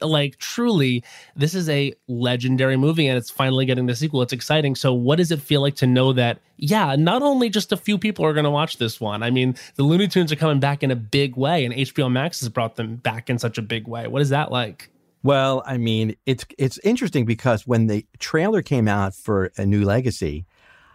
like 0.00 0.38
truly 0.38 1.02
this 1.36 1.54
is 1.54 1.68
a 1.68 1.92
legendary 2.08 2.76
movie 2.76 3.06
and 3.06 3.16
it's 3.16 3.30
finally 3.30 3.66
getting 3.66 3.86
the 3.86 3.96
sequel. 3.96 4.22
It's 4.22 4.32
exciting. 4.32 4.74
So 4.74 4.92
what 4.92 5.16
does 5.16 5.30
it 5.30 5.40
feel 5.40 5.60
like 5.60 5.76
to 5.76 5.86
know 5.86 6.12
that 6.12 6.40
yeah 6.56 6.94
not 6.96 7.20
only 7.20 7.50
just 7.50 7.72
a 7.72 7.76
few 7.76 7.98
people 7.98 8.24
are 8.24 8.32
going 8.32 8.44
to 8.44 8.50
watch 8.50 8.76
this 8.76 9.00
one 9.00 9.24
i 9.24 9.30
mean 9.30 9.56
the 9.74 9.82
looney 9.82 10.06
tunes 10.06 10.30
are 10.30 10.36
coming 10.36 10.60
back 10.60 10.84
in 10.84 10.92
a 10.92 10.96
big 10.96 11.34
way 11.34 11.64
and 11.64 11.74
hbo 11.74 12.08
max 12.08 12.38
has 12.38 12.48
brought 12.48 12.76
them 12.76 12.96
back 12.96 13.28
in 13.28 13.38
such 13.38 13.58
a 13.58 13.62
big 13.62 13.86
way. 13.86 14.06
What 14.06 14.22
is 14.22 14.30
that 14.30 14.50
like? 14.50 14.90
Well, 15.22 15.62
I 15.66 15.78
mean, 15.78 16.16
it's 16.26 16.44
it's 16.58 16.78
interesting 16.78 17.24
because 17.24 17.66
when 17.66 17.86
the 17.86 18.06
trailer 18.18 18.62
came 18.62 18.88
out 18.88 19.14
for 19.14 19.52
A 19.56 19.64
New 19.64 19.84
Legacy, 19.84 20.44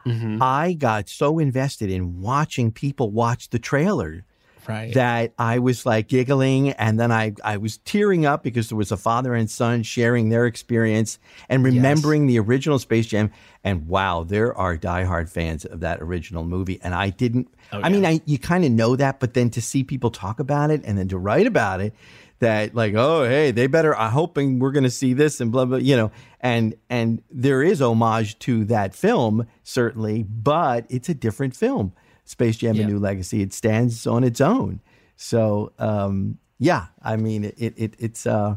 mm-hmm. 0.06 0.42
I 0.42 0.74
got 0.74 1.10
so 1.10 1.40
invested 1.40 1.90
in 1.90 2.22
watching 2.22 2.72
people 2.72 3.12
watch 3.12 3.50
the 3.50 3.60
trailer 3.60 4.24
right 4.70 4.94
that 4.94 5.34
I 5.38 5.60
was 5.60 5.86
like 5.86 6.08
giggling 6.08 6.72
and 6.72 7.00
then 7.00 7.12
I, 7.12 7.34
I 7.44 7.58
was 7.58 7.78
tearing 7.80 8.26
up 8.26 8.44
because 8.44 8.70
there 8.70 8.78
was 8.78 8.92
a 8.92 8.98
father 8.98 9.34
and 9.34 9.50
son 9.50 9.84
sharing 9.84 10.30
their 10.30 10.46
experience 10.46 11.20
and 11.50 11.64
remembering 11.64 12.28
the 12.28 12.40
original 12.40 12.80
Space 12.80 13.08
Jam. 13.08 13.32
And 13.64 13.88
wow, 13.88 14.24
there 14.24 14.56
are 14.56 14.78
diehard 14.78 15.30
fans 15.30 15.66
of 15.66 15.82
that 15.82 16.02
original 16.02 16.44
movie. 16.44 16.80
And 16.82 16.94
I 16.94 17.10
didn't, 17.10 17.54
oh, 17.74 17.82
I 17.84 17.90
mean, 17.90 18.06
I, 18.06 18.22
you 18.26 18.38
kind 18.38 18.64
of 18.64 18.72
know 18.72 18.96
that, 18.96 19.20
but 19.20 19.34
then 19.34 19.50
to 19.52 19.62
see 19.62 19.84
people 19.84 20.12
talk 20.12 20.40
about 20.40 20.72
it 20.72 20.82
and 20.86 20.98
then 20.98 21.08
to 21.10 21.18
write 21.18 21.48
about 21.48 21.82
it, 21.82 21.94
that 22.40 22.74
like 22.74 22.94
oh 22.96 23.26
hey 23.26 23.52
they 23.52 23.68
better 23.68 23.94
I'm 23.98 24.14
hoping 24.14 24.60
we're 24.60 24.72
going 24.72 24.86
to 24.86 24.90
see 24.90 25.12
this 25.12 25.42
and 25.42 25.52
blah 25.52 25.66
blah 25.66 25.78
you 25.78 25.98
know 25.98 26.10
and 26.40 26.74
and 26.90 27.22
there 27.30 27.62
is 27.62 27.82
homage 27.82 28.40
to 28.40 28.64
that 28.64 28.96
film 28.96 29.46
certainly 29.62 30.24
but 30.24 30.86
it's 30.88 31.10
a 31.10 31.14
different 31.14 31.54
film 31.54 31.92
Space 32.30 32.58
Jam: 32.58 32.76
Yeah. 32.76 32.84
A 32.84 32.88
New 32.88 33.00
Legacy 33.00 33.42
it 33.42 33.54
stands 33.54 34.06
on 34.06 34.24
its 34.24 34.40
own 34.40 34.82
so 35.16 35.74
um 35.80 36.38
yeah 36.60 36.86
I 37.02 37.16
mean 37.18 37.44
it, 37.46 37.74
it 37.78 37.96
it's 37.98 38.28
uh 38.28 38.56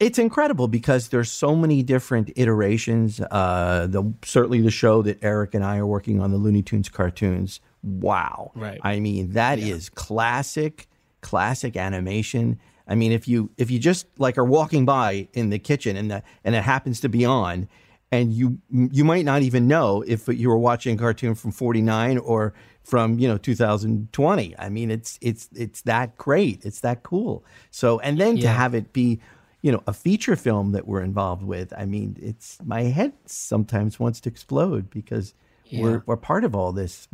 it's 0.00 0.18
incredible 0.18 0.66
because 0.66 1.08
there's 1.08 1.30
so 1.30 1.54
many 1.54 1.84
different 1.84 2.32
iterations. 2.34 3.20
Uh, 3.30 3.86
the 3.88 4.02
certainly 4.24 4.60
the 4.60 4.70
show 4.70 5.00
that 5.02 5.22
Eric 5.22 5.54
and 5.54 5.64
I 5.64 5.76
are 5.76 5.86
working 5.86 6.20
on, 6.20 6.32
the 6.32 6.38
Looney 6.38 6.60
Tunes 6.60 6.88
cartoons. 6.88 7.60
Wow, 7.84 8.50
Right. 8.56 8.80
I 8.82 8.98
mean, 8.98 9.32
that 9.34 9.60
is 9.60 9.88
classic, 9.88 10.88
classic 11.20 11.76
animation. 11.76 12.58
I 12.88 12.96
mean, 12.96 13.12
if 13.12 13.28
you 13.28 13.50
if 13.58 13.70
you 13.70 13.78
just 13.78 14.06
like 14.18 14.38
are 14.38 14.44
walking 14.44 14.84
by 14.84 15.28
in 15.34 15.50
the 15.50 15.60
kitchen 15.60 15.96
and 15.96 16.10
the, 16.10 16.22
and 16.42 16.56
it 16.56 16.64
happens 16.64 16.98
to 17.00 17.08
be 17.08 17.24
on, 17.24 17.68
and 18.10 18.32
you 18.32 18.58
you 18.70 19.04
might 19.04 19.24
not 19.24 19.42
even 19.42 19.68
know 19.68 20.02
if 20.04 20.26
you 20.26 20.48
were 20.48 20.58
watching 20.58 20.96
a 20.96 20.98
cartoon 20.98 21.36
from 21.36 21.52
'49 21.52 22.18
or 22.18 22.54
from 22.82 23.18
you 23.18 23.28
know 23.28 23.38
2020. 23.38 24.54
I 24.58 24.68
mean, 24.68 24.90
it's 24.90 25.18
it's 25.20 25.48
it's 25.54 25.82
that 25.82 26.16
great. 26.16 26.64
It's 26.64 26.80
that 26.80 27.02
cool. 27.02 27.44
So 27.70 27.98
and 28.00 28.18
then 28.18 28.36
to 28.38 28.48
have 28.48 28.74
it 28.74 28.92
be 28.92 29.20
you 29.62 29.72
know 29.72 29.82
a 29.86 29.92
feature 29.92 30.36
film 30.36 30.72
that 30.72 30.86
we're 30.86 31.02
involved 31.02 31.42
with. 31.42 31.72
I 31.76 31.84
mean, 31.84 32.16
it's 32.20 32.58
my 32.64 32.82
head 32.82 33.12
sometimes 33.26 33.98
wants 34.00 34.20
to 34.20 34.28
explode 34.28 34.90
because. 34.90 35.34
Yeah. 35.64 35.82
We're, 35.84 36.02
we're 36.04 36.16
part 36.18 36.44
of 36.44 36.54
all 36.54 36.72
this. 36.72 37.08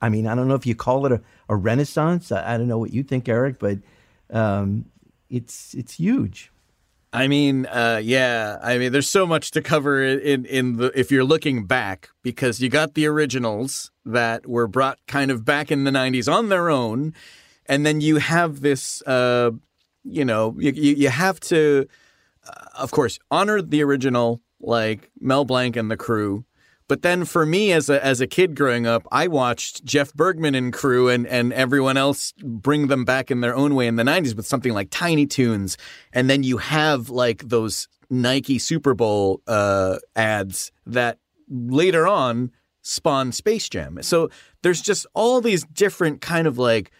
I 0.00 0.08
mean, 0.08 0.26
I 0.26 0.34
don't 0.34 0.48
know 0.48 0.56
if 0.56 0.66
you 0.66 0.74
call 0.74 1.06
it 1.06 1.12
a, 1.12 1.20
a 1.48 1.54
renaissance. 1.54 2.32
I, 2.32 2.54
I 2.54 2.58
don't 2.58 2.66
know 2.66 2.78
what 2.78 2.92
you 2.92 3.04
think, 3.04 3.28
Eric, 3.28 3.60
but 3.60 3.78
um, 4.32 4.86
it's 5.30 5.72
it's 5.74 5.94
huge. 5.94 6.50
I 7.12 7.28
mean, 7.28 7.66
uh, 7.66 8.00
yeah. 8.02 8.58
I 8.62 8.78
mean, 8.78 8.92
there's 8.92 9.08
so 9.08 9.26
much 9.26 9.50
to 9.52 9.62
cover 9.62 10.02
in 10.02 10.46
in 10.46 10.76
the 10.78 10.98
if 10.98 11.10
you're 11.10 11.24
looking 11.24 11.66
back 11.66 12.08
because 12.22 12.60
you 12.60 12.70
got 12.70 12.94
the 12.94 13.06
originals 13.06 13.90
that 14.06 14.46
were 14.46 14.66
brought 14.66 14.98
kind 15.06 15.30
of 15.30 15.44
back 15.44 15.70
in 15.70 15.84
the 15.84 15.90
'90s 15.90 16.32
on 16.32 16.48
their 16.48 16.70
own, 16.70 17.14
and 17.66 17.84
then 17.84 18.00
you 18.00 18.16
have 18.16 18.60
this. 18.60 19.02
Uh, 19.02 19.50
you 20.04 20.24
know, 20.24 20.56
you 20.58 20.72
you, 20.72 20.94
you 20.94 21.08
have 21.10 21.38
to, 21.40 21.86
uh, 22.48 22.64
of 22.78 22.90
course, 22.90 23.18
honor 23.30 23.60
the 23.60 23.82
original 23.82 24.40
like 24.60 25.10
Mel 25.20 25.44
Blanc 25.44 25.76
and 25.76 25.90
the 25.90 25.96
crew. 25.96 26.44
But 26.88 27.02
then 27.02 27.24
for 27.24 27.46
me 27.46 27.72
as 27.72 27.88
a 27.88 28.04
as 28.04 28.20
a 28.20 28.26
kid 28.26 28.54
growing 28.54 28.86
up, 28.86 29.06
I 29.10 29.28
watched 29.28 29.84
Jeff 29.84 30.12
Bergman 30.14 30.54
and 30.54 30.72
crew 30.72 31.08
and, 31.08 31.26
and 31.26 31.52
everyone 31.52 31.96
else 31.96 32.32
bring 32.42 32.88
them 32.88 33.04
back 33.04 33.30
in 33.30 33.40
their 33.40 33.54
own 33.54 33.74
way 33.74 33.86
in 33.86 33.96
the 33.96 34.02
90s 34.02 34.36
with 34.36 34.46
something 34.46 34.72
like 34.72 34.88
Tiny 34.90 35.26
Toons. 35.26 35.76
And 36.12 36.28
then 36.28 36.42
you 36.42 36.58
have 36.58 37.08
like 37.08 37.48
those 37.48 37.88
Nike 38.10 38.58
Super 38.58 38.94
Bowl 38.94 39.40
uh, 39.46 39.96
ads 40.16 40.70
that 40.86 41.18
later 41.48 42.06
on 42.06 42.50
spawn 42.82 43.32
Space 43.32 43.68
Jam. 43.68 44.02
So 44.02 44.28
there's 44.62 44.82
just 44.82 45.06
all 45.14 45.40
these 45.40 45.64
different 45.64 46.20
kind 46.20 46.46
of 46.46 46.58
like 46.58 46.90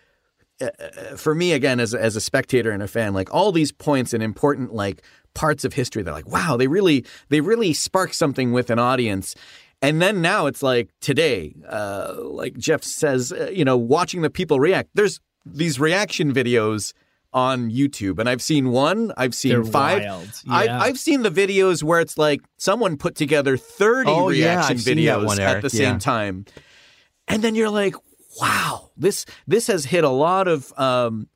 for 1.17 1.35
me 1.35 1.53
again 1.53 1.81
as 1.81 1.95
a, 1.95 2.01
as 2.01 2.17
a 2.17 2.21
spectator 2.21 2.71
and 2.71 2.83
a 2.83 2.89
fan 2.89 3.15
like 3.15 3.33
all 3.35 3.53
these 3.53 3.73
points 3.73 4.13
and 4.13 4.23
important 4.23 4.73
like 4.73 5.03
parts 5.35 5.65
of 5.65 5.73
history 5.73 6.03
they're 6.03 6.13
like 6.13 6.29
wow 6.29 6.57
they 6.57 6.67
really 6.67 7.05
they 7.31 7.41
really 7.41 7.73
spark 7.73 8.13
something 8.13 8.53
with 8.53 8.71
an 8.71 8.79
audience 8.79 9.35
and 9.83 10.01
then 10.01 10.23
now 10.23 10.47
it's 10.47 10.63
like 10.63 10.89
today 11.01 11.55
uh, 11.69 12.15
like 12.23 12.57
jeff 12.57 12.83
says 12.83 13.33
uh, 13.33 13.51
you 13.53 13.65
know 13.65 13.77
watching 13.77 14.23
the 14.23 14.31
people 14.31 14.59
react. 14.61 14.89
There's 14.95 15.21
these 15.45 15.79
reaction 15.81 16.33
videos 16.33 16.93
on 17.35 17.71
youtube 17.71 18.19
and 18.19 18.29
i've 18.29 18.43
seen 18.43 18.69
one 18.71 19.11
i've 19.17 19.35
seen 19.35 19.53
They're 19.55 19.65
five. 19.65 20.03
Yeah. 20.45 20.79
i've 20.81 20.99
seen 20.99 21.23
the 21.23 21.31
videos 21.31 21.83
where 21.83 21.99
it's 22.01 22.19
like 22.19 22.43
someone 22.59 22.97
put 22.99 23.15
together 23.17 23.57
30 23.57 24.11
Oh, 24.11 24.27
reaction 24.29 24.77
I've 24.77 24.85
that 24.85 24.91
videos 24.97 25.25
one, 25.25 25.41
at 25.41 25.63
the 25.63 25.71
same 25.71 25.95
Yeah. 25.95 25.99
time. 25.99 26.45
And 27.29 27.43
then 27.43 27.55
you're 27.55 27.71
like 27.71 27.95
wow 28.41 28.91
this 28.99 29.25
this 29.47 29.67
has 29.69 29.87
hit 29.87 30.05
a 30.05 30.11
lot 30.11 30.47
of 30.47 30.73
um 30.79 31.27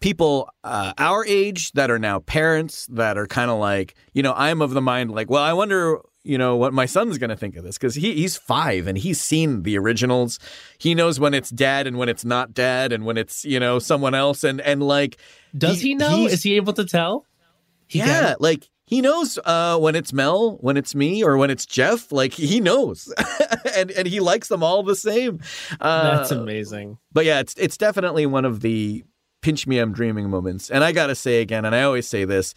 people 0.00 0.48
uh, 0.64 0.92
our 0.98 1.24
age 1.26 1.72
that 1.72 1.90
are 1.90 1.98
now 1.98 2.20
parents 2.20 2.86
that 2.86 3.16
are 3.18 3.26
kind 3.26 3.50
of 3.50 3.58
like 3.58 3.94
you 4.14 4.22
know 4.22 4.32
i'm 4.36 4.60
of 4.62 4.70
the 4.70 4.80
mind 4.80 5.10
like 5.10 5.28
well 5.30 5.42
i 5.42 5.52
wonder 5.52 5.98
you 6.24 6.38
know 6.38 6.56
what 6.56 6.72
my 6.72 6.86
son's 6.86 7.18
going 7.18 7.30
to 7.30 7.36
think 7.36 7.56
of 7.56 7.64
this 7.64 7.76
because 7.76 7.94
he, 7.94 8.14
he's 8.14 8.36
five 8.36 8.86
and 8.86 8.96
he's 8.98 9.20
seen 9.20 9.62
the 9.62 9.76
originals 9.76 10.38
he 10.78 10.94
knows 10.94 11.18
when 11.18 11.34
it's 11.34 11.50
dad 11.50 11.86
and 11.86 11.98
when 11.98 12.08
it's 12.08 12.24
not 12.24 12.54
dad 12.54 12.92
and 12.92 13.04
when 13.04 13.16
it's 13.16 13.44
you 13.44 13.58
know 13.58 13.78
someone 13.78 14.14
else 14.14 14.44
and 14.44 14.60
and 14.60 14.82
like 14.82 15.16
Does 15.56 15.80
he, 15.80 15.94
know? 15.94 16.26
Is 16.26 16.42
he 16.42 16.56
able 16.56 16.72
to 16.74 16.84
tell? 16.84 17.26
He 17.86 17.98
yeah, 17.98 18.28
can? 18.28 18.36
like 18.40 18.68
he 18.86 19.00
knows 19.00 19.38
uh, 19.44 19.78
when 19.78 19.94
it's 19.94 20.12
Mel, 20.12 20.58
when 20.60 20.76
it's 20.76 20.94
me, 20.94 21.24
or 21.24 21.38
when 21.38 21.48
it's 21.50 21.64
Jeff. 21.64 22.12
Like 22.12 22.34
he 22.34 22.60
knows, 22.60 23.12
and 23.76 23.90
and 23.90 24.06
he 24.06 24.20
likes 24.20 24.48
them 24.48 24.62
all 24.62 24.82
the 24.82 24.96
same. 24.96 25.40
Uh, 25.80 26.16
That's 26.16 26.30
amazing. 26.30 26.98
But 27.10 27.24
yeah, 27.24 27.40
it's 27.40 27.54
it's 27.54 27.78
definitely 27.78 28.26
one 28.26 28.44
of 28.44 28.60
the 28.60 29.04
pinch 29.40 29.66
me, 29.66 29.78
I'm 29.78 29.92
dreaming 29.92 30.30
moments. 30.30 30.70
And 30.70 30.84
I 30.84 30.92
gotta 30.92 31.14
say 31.14 31.40
again, 31.40 31.64
and 31.64 31.74
I 31.74 31.82
always 31.82 32.06
say 32.08 32.24
this, 32.24 32.54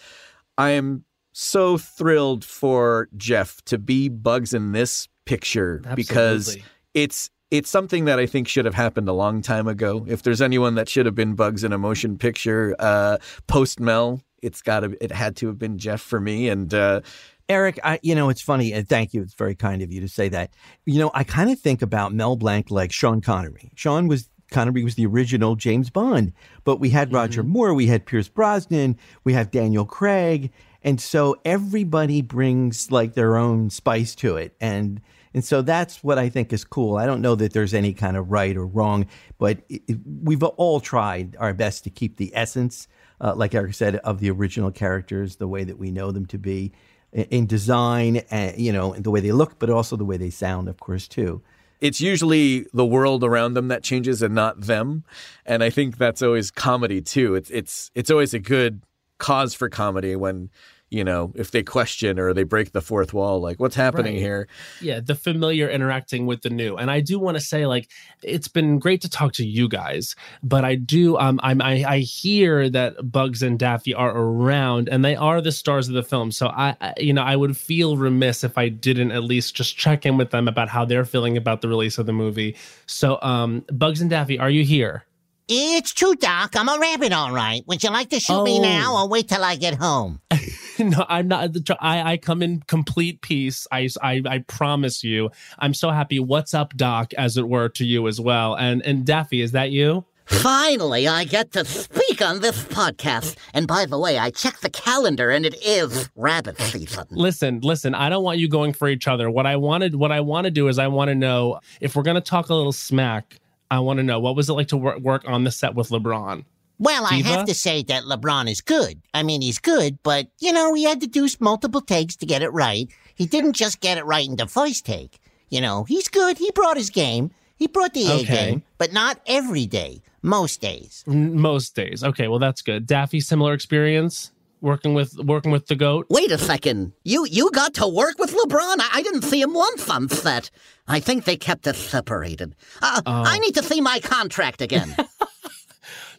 I 0.58 0.72
am 0.72 1.06
so 1.38 1.78
thrilled 1.78 2.46
for 2.46 3.10
Jeff 3.18 3.62
to 3.66 3.78
be 3.78 4.08
Bugs 4.08 4.54
in 4.54 4.72
this 4.72 5.10
picture 5.26 5.82
because 5.94 6.58
it's 6.94 7.30
it's 7.52 7.70
something 7.70 8.06
that 8.06 8.20
I 8.20 8.26
think 8.26 8.48
should 8.48 8.64
have 8.64 8.74
happened 8.74 9.10
a 9.10 9.14
long 9.14 9.42
time 9.42 9.68
ago. 9.68 10.06
If 10.08 10.24
there's 10.24 10.42
anyone 10.42 10.76
that 10.76 10.88
should 10.88 11.06
have 11.06 11.14
been 11.14 11.36
Bugs 11.36 11.66
in 11.66 11.74
a 11.74 11.78
motion 11.78 12.18
picture, 12.18 12.74
uh, 12.80 13.18
post 13.48 13.82
Mel, 13.82 14.22
it's 14.42 14.62
got 14.62 14.80
to 14.80 14.96
it 15.04 15.12
had 15.12 15.36
to 15.38 15.48
have 15.48 15.60
been 15.60 15.78
Jeff 15.78 16.00
for 16.00 16.22
me. 16.22 16.48
And 16.48 16.74
uh, 16.74 17.02
Eric, 17.50 17.82
I, 17.84 18.00
you 18.02 18.16
know, 18.16 18.30
it's 18.30 18.42
funny, 18.42 18.72
and 18.72 18.88
thank 18.88 19.14
you. 19.14 19.22
It's 19.22 19.34
very 19.34 19.56
kind 19.56 19.82
of 19.82 19.92
you 19.92 20.00
to 20.00 20.08
say 20.08 20.30
that. 20.30 20.54
You 20.86 21.00
know, 21.00 21.12
I 21.14 21.26
kind 21.26 21.52
of 21.52 21.60
think 21.60 21.82
about 21.82 22.14
Mel 22.14 22.38
Blanc 22.38 22.72
like 22.72 22.94
Sean 22.94 23.20
Connery. 23.20 23.72
Sean 23.76 24.08
was 24.08 24.30
Connery 24.52 24.86
was 24.86 24.96
the 24.96 25.06
original 25.06 25.56
James 25.56 25.90
Bond, 25.90 26.32
but 26.64 26.80
we 26.80 26.90
had 26.90 27.12
Roger 27.12 27.44
Moore, 27.44 27.74
we 27.74 27.88
had 27.88 28.06
Pierce 28.06 28.30
Brosnan, 28.30 28.98
we 29.24 29.34
have 29.34 29.52
Daniel 29.52 29.86
Craig, 29.86 30.52
and 30.86 31.02
so 31.02 31.36
everybody 31.44 32.22
brings 32.22 32.92
like 32.92 33.16
their 33.16 33.36
own 33.36 33.70
spice 33.72 34.16
to 34.16 34.38
it, 34.38 34.56
and 34.62 35.02
and 35.34 35.44
so 35.44 35.62
that's 35.62 36.02
what 36.02 36.18
I 36.18 36.30
think 36.30 36.54
is 36.54 36.64
cool. 36.64 36.96
I 36.96 37.06
don't 37.06 37.22
know 37.22 37.36
that 37.36 37.52
there's 37.52 37.74
any 37.74 37.92
kind 37.92 38.16
of 38.16 38.32
right 38.32 38.56
or 38.56 38.66
wrong, 38.66 39.08
but 39.38 39.58
it, 39.68 39.98
we've 40.24 40.44
all 40.44 40.80
tried 40.80 41.36
our 41.40 41.54
best 41.54 41.84
to 41.84 41.90
keep 41.90 42.16
the 42.16 42.32
essence, 42.34 42.88
uh, 43.20 43.34
like 43.36 43.54
Eric 43.54 43.74
said, 43.74 43.98
of 43.98 44.22
the 44.22 44.30
original 44.30 44.72
characters, 44.72 45.36
the 45.36 45.48
way 45.48 45.66
that 45.66 45.78
we 45.78 45.92
know 45.92 46.12
them 46.12 46.26
to 46.28 46.38
be 46.38 46.72
in 47.12 47.48
design, 47.48 48.18
and 48.30 48.58
you 48.58 48.72
know, 48.72 48.94
the 48.94 49.12
way 49.12 49.20
they 49.20 49.34
look, 49.34 49.60
but 49.60 49.70
also 49.70 49.98
the 49.98 50.06
way 50.06 50.18
they 50.18 50.30
sound, 50.30 50.70
of 50.70 50.80
course, 50.80 51.08
too. 51.08 51.42
it's 51.82 52.02
usually 52.02 52.66
the 52.74 52.86
world 52.86 53.24
around 53.24 53.54
them 53.54 53.68
that 53.68 53.84
changes 53.84 54.22
and 54.22 54.34
not 54.34 54.62
them. 54.62 55.04
And 55.46 55.64
I 55.64 55.70
think 55.70 55.98
that's 55.98 56.22
always 56.22 56.52
comedy 56.52 57.02
too. 57.02 57.36
It's 57.36 57.50
it's 57.50 57.92
it's 57.96 58.10
always 58.12 58.34
a 58.34 58.40
good 58.40 58.82
cause 59.18 59.54
for 59.54 59.70
comedy 59.70 60.16
when 60.16 60.50
you 60.92 61.04
know 61.04 61.34
if 61.36 61.50
they 61.52 61.64
question 61.64 62.20
or 62.20 62.32
they 62.34 62.44
break 62.44 62.72
the 62.72 62.82
fourth 62.82 63.12
wall, 63.14 63.42
like 63.42 63.60
what's 63.60 63.76
happening 63.76 64.14
Right. 64.14 64.22
here. 64.22 64.48
yeah 64.82 65.00
the 65.00 65.16
familiar 65.16 65.68
interacting 65.68 66.26
with 66.28 66.42
the 66.44 66.50
new 66.52 66.76
and 66.78 66.92
i 66.92 67.00
do 67.02 67.18
want 67.20 67.36
to 67.38 67.42
say 67.42 67.66
like 67.66 67.90
it's 68.22 68.48
been 68.48 68.78
great 68.78 69.02
to 69.02 69.10
talk 69.10 69.34
to 69.34 69.46
you 69.46 69.68
guys 69.68 70.16
but 70.44 70.64
i 70.64 70.76
do 70.76 71.18
um 71.18 71.40
i'm 71.44 71.60
i, 71.62 71.84
I 71.88 72.00
hear 72.00 72.70
that 72.70 73.12
bugs 73.12 73.42
and 73.42 73.58
daffy 73.58 73.94
are 73.96 74.16
around 74.16 74.88
and 74.90 75.04
they 75.04 75.16
are 75.16 75.42
the 75.42 75.52
stars 75.52 75.88
of 75.88 75.96
the 75.96 76.04
film 76.04 76.32
so 76.32 76.48
I, 76.48 76.76
I 76.80 76.94
you 76.98 77.14
know 77.14 77.24
i 77.24 77.36
would 77.36 77.58
feel 77.58 77.98
remiss 77.98 78.44
if 78.44 78.58
i 78.58 78.70
didn't 78.70 79.12
at 79.12 79.24
least 79.24 79.56
just 79.56 79.76
check 79.78 80.06
in 80.06 80.18
with 80.18 80.30
them 80.30 80.48
about 80.48 80.70
how 80.70 80.86
they're 80.86 81.06
feeling 81.06 81.36
about 81.36 81.62
the 81.62 81.68
release 81.68 81.98
of 81.98 82.06
the 82.06 82.14
movie 82.14 82.56
so 82.86 83.20
um 83.24 83.66
bugs 83.72 84.02
and 84.02 84.10
daffy 84.12 84.38
are 84.40 84.50
you 84.52 84.64
here 84.64 85.04
It's 85.48 85.94
true, 85.94 86.16
Doc. 86.16 86.56
I'm 86.58 86.68
a 86.68 86.78
rabbit, 86.80 87.14
all 87.14 87.32
right. 87.32 87.62
Would 87.68 87.84
you 87.84 87.92
like 87.92 88.10
to 88.10 88.20
shoot 88.20 88.42
me 88.44 88.58
Oh. 88.58 88.64
now 88.64 88.96
or 88.98 89.08
wait 89.08 89.28
till 89.30 89.44
I 89.44 89.56
get 89.58 89.76
home? 89.76 90.20
no, 90.80 91.06
I'm 91.08 91.28
not. 91.28 91.50
I, 91.80 92.14
I 92.14 92.18
come 92.18 92.42
in 92.42 92.62
complete 92.62 93.22
peace. 93.22 93.68
I, 93.72 93.90
I, 94.02 94.22
I 94.26 94.40
promise 94.40 95.04
you. 95.04 95.30
I'm 95.60 95.74
so 95.74 95.90
happy. 95.90 96.20
What's 96.20 96.54
up, 96.54 96.76
Doc? 96.76 97.14
As 97.14 97.38
it 97.38 97.48
were 97.48 97.70
to 97.70 97.86
you 97.86 98.08
as 98.08 98.20
well. 98.20 98.56
And 98.56 98.82
and 98.84 99.06
Daffy, 99.06 99.42
is 99.42 99.52
that 99.54 99.72
you? 99.72 100.06
Finally, 100.26 101.08
I 101.08 101.24
get 101.24 101.52
to 101.52 101.64
speak 101.64 102.20
on 102.22 102.42
this 102.42 102.64
podcast. 102.66 103.36
And 103.54 103.68
by 103.68 103.86
the 103.86 104.00
way, 104.00 104.18
I 104.18 104.32
checked 104.32 104.64
the 104.64 104.72
calendar 104.72 105.30
and 105.30 105.46
it 105.46 105.56
is 105.64 106.10
rabbit 106.16 106.60
season. 106.60 107.06
Listen, 107.12 107.60
listen. 107.62 107.94
I 107.94 108.10
don't 108.10 108.24
want 108.24 108.40
you 108.40 108.50
going 108.50 108.74
for 108.74 108.88
each 108.88 109.08
other. 109.08 109.30
What 109.30 109.46
I 109.46 109.56
wanted, 109.56 109.96
what 109.96 110.12
I 110.12 110.22
want 110.22 110.46
to 110.46 110.52
do 110.52 110.68
is, 110.68 110.80
I 110.80 110.88
want 110.88 111.10
to 111.10 111.16
know 111.16 111.60
if 111.80 111.96
we're 111.96 112.04
gonna 112.04 112.22
talk 112.22 112.50
a 112.50 112.56
little 112.56 112.74
smack. 112.74 113.40
I 113.70 113.80
want 113.80 113.98
to 113.98 114.04
know 114.04 114.20
what 114.20 114.36
was 114.36 114.50
it 114.50 114.54
like 114.54 114.68
to 114.70 114.78
work, 114.78 115.00
work 115.00 115.24
on 115.28 115.44
the 115.44 115.52
set 115.52 115.76
with 115.76 115.90
LeBron. 115.90 116.46
Well, 116.78 117.06
I 117.06 117.16
have 117.22 117.46
to 117.46 117.54
say 117.54 117.84
that 117.84 118.04
LeBron 118.04 118.50
is 118.50 118.62
good. 118.62 119.02
I 119.14 119.24
mean, 119.24 119.42
he's 119.42 119.60
good, 119.60 119.98
but, 120.04 120.28
you 120.40 120.52
know, 120.52 120.74
he 120.74 120.84
had 120.84 121.02
to 121.02 121.08
do 121.08 121.28
multiple 121.40 121.82
takes 121.82 122.16
to 122.18 122.26
get 122.26 122.42
it 122.42 122.50
right. 122.50 122.90
He 123.16 123.26
didn't 123.26 123.54
just 123.54 123.80
get 123.80 123.98
it 123.98 124.06
right 124.06 124.28
in 124.28 124.36
the 124.36 124.48
first 124.48 124.86
take. 124.86 125.20
You 125.50 125.62
know, 125.62 125.84
he's 125.86 126.08
good. 126.10 126.38
He 126.38 126.52
brought 126.52 126.76
his 126.78 126.90
game. 126.90 127.32
He 127.56 127.68
brought 127.68 127.94
the 127.94 128.06
A 128.08 128.14
Okay. 128.16 128.26
game, 128.50 128.64
but 128.78 128.92
not 128.92 129.20
every 129.26 129.66
day. 129.66 130.02
Most 130.22 130.60
days. 130.60 131.04
Most 131.08 131.76
days. 131.76 132.04
Okay, 132.04 132.28
well 132.28 132.40
that's 132.40 132.62
good. 132.62 132.86
Daffy, 132.88 133.22
similar 133.22 133.54
experience 133.54 134.32
working 134.60 134.94
with 134.96 135.16
working 135.20 135.52
with 135.52 135.68
the 135.68 135.76
goat. 135.76 136.08
Wait 136.10 136.32
a 136.32 136.38
second. 136.38 136.92
You 137.04 137.26
you 137.30 137.52
got 137.52 137.76
to 137.76 137.88
work 137.88 138.18
with 138.18 138.32
LeBron? 138.34 138.78
I, 138.80 138.90
I 138.96 139.02
didn't 139.04 139.22
see 139.22 139.40
him 139.40 139.54
once 139.54 139.88
on 139.90 140.10
set. 140.10 140.50
I 140.88 141.00
think 141.00 141.24
they 141.26 141.38
kept 141.38 141.68
us 141.68 141.78
separated. 141.78 142.56
Uh, 142.82 143.02
I 143.06 143.38
need 143.40 143.54
to 143.56 143.64
see 143.64 143.80
my 143.82 144.00
contract 144.00 144.62
again. 144.62 144.96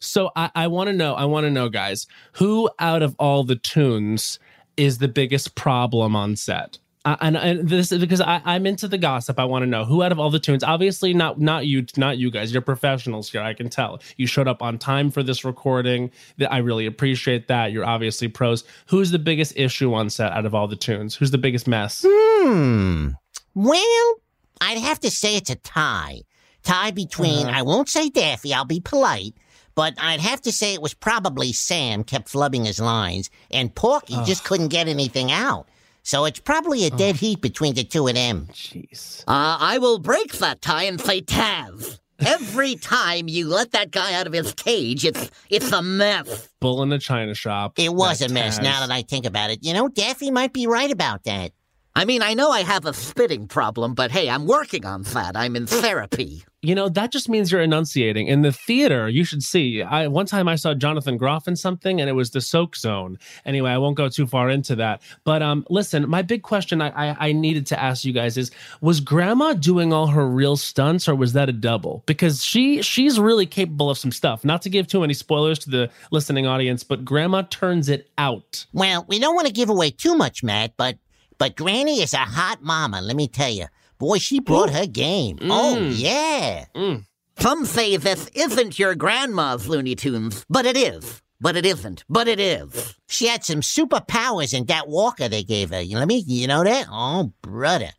So 0.07 0.31
I, 0.37 0.51
I 0.55 0.67
want 0.69 0.89
to 0.89 0.93
know. 0.93 1.15
I 1.15 1.25
want 1.25 1.45
to 1.45 1.51
know, 1.51 1.69
guys, 1.69 2.07
who 2.33 2.71
out 2.79 3.03
of 3.03 3.15
all 3.19 3.45
the 3.45 3.57
toons 3.57 4.39
is 4.77 4.99
the 4.99 5.09
biggest 5.09 5.55
problem 5.55 6.15
on 6.15 6.37
set? 6.37 6.79
Uh, 7.05 7.17
and, 7.21 7.37
and 7.37 7.69
this 7.69 7.93
is 7.93 8.01
because 8.01 8.21
I, 8.21 8.43
I'm 8.45 8.67
into 8.67 8.89
the 8.89 8.99
gossip. 8.99 9.39
I 9.39 9.45
want 9.45 9.63
to 9.63 9.67
know 9.67 9.85
who 9.85 10.03
out 10.03 10.11
of 10.11 10.19
all 10.19 10.29
the 10.29 10.41
toons. 10.41 10.65
Obviously, 10.65 11.15
not 11.15 11.41
not 11.41 11.65
you, 11.65 11.87
not 11.97 12.19
you 12.19 12.33
guys. 12.33 12.53
You're 12.53 12.63
professionals 12.63 13.31
here. 13.31 13.43
I 13.43 13.55
can 13.55 13.69
tell. 13.69 14.01
You 14.17 14.27
showed 14.27 14.49
up 14.49 14.61
on 14.61 14.77
time 14.77 15.13
for 15.13 15.23
this 15.23 15.45
recording. 15.45 16.11
That 16.39 16.53
I 16.53 16.59
really 16.59 16.85
appreciate 16.85 17.47
that. 17.47 17.71
You're 17.71 17.85
obviously 17.85 18.27
pros. 18.27 18.65
Who's 18.87 19.13
the 19.13 19.21
biggest 19.21 19.53
issue 19.57 19.95
on 19.95 20.11
set 20.11 20.33
out 20.33 20.47
of 20.47 20.55
all 20.55 20.67
the 20.67 20.75
toons? 20.75 21.15
Who's 21.15 21.31
the 21.31 21.39
biggest 21.39 21.69
mess? 21.69 22.05
Hmm. 22.07 23.11
Well, 23.55 24.15
I'd 24.61 24.79
have 24.79 24.99
to 25.01 25.11
say 25.11 25.37
it's 25.37 25.51
a 25.51 25.57
tie. 25.57 26.23
Tie 26.65 26.91
between, 26.91 27.47
I 27.47 27.63
won't 27.63 27.89
say 27.89 28.11
Daffy, 28.11 28.53
I'll 28.53 28.65
be 28.65 28.81
polite, 28.81 29.35
but 29.77 29.95
I'd 29.99 30.21
have 30.21 30.41
to 30.43 30.51
say 30.51 30.75
it 30.75 30.83
was 30.83 30.95
probably 30.95 31.53
Sam 31.53 32.03
kept 32.03 32.33
flubbing 32.33 32.67
his 32.67 32.81
lines, 32.81 33.31
and 33.53 33.73
Porky 33.73 34.17
just 34.25 34.43
couldn't 34.43 34.69
get 34.69 34.89
anything 34.89 35.31
out. 35.31 35.69
So 36.03 36.25
it's 36.25 36.41
probably 36.41 36.85
a 36.87 36.91
dead 36.91 37.17
heat 37.17 37.41
between 37.41 37.75
the 37.75 37.85
two 37.85 38.09
of 38.09 38.15
them. 38.15 38.49
Jeez. 38.53 39.21
Uh, 39.29 39.59
I 39.61 39.79
will 39.79 39.99
break 39.99 40.33
that 40.35 40.63
tie 40.63 40.85
and 40.85 41.01
say 41.01 41.21
Taz. 41.21 41.99
Every 42.21 42.77
time 42.77 43.29
you 43.29 43.49
let 43.49 43.73
that 43.73 43.91
guy 43.91 44.15
out 44.15 44.27
of 44.27 44.33
his 44.33 44.55
cage, 44.55 45.05
it's 45.05 45.31
it's 45.51 45.71
a 45.73 45.83
mess. 45.83 46.49
Bull 46.61 46.83
in 46.83 46.89
the 46.89 46.99
china 46.99 47.35
shop. 47.35 47.79
It 47.79 47.93
was 47.93 48.23
a 48.23 48.29
mess 48.29 48.59
Taz. 48.59 48.63
now 48.63 48.81
that 48.87 48.91
I 48.91 49.03
think 49.03 49.27
about 49.27 49.51
it. 49.51 49.59
You 49.63 49.75
know, 49.75 49.89
Daffy 49.89 50.31
might 50.31 50.53
be 50.53 50.67
right 50.67 50.91
about 50.91 51.25
that. 51.25 51.53
I 51.95 52.05
mean, 52.05 52.23
I 52.23 52.35
know 52.35 52.51
I 52.51 52.61
have 52.61 52.85
a 52.87 52.93
spitting 52.93 53.49
problem, 53.49 53.95
but 53.95 54.11
hey, 54.11 54.31
I'm 54.31 54.47
working 54.47 54.85
on 54.85 55.03
that. 55.03 55.37
I'm 55.37 55.57
in 55.57 55.67
therapy. 55.67 56.45
You 56.67 56.75
know 56.75 56.89
that 56.89 57.13
just 57.13 57.29
means 57.29 57.53
you're 57.53 57.61
enunciating. 57.61 58.27
In 58.27 58.43
the 58.43 58.53
theater 58.53 59.09
you 59.09 59.25
should 59.25 59.43
see 59.43 59.83
i 59.83 60.07
one 60.09 60.27
time 60.27 60.49
i 60.49 60.57
saw 60.57 60.75
jonathan 60.75 61.17
groff 61.17 61.47
in 61.47 61.55
something 61.55 62.01
and 62.01 62.11
it 62.11 62.15
was 62.15 62.31
the 62.31 62.41
soak 62.41 62.77
zone. 62.77 63.19
Anyway 63.45 63.71
i 63.71 63.79
won't 63.79 63.97
go 63.97 64.09
too 64.09 64.27
far 64.27 64.51
into 64.51 64.75
that. 64.77 65.01
But 65.25 65.43
um 65.43 65.65
listen 65.71 66.09
my 66.09 66.23
big 66.23 66.43
question 66.43 66.83
i 66.83 66.89
i, 66.89 67.29
I 67.29 67.33
needed 67.33 67.67
to 67.67 67.81
ask 67.81 68.05
you 68.05 68.13
guys 68.13 68.37
is 68.37 68.51
was 68.81 69.01
grandma 69.01 69.53
doing 69.53 69.93
all 69.93 70.09
her 70.09 70.27
real 70.27 70.57
stunts 70.57 71.09
or 71.09 71.15
was 71.15 71.33
that 71.35 71.49
a 71.49 71.53
double? 71.53 72.03
Because 72.07 72.45
she 72.45 72.83
she's 72.83 73.19
really 73.19 73.47
capable 73.47 73.89
of 73.89 73.99
some 73.99 74.13
stuff. 74.13 74.45
Not 74.45 74.63
to 74.63 74.71
give 74.71 74.89
too 74.89 75.01
many 75.01 75.15
spoilers 75.15 75.59
to 75.61 75.71
the 75.71 75.91
listening 76.11 76.47
audience 76.47 76.83
but 76.83 77.05
grandma 77.05 77.43
turns 77.43 77.89
it 77.89 78.11
out. 78.19 78.67
Well, 78.73 79.05
we 79.09 79.19
don't 79.21 79.35
want 79.35 79.47
to 79.47 79.53
give 79.53 79.69
away 79.71 79.91
too 79.91 80.17
much, 80.17 80.43
Matt, 80.43 80.73
but 80.77 80.99
but 81.39 81.55
Granny 81.55 82.01
is 82.01 82.15
a 82.15 82.19
hot 82.19 82.63
mama, 82.63 83.03
let 83.03 83.15
me 83.15 83.29
tell 83.29 83.51
you. 83.51 83.67
Boy, 83.99 84.19
she 84.19 84.41
brought 84.41 84.71
her 84.71 84.87
game. 84.87 85.39
Mm. 85.39 85.49
Oh, 85.51 85.79
yeah. 85.79 86.67
Mm. 86.75 87.05
Some 87.39 87.65
say 87.65 87.97
this 87.97 88.29
isn't 88.35 88.79
your 88.79 88.95
grandma's 88.95 89.69
Looney 89.69 89.95
Tunes, 89.95 90.45
but 90.49 90.67
it 90.67 90.77
is. 90.77 91.23
But 91.41 91.57
it 91.57 91.67
isn't. 91.67 92.05
But 92.09 92.29
it 92.29 92.41
is. 92.41 92.95
She 93.09 93.27
had 93.27 93.45
some 93.45 93.61
superpowers 93.61 94.55
in 94.55 94.67
that 94.67 94.89
walker 94.89 95.29
they 95.29 95.43
gave 95.43 95.71
her. 95.71 95.81
You 95.81 95.99
know 95.99 96.07
me? 96.07 96.25
You 96.27 96.47
know 96.47 96.65
that? 96.65 96.87
Oh, 96.91 97.33
brother. 97.43 97.91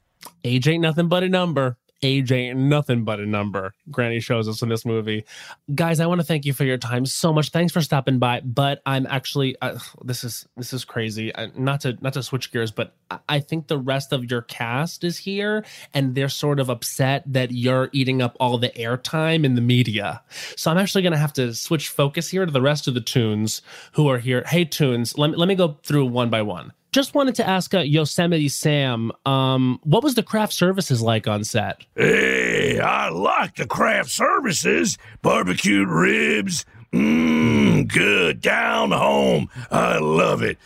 age 0.43 0.67
ain't 0.67 0.81
nothing 0.81 1.07
but 1.07 1.23
a 1.23 1.29
number 1.29 1.77
age 2.03 2.31
ain't 2.31 2.57
nothing 2.57 3.03
but 3.03 3.19
a 3.19 3.25
number. 3.25 3.73
Granny 3.91 4.19
shows 4.19 4.47
us 4.47 4.61
in 4.61 4.69
this 4.69 4.85
movie. 4.85 5.25
Guys 5.73 5.99
i 5.99 6.05
want 6.05 6.21
to 6.21 6.25
thank 6.25 6.45
you 6.45 6.53
for 6.53 6.63
your 6.63 6.77
time 6.77 7.05
so 7.05 7.33
much. 7.33 7.49
Thanks 7.49 7.73
for 7.73 7.81
stopping 7.81 8.19
by 8.19 8.41
but 8.41 8.81
i'm 8.85 9.05
actually 9.07 9.55
uh, 9.61 9.77
this 10.03 10.23
is 10.23 10.47
this 10.57 10.73
is 10.73 10.85
crazy. 10.85 11.33
Uh, 11.33 11.47
not 11.55 11.81
to 11.81 11.97
not 12.01 12.13
to 12.13 12.23
switch 12.23 12.51
gears 12.51 12.71
but 12.71 12.95
I- 13.29 13.39
think 13.39 13.67
the 13.67 13.77
rest 13.77 14.11
of 14.11 14.29
your 14.29 14.41
cast 14.41 15.03
is 15.05 15.17
here 15.17 15.63
and 15.93 16.15
they're 16.15 16.27
sort 16.27 16.59
of 16.59 16.69
upset 16.69 17.23
that 17.31 17.51
you're 17.51 17.89
eating 17.93 18.21
up 18.21 18.35
all 18.39 18.57
the 18.57 18.69
airtime 18.69 19.45
in 19.45 19.55
the 19.55 19.61
media. 19.61 20.21
So 20.57 20.69
i'm 20.71 20.77
actually 20.77 21.03
gonna 21.03 21.17
have 21.17 21.33
to 21.33 21.53
switch 21.53 21.89
focus 21.89 22.29
here 22.29 22.45
to 22.45 22.51
the 22.51 22.61
rest 22.61 22.87
of 22.87 22.93
the 22.93 23.01
toons 23.01 23.61
who 23.93 24.09
are 24.09 24.17
here. 24.17 24.43
Hey 24.47 24.65
toons 24.65 25.17
let 25.17 25.31
me, 25.31 25.37
let 25.37 25.47
me 25.47 25.55
go 25.55 25.77
through 25.83 26.05
one 26.07 26.29
by 26.29 26.41
one 26.41 26.73
just 26.97 27.13
wanted 27.13 27.35
to 27.35 27.47
ask 27.47 27.75
uh, 27.75 27.81
Yosemite 27.81 28.49
Sam, 28.49 29.11
um, 29.23 29.79
what 29.83 30.03
was 30.03 30.15
the 30.15 30.23
craft 30.23 30.51
services 30.51 30.99
like 30.99 31.27
on 31.27 31.43
set? 31.43 31.85
Hey, 31.95 32.79
I 32.79 33.09
like 33.09 33.57
the 33.57 33.67
craft 33.67 34.09
services. 34.09 34.97
Barbecued 35.21 35.87
ribs. 35.89 36.65
Mmm, 36.91 37.87
good. 37.87 38.41
Down 38.41 38.89
home. 38.89 39.47
I 39.69 39.99
love 39.99 40.41
it. 40.41 40.57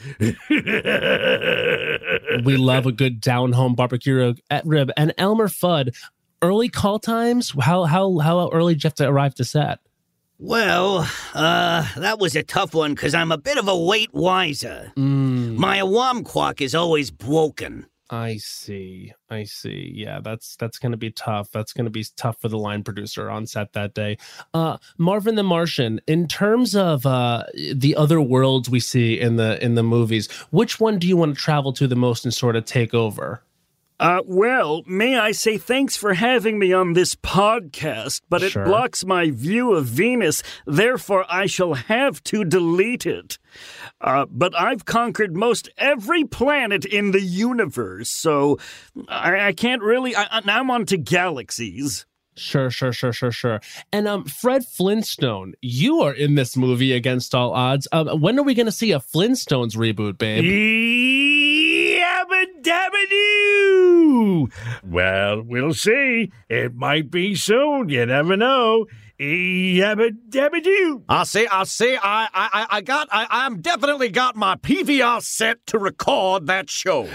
we 2.46 2.56
love 2.56 2.86
a 2.86 2.94
good 2.94 3.20
down 3.20 3.52
home 3.52 3.76
barbecue 3.76 4.34
rib- 4.64 4.92
And 4.96 5.14
Elmer 5.18 5.50
Fudd, 5.50 5.94
early 6.42 6.70
call 6.70 7.00
times. 7.00 7.54
How 7.60 7.84
how 7.84 8.20
how 8.20 8.50
early 8.52 8.76
did 8.76 8.86
you 8.86 8.88
have 8.88 8.96
to 8.96 9.10
arrive 9.10 9.36
to 9.36 9.44
set? 9.44 9.80
Well, 10.44 11.08
uh, 11.36 11.88
that 11.98 12.18
was 12.18 12.36
a 12.36 12.42
tough 12.42 12.74
one 12.74 12.96
because 12.96 13.14
I'm 13.14 13.32
a 13.32 13.38
bit 13.38 13.60
of 13.60 13.68
a 13.68 13.78
weight 13.78 14.12
wiser. 14.12 14.92
My 15.62 15.78
awamquak 15.78 16.60
is 16.60 16.74
always 16.74 17.12
broken. 17.12 17.86
I 18.10 18.38
see. 18.38 19.14
I 19.30 19.44
see. 19.44 19.92
Yeah, 19.94 20.20
that's 20.20 20.56
that's 20.56 20.80
going 20.80 20.92
to 20.94 20.98
be 20.98 21.12
tough. 21.12 21.52
That's 21.52 21.72
going 21.72 21.86
to 21.86 21.92
be 21.92 22.04
tough 22.18 22.42
for 22.42 22.48
the 22.50 22.58
line 22.58 22.82
producer 22.82 23.30
on 23.30 23.46
set 23.46 23.74
that 23.74 23.94
day. 23.94 24.18
Uh 24.56 24.78
Marvin 24.98 25.36
the 25.36 25.44
Martian, 25.44 26.02
in 26.08 26.28
terms 26.28 26.76
of 26.76 27.06
uh 27.06 27.44
the 27.76 27.96
other 27.96 28.20
worlds 28.20 28.72
we 28.72 28.80
see 28.80 29.20
in 29.20 29.36
the 29.36 29.64
in 29.64 29.76
the 29.76 29.84
movies, 29.84 30.32
which 30.50 30.80
one 30.80 30.98
do 30.98 31.08
you 31.08 31.16
want 31.16 31.36
to 31.36 31.40
travel 31.40 31.72
to 31.74 31.86
the 31.86 31.96
most 31.96 32.26
and 32.26 32.34
sort 32.34 32.56
of 32.56 32.66
take 32.66 32.96
over? 32.96 33.44
Uh, 34.02 34.20
well, 34.26 34.82
may 34.88 35.16
I 35.16 35.32
say 35.32 35.60
thanks 35.60 35.96
for 35.96 36.16
having 36.16 36.58
me 36.58 36.74
on 36.74 36.94
this 36.94 37.14
podcast, 37.14 38.22
but 38.30 38.42
Sure. 38.42 38.64
it 38.64 38.66
blocks 38.66 39.06
my 39.06 39.30
view 39.30 39.74
of 39.74 39.86
Venus, 39.86 40.42
therefore 40.66 41.24
I 41.30 41.46
shall 41.46 41.76
have 41.76 42.24
to 42.24 42.44
delete 42.44 43.06
it. 43.06 43.38
Uh, 44.02 44.26
but 44.28 44.60
I've 44.60 44.86
conquered 44.86 45.36
most 45.36 45.70
every 45.78 46.24
planet 46.24 46.84
in 46.84 47.12
the 47.12 47.22
universe, 47.22 48.10
so 48.10 48.58
I, 49.08 49.50
I 49.50 49.54
can't 49.54 49.84
really. 49.84 50.16
I, 50.16 50.26
I'm 50.48 50.72
on 50.72 50.88
to 50.88 50.98
galaxies. 50.98 52.08
Sure, 52.36 52.72
sure, 52.72 52.94
sure, 52.94 53.14
sure, 53.14 53.32
sure. 53.32 53.60
And 53.94 54.08
um, 54.08 54.24
Fred 54.26 54.66
Flintstone, 54.66 55.54
you 55.62 56.02
are 56.02 56.14
in 56.14 56.34
this 56.36 56.58
movie 56.58 56.94
against 56.94 57.36
all 57.36 57.54
odds. 57.54 57.88
Um, 57.92 58.20
when 58.22 58.40
are 58.40 58.44
we 58.44 58.56
going 58.56 58.66
to 58.66 58.72
see 58.72 58.94
a 58.94 59.00
Flintstones 59.00 59.76
reboot, 59.76 60.18
babe? 60.18 60.44
Yabba 62.02 62.46
dabba 62.64 63.04
doo. 64.22 64.50
Well, 64.84 65.42
we'll 65.42 65.74
see. 65.74 66.32
It 66.50 66.76
might 66.76 67.12
be 67.12 67.36
soon. 67.36 67.90
You 67.90 68.06
never 68.06 68.38
know. 68.38 68.86
Yabba 69.20 70.10
dabba 70.30 70.64
doo. 70.64 71.04
I 71.08 71.26
see. 71.26 71.46
I 71.46 71.64
see. 71.66 71.96
I, 71.96 72.28
I, 72.34 72.66
I 72.72 72.82
got. 72.82 73.08
I, 73.12 73.28
I'm 73.30 73.62
definitely 73.62 74.10
got 74.10 74.36
my 74.36 74.56
PVR 74.56 75.22
set 75.22 75.64
to 75.68 75.78
record 75.78 76.48
that 76.48 76.72
show. 76.72 77.08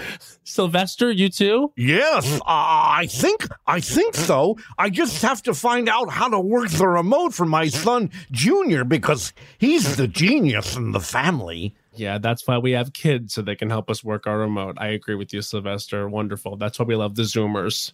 Sylvester, 0.45 1.11
you 1.11 1.27
too? 1.27 1.73
Yes, 1.75 2.25
mm. 2.25 2.39
I 2.45 3.07
think 3.07 3.45
I 3.65 3.81
think 3.81 4.15
so. 4.15 4.55
I 4.77 4.89
just 4.89 5.21
have 5.21 5.41
to 5.43 5.53
find 5.53 5.89
out 5.89 6.09
how 6.09 6.29
to 6.29 6.39
work 6.39 6.69
the 6.69 6.87
remote 6.87 7.33
for 7.33 7.45
my 7.45 7.67
son 7.67 8.09
Junior 8.31 8.85
because 8.85 9.33
he's 9.57 9.97
the 9.97 10.07
genius 10.07 10.77
in 10.77 10.93
the 10.93 11.01
family. 11.01 11.75
Yeah, 11.97 12.17
that's 12.17 12.47
why 12.47 12.57
we 12.57 12.71
have 12.71 12.93
kids 12.93 13.33
so 13.33 13.41
they 13.41 13.55
can 13.55 13.69
help 13.69 13.89
us 13.89 14.03
work 14.03 14.27
our 14.27 14.37
remote. 14.37 14.75
I 14.77 14.87
agree 14.87 15.15
with 15.15 15.33
you, 15.33 15.41
Sylvester. 15.41 16.07
Wonderful. 16.07 16.57
That's 16.57 16.79
why 16.79 16.85
we 16.85 16.95
love 16.95 17.15
the 17.15 17.23
Zoomers. 17.23 17.93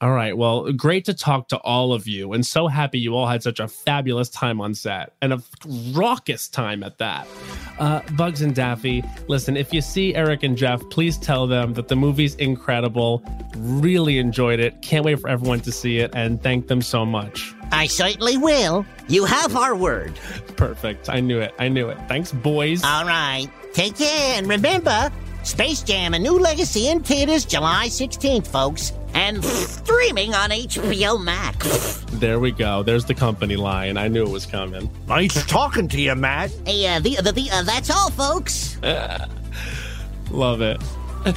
All 0.00 0.10
right. 0.10 0.36
Well, 0.36 0.70
great 0.72 1.04
to 1.06 1.14
talk 1.14 1.48
to 1.48 1.56
all 1.58 1.92
of 1.92 2.06
you, 2.06 2.32
and 2.32 2.44
so 2.44 2.66
happy 2.66 2.98
you 2.98 3.14
all 3.14 3.26
had 3.26 3.42
such 3.42 3.60
a 3.60 3.68
fabulous 3.68 4.28
time 4.28 4.60
on 4.60 4.74
set 4.74 5.14
and 5.22 5.32
a 5.32 5.42
raucous 5.92 6.48
time 6.48 6.82
at 6.82 6.98
that. 6.98 7.26
Uh, 7.78 8.00
Bugs 8.12 8.42
and 8.42 8.54
Daffy, 8.54 9.02
listen, 9.28 9.56
if 9.56 9.72
you 9.72 9.80
see 9.80 10.14
Eric 10.14 10.42
and 10.42 10.58
Jeff, 10.58 10.82
please 10.90 11.16
tell 11.16 11.46
them 11.46 11.74
that 11.74 11.88
the 11.88 11.96
movie's 11.96 12.34
incredible. 12.34 13.22
Really 13.56 14.18
enjoyed 14.18 14.60
it. 14.60 14.82
Can't 14.82 15.04
wait 15.04 15.20
for 15.20 15.28
everyone 15.28 15.60
to 15.60 15.72
see 15.72 15.98
it, 16.00 16.10
and 16.14 16.42
thank 16.42 16.66
them 16.66 16.82
so 16.82 17.06
much. 17.06 17.54
I 17.74 17.86
certainly 17.86 18.36
will. 18.36 18.86
You 19.08 19.24
have 19.24 19.56
our 19.56 19.74
word. 19.74 20.14
Perfect. 20.56 21.10
I 21.10 21.20
knew 21.20 21.40
it. 21.40 21.52
I 21.58 21.68
knew 21.68 21.88
it. 21.88 21.98
Thanks, 22.08 22.30
boys. 22.32 22.84
All 22.84 23.04
right. 23.04 23.48
Take 23.72 23.96
care, 23.96 24.38
and 24.38 24.46
remember 24.46 25.10
Space 25.42 25.82
Jam, 25.82 26.14
a 26.14 26.18
new 26.18 26.38
legacy 26.38 26.88
in 26.88 27.02
theaters 27.02 27.44
July 27.44 27.88
16th, 27.88 28.46
folks. 28.46 28.92
And 29.14 29.44
streaming 29.44 30.34
on 30.34 30.50
HBO 30.50 31.22
Max. 31.22 31.98
There 32.12 32.40
we 32.40 32.50
go. 32.50 32.82
There's 32.82 33.04
the 33.04 33.14
company 33.14 33.54
line. 33.56 33.96
I 33.96 34.08
knew 34.08 34.24
it 34.24 34.30
was 34.30 34.46
coming. 34.46 34.90
Nice 35.06 35.44
talking 35.46 35.86
to 35.88 36.00
you, 36.00 36.14
Matt. 36.14 36.50
Hey, 36.66 36.86
uh, 36.86 37.00
the, 37.00 37.16
the, 37.16 37.32
the, 37.32 37.50
uh, 37.50 37.62
that's 37.62 37.90
all, 37.90 38.10
folks. 38.10 38.76
Love 40.30 40.62
it. 40.62 40.80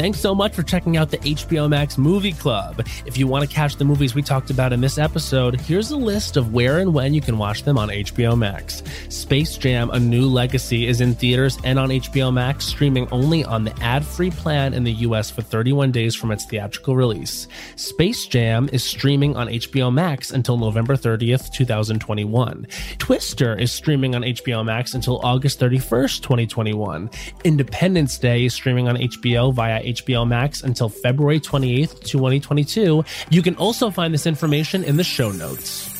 Thanks 0.00 0.18
so 0.18 0.34
much 0.34 0.54
for 0.54 0.62
checking 0.62 0.96
out 0.96 1.10
the 1.10 1.18
HBO 1.18 1.68
Max 1.68 1.98
Movie 1.98 2.32
Club. 2.32 2.86
If 3.04 3.18
you 3.18 3.26
want 3.26 3.46
to 3.46 3.54
catch 3.54 3.76
the 3.76 3.84
movies 3.84 4.14
we 4.14 4.22
talked 4.22 4.48
about 4.48 4.72
in 4.72 4.80
this 4.80 4.96
episode, 4.96 5.60
here's 5.60 5.90
a 5.90 5.96
list 5.98 6.38
of 6.38 6.54
where 6.54 6.78
and 6.78 6.94
when 6.94 7.12
you 7.12 7.20
can 7.20 7.36
watch 7.36 7.64
them 7.64 7.76
on 7.76 7.90
HBO 7.90 8.34
Max. 8.34 8.82
Space 9.10 9.58
Jam: 9.58 9.90
A 9.90 10.00
New 10.00 10.26
Legacy 10.26 10.86
is 10.86 11.02
in 11.02 11.14
theaters 11.14 11.58
and 11.64 11.78
on 11.78 11.90
HBO 11.90 12.32
Max, 12.32 12.64
streaming 12.64 13.08
only 13.12 13.44
on 13.44 13.64
the 13.64 13.78
ad-free 13.82 14.30
plan 14.30 14.72
in 14.72 14.84
the 14.84 14.92
US 15.04 15.30
for 15.30 15.42
31 15.42 15.92
days 15.92 16.14
from 16.14 16.30
its 16.30 16.46
theatrical 16.46 16.96
release. 16.96 17.46
Space 17.76 18.24
Jam 18.24 18.70
is 18.72 18.82
streaming 18.82 19.36
on 19.36 19.48
HBO 19.48 19.92
Max 19.92 20.30
until 20.30 20.56
November 20.56 20.96
30th, 20.96 21.52
2021. 21.52 22.66
Twister 22.96 23.54
is 23.54 23.70
streaming 23.70 24.14
on 24.14 24.22
HBO 24.22 24.64
Max 24.64 24.94
until 24.94 25.20
August 25.22 25.60
31st, 25.60 26.22
2021. 26.22 27.10
Independence 27.44 28.16
Day 28.16 28.46
is 28.46 28.54
streaming 28.54 28.88
on 28.88 28.96
HBO 28.96 29.52
via 29.52 29.89
HBO 29.94 30.26
Max 30.26 30.62
until 30.62 30.88
February 30.88 31.40
28th, 31.40 32.00
2022. 32.04 33.04
You 33.30 33.42
can 33.42 33.56
also 33.56 33.90
find 33.90 34.12
this 34.12 34.26
information 34.26 34.84
in 34.84 34.96
the 34.96 35.04
show 35.04 35.30
notes. 35.30 35.90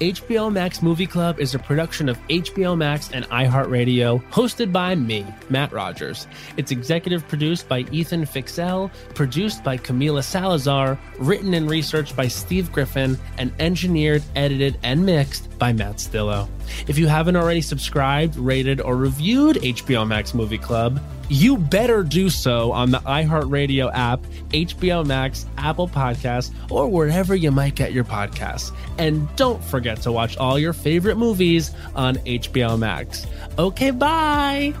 HBO 0.00 0.52
Max 0.52 0.82
Movie 0.82 1.06
Club 1.06 1.38
is 1.38 1.54
a 1.54 1.58
production 1.58 2.08
of 2.08 2.18
HBO 2.26 2.76
Max 2.76 3.10
and 3.12 3.24
iHeartRadio, 3.26 4.22
hosted 4.30 4.72
by 4.72 4.96
me, 4.96 5.24
Matt 5.50 5.72
Rogers. 5.72 6.26
It's 6.56 6.72
executive 6.72 7.26
produced 7.28 7.68
by 7.68 7.80
Ethan 7.92 8.26
Fixell, 8.26 8.90
produced 9.14 9.62
by 9.62 9.78
Camila 9.78 10.24
Salazar, 10.24 10.98
written 11.20 11.54
and 11.54 11.70
researched 11.70 12.16
by 12.16 12.26
Steve 12.26 12.72
Griffin, 12.72 13.16
and 13.38 13.52
engineered, 13.60 14.22
edited, 14.34 14.78
and 14.82 15.06
mixed 15.06 15.56
by 15.58 15.72
Matt 15.72 15.96
Stillo. 15.96 16.48
If 16.88 16.98
you 16.98 17.06
haven't 17.06 17.36
already 17.36 17.60
subscribed, 17.60 18.36
rated, 18.36 18.80
or 18.80 18.96
reviewed 18.96 19.56
HBO 19.56 20.06
Max 20.06 20.34
Movie 20.34 20.58
Club, 20.58 21.00
you 21.28 21.56
better 21.56 22.02
do 22.02 22.30
so 22.30 22.72
on 22.72 22.90
the 22.90 22.98
iHeartRadio 22.98 23.90
app, 23.92 24.20
HBO 24.50 25.06
Max, 25.06 25.46
Apple 25.58 25.88
Podcasts, 25.88 26.52
or 26.70 26.88
wherever 26.88 27.34
you 27.34 27.50
might 27.50 27.74
get 27.74 27.92
your 27.92 28.04
podcasts. 28.04 28.72
And 28.98 29.34
don't 29.36 29.62
forget 29.64 30.00
to 30.02 30.12
watch 30.12 30.36
all 30.36 30.58
your 30.58 30.72
favorite 30.72 31.16
movies 31.16 31.72
on 31.94 32.16
HBO 32.16 32.78
Max. 32.78 33.26
Okay, 33.58 33.90
bye. 33.90 34.74